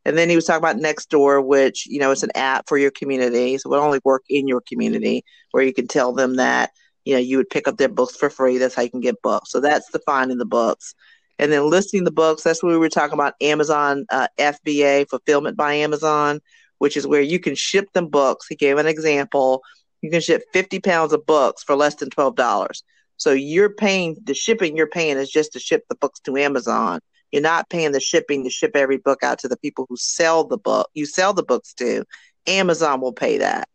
And 0.06 0.18
then 0.18 0.30
he 0.30 0.36
was 0.36 0.46
talking 0.46 0.64
about 0.64 0.78
Nextdoor, 0.78 1.46
which 1.46 1.86
you 1.86 2.00
know 2.00 2.12
it's 2.12 2.24
an 2.24 2.32
app 2.34 2.68
for 2.68 2.78
your 2.78 2.92
community, 2.92 3.58
so 3.58 3.74
it 3.74 3.78
only 3.78 4.00
work 4.04 4.24
in 4.30 4.48
your 4.48 4.62
community, 4.62 5.24
where 5.52 5.64
you 5.64 5.74
can 5.74 5.88
tell 5.88 6.14
them 6.14 6.38
that 6.38 6.72
you 7.08 7.14
know, 7.14 7.20
you 7.20 7.38
would 7.38 7.50
pick 7.50 7.70
up 7.70 7.78
their 7.78 7.88
books 7.88 8.18
for 8.18 8.30
free. 8.30 8.58
That's 8.58 8.76
how 8.76 8.82
you 8.82 8.90
can 8.90 9.00
get 9.00 9.22
books. 9.22 9.50
So 9.50 9.62
that's 9.62 9.90
the 9.92 10.00
finding 10.00 10.40
the 10.40 10.46
books. 10.46 10.94
And 11.40 11.50
then 11.50 11.70
listing 11.70 12.04
the 12.04 12.12
books, 12.12 12.44
that's 12.44 12.62
what 12.62 12.72
we 12.74 12.78
were 12.78 12.90
talking 12.90 13.14
about 13.14 13.36
Amazon 13.40 14.06
uh, 14.10 14.28
FBA, 14.38 15.08
Fulfillment 15.08 15.56
by 15.56 15.76
Amazon, 15.76 16.42
which 16.80 16.98
is 16.98 17.08
where 17.08 17.22
you 17.22 17.40
can 17.40 17.56
ship 17.56 17.94
them 17.94 18.10
books. 18.10 18.48
He 18.48 18.56
gave 18.56 18.78
an 18.78 18.88
example. 18.88 19.62
You 20.02 20.12
can 20.12 20.20
ship 20.20 20.44
50 20.52 20.82
pounds 20.82 21.14
of 21.14 21.26
books 21.26 21.64
for 21.64 21.78
less 21.78 21.96
than 21.96 22.10
$12. 22.10 22.82
So 23.16 23.32
you're 23.32 23.74
paying 23.74 24.18
the 24.26 24.34
shipping 24.34 24.76
you're 24.76 24.88
paying 24.88 25.16
is 25.16 25.30
just 25.30 25.54
to 25.54 25.60
ship 25.60 25.86
the 25.88 25.96
books 25.96 26.20
to 26.22 26.36
Amazon. 26.36 27.00
You're 27.32 27.42
not 27.42 27.70
paying 27.70 27.94
the 27.94 28.02
shipping 28.02 28.44
to 28.44 28.50
ship 28.50 28.72
every 28.76 28.98
book 28.98 29.24
out 29.24 29.40
to 29.40 29.48
the 29.48 29.58
people 29.58 29.86
who 29.88 29.96
sell 29.96 30.44
the 30.44 30.58
book. 30.58 30.90
You 30.94 31.06
sell 31.06 31.34
the 31.34 31.44
books 31.44 31.74
to. 31.76 32.04
Amazon 32.48 33.00
will 33.00 33.14
pay 33.14 33.38
that. 33.38 33.70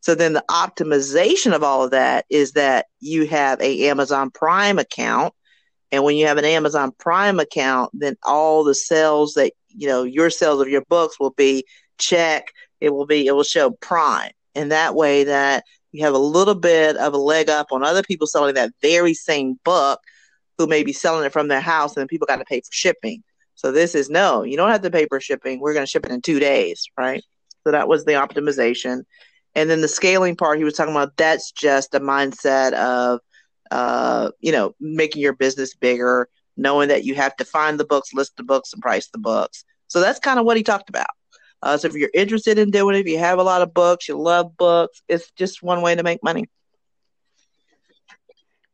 So 0.00 0.14
then 0.14 0.32
the 0.32 0.44
optimization 0.50 1.54
of 1.54 1.62
all 1.62 1.84
of 1.84 1.90
that 1.90 2.24
is 2.30 2.52
that 2.52 2.86
you 3.00 3.26
have 3.26 3.60
a 3.60 3.88
Amazon 3.88 4.30
Prime 4.30 4.78
account. 4.78 5.34
And 5.92 6.04
when 6.04 6.16
you 6.16 6.26
have 6.26 6.38
an 6.38 6.44
Amazon 6.44 6.92
Prime 6.98 7.38
account, 7.38 7.90
then 7.92 8.16
all 8.24 8.64
the 8.64 8.74
sales 8.74 9.34
that, 9.34 9.52
you 9.68 9.86
know, 9.88 10.04
your 10.04 10.30
sales 10.30 10.60
of 10.60 10.68
your 10.68 10.82
books 10.88 11.20
will 11.20 11.32
be 11.32 11.64
check. 11.98 12.46
It 12.80 12.90
will 12.90 13.06
be, 13.06 13.26
it 13.26 13.32
will 13.32 13.42
show 13.42 13.70
Prime. 13.70 14.32
And 14.54 14.72
that 14.72 14.94
way 14.94 15.24
that 15.24 15.64
you 15.92 16.04
have 16.04 16.14
a 16.14 16.18
little 16.18 16.54
bit 16.54 16.96
of 16.96 17.12
a 17.12 17.18
leg 17.18 17.50
up 17.50 17.68
on 17.70 17.84
other 17.84 18.02
people 18.02 18.26
selling 18.26 18.54
that 18.54 18.72
very 18.80 19.14
same 19.14 19.58
book 19.64 20.00
who 20.56 20.66
may 20.66 20.82
be 20.82 20.92
selling 20.92 21.24
it 21.24 21.32
from 21.32 21.48
their 21.48 21.60
house 21.60 21.96
and 21.96 22.08
people 22.08 22.26
got 22.26 22.36
to 22.36 22.44
pay 22.44 22.60
for 22.60 22.72
shipping. 22.72 23.22
So 23.54 23.72
this 23.72 23.94
is 23.94 24.08
no, 24.08 24.42
you 24.42 24.56
don't 24.56 24.70
have 24.70 24.82
to 24.82 24.90
pay 24.90 25.06
for 25.06 25.20
shipping. 25.20 25.60
We're 25.60 25.74
going 25.74 25.84
to 25.84 25.90
ship 25.90 26.06
it 26.06 26.12
in 26.12 26.22
two 26.22 26.38
days, 26.38 26.86
right? 26.96 27.22
So 27.64 27.72
that 27.72 27.88
was 27.88 28.04
the 28.04 28.12
optimization. 28.12 29.02
And 29.54 29.68
then 29.68 29.80
the 29.80 29.88
scaling 29.88 30.36
part 30.36 30.58
he 30.58 30.64
was 30.64 30.74
talking 30.74 30.94
about, 30.94 31.16
that's 31.16 31.50
just 31.50 31.94
a 31.94 32.00
mindset 32.00 32.72
of, 32.72 33.20
uh, 33.70 34.30
you 34.40 34.52
know, 34.52 34.74
making 34.80 35.22
your 35.22 35.32
business 35.32 35.74
bigger, 35.74 36.28
knowing 36.56 36.88
that 36.88 37.04
you 37.04 37.14
have 37.16 37.36
to 37.36 37.44
find 37.44 37.78
the 37.78 37.84
books, 37.84 38.14
list 38.14 38.36
the 38.36 38.42
books, 38.42 38.72
and 38.72 38.82
price 38.82 39.08
the 39.08 39.18
books. 39.18 39.64
So 39.88 40.00
that's 40.00 40.20
kind 40.20 40.38
of 40.38 40.44
what 40.44 40.56
he 40.56 40.62
talked 40.62 40.88
about. 40.88 41.08
Uh, 41.62 41.76
so 41.76 41.88
if 41.88 41.94
you're 41.94 42.10
interested 42.14 42.58
in 42.58 42.70
doing 42.70 42.96
it, 42.96 43.00
if 43.00 43.06
you 43.06 43.18
have 43.18 43.38
a 43.38 43.42
lot 43.42 43.60
of 43.60 43.74
books, 43.74 44.08
you 44.08 44.18
love 44.18 44.56
books, 44.56 45.02
it's 45.08 45.30
just 45.32 45.62
one 45.62 45.82
way 45.82 45.94
to 45.94 46.02
make 46.02 46.22
money. 46.22 46.48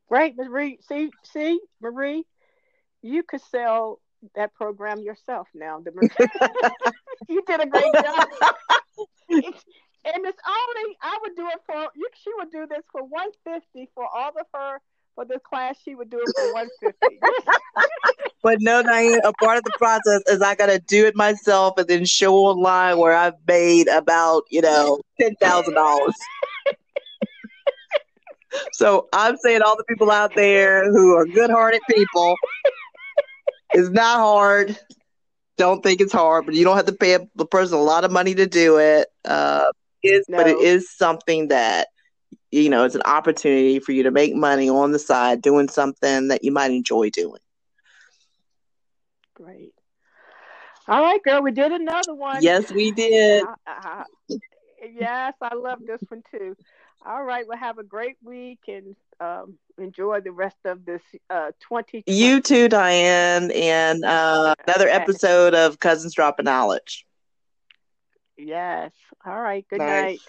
Great, 0.09 0.37
Marie. 0.37 0.79
See, 0.89 1.11
see, 1.25 1.59
Marie, 1.81 2.25
you 3.03 3.23
could 3.25 3.41
sell 3.51 4.01
that 4.37 4.55
program 4.55 5.01
yourself 5.01 5.49
now. 5.55 5.83
you 7.29 7.43
did 7.47 7.61
a 7.61 7.67
great 7.67 7.93
job. 7.93 8.29
and 10.07 10.25
it's 10.25 10.41
only 10.47 10.97
I 11.03 11.19
would 11.23 11.37
do 11.37 11.47
it 11.49 11.61
for 11.67 11.89
you. 11.95 12.09
She 12.23 12.31
would 12.39 12.51
do 12.51 12.67
this 12.69 12.85
for 12.93 13.03
one 13.03 13.31
fifty 13.45 13.89
for 13.95 14.07
all 14.07 14.29
of 14.29 14.47
her 14.55 14.81
for 15.15 15.25
this 15.25 15.41
class. 15.49 15.77
She 15.85 15.95
would 15.95 16.11
do 16.11 16.19
it 16.19 16.33
for 16.37 16.53
one 16.53 16.69
fifty. 16.81 17.19
but 18.43 18.59
no, 18.61 18.83
Diane, 18.83 19.21
a 19.25 19.33
part 19.33 19.59
of 19.59 19.65
the 19.65 19.73
process 19.77 20.23
is 20.29 20.43
I 20.43 20.55
got 20.55 20.67
to 20.67 20.79
do 20.79 21.07
it 21.07 21.17
myself 21.17 21.79
and 21.79 21.89
then 21.89 22.05
show 22.05 22.37
online 22.37 22.99
where 22.99 23.17
I've 23.17 23.35
made 23.47 23.89
about 23.89 24.45
you 24.51 24.63
know 24.63 25.01
ten 25.21 25.35
thousand 25.41 25.75
dollars. 25.75 26.15
so 28.73 29.09
I'm 29.13 29.37
saying 29.39 29.63
all 29.63 29.77
the 29.77 29.85
people 29.85 30.11
out 30.11 30.33
there 30.37 30.91
who 30.91 31.17
are 31.17 31.27
good-hearted 31.27 31.81
people, 31.91 32.37
it's 33.73 33.91
not 33.91 34.19
hard. 34.19 34.79
Don't 35.59 35.83
think 35.83 36.03
it's 36.03 36.13
hard, 36.13 36.45
but 36.45 36.55
you 36.55 36.65
don't 36.65 36.77
have 36.77 36.87
to 36.87 36.93
pay 36.93 37.15
a, 37.15 37.27
a 37.39 37.47
person 37.47 37.79
a 37.79 37.83
lot 37.83 38.05
of 38.05 38.13
money 38.13 38.35
to 38.35 38.47
do 38.47 38.79
it. 38.79 39.09
Uh, 39.25 39.65
is, 40.07 40.27
no. 40.29 40.39
but 40.39 40.49
it 40.49 40.59
is 40.59 40.91
something 40.91 41.49
that 41.49 41.89
you 42.51 42.69
know 42.69 42.85
it's 42.85 42.95
an 42.95 43.03
opportunity 43.05 43.79
for 43.79 43.93
you 43.93 44.03
to 44.05 44.11
make 44.11 44.35
money 44.35 44.69
on 44.69 44.93
the 44.93 44.99
side 44.99 45.43
doing 45.43 45.69
something 45.69 46.29
that 46.29 46.45
you 46.45 46.53
might 46.53 46.71
enjoy 46.71 47.11
doing. 47.11 47.41
Great. 49.35 49.73
All 50.89 51.03
right, 51.03 51.23
girl, 51.23 51.43
we 51.43 51.51
did 51.51 51.73
another 51.73 52.15
one. 52.15 52.43
Yes, 52.43 52.71
we 52.71 52.93
did. 52.93 53.43
Uh, 53.43 53.55
uh, 53.67 54.05
yes, 54.95 55.35
I 55.41 55.55
love 55.55 55.81
this 55.85 56.01
one 56.09 56.23
too. 56.31 56.57
All 57.05 57.23
right, 57.23 57.47
well, 57.47 57.59
have 57.59 57.79
a 57.79 57.85
great 57.85 58.17
week 58.23 58.61
and 58.69 58.97
um, 59.21 59.59
enjoy 59.79 60.21
the 60.21 60.33
rest 60.33 60.57
of 60.65 60.85
this 60.85 61.03
uh, 61.31 61.53
20. 61.61 62.05
You 62.07 62.41
too, 62.41 62.69
Diane, 62.69 63.51
and 63.53 64.05
uh, 64.05 64.55
another 64.67 64.89
episode 64.89 65.55
of 65.55 65.79
Cousins 65.79 66.15
Dropping 66.15 66.45
Knowledge. 66.45 67.06
Yes. 68.37 68.93
All 69.25 69.41
right. 69.41 69.67
Good 69.69 69.83
night. 69.83 70.23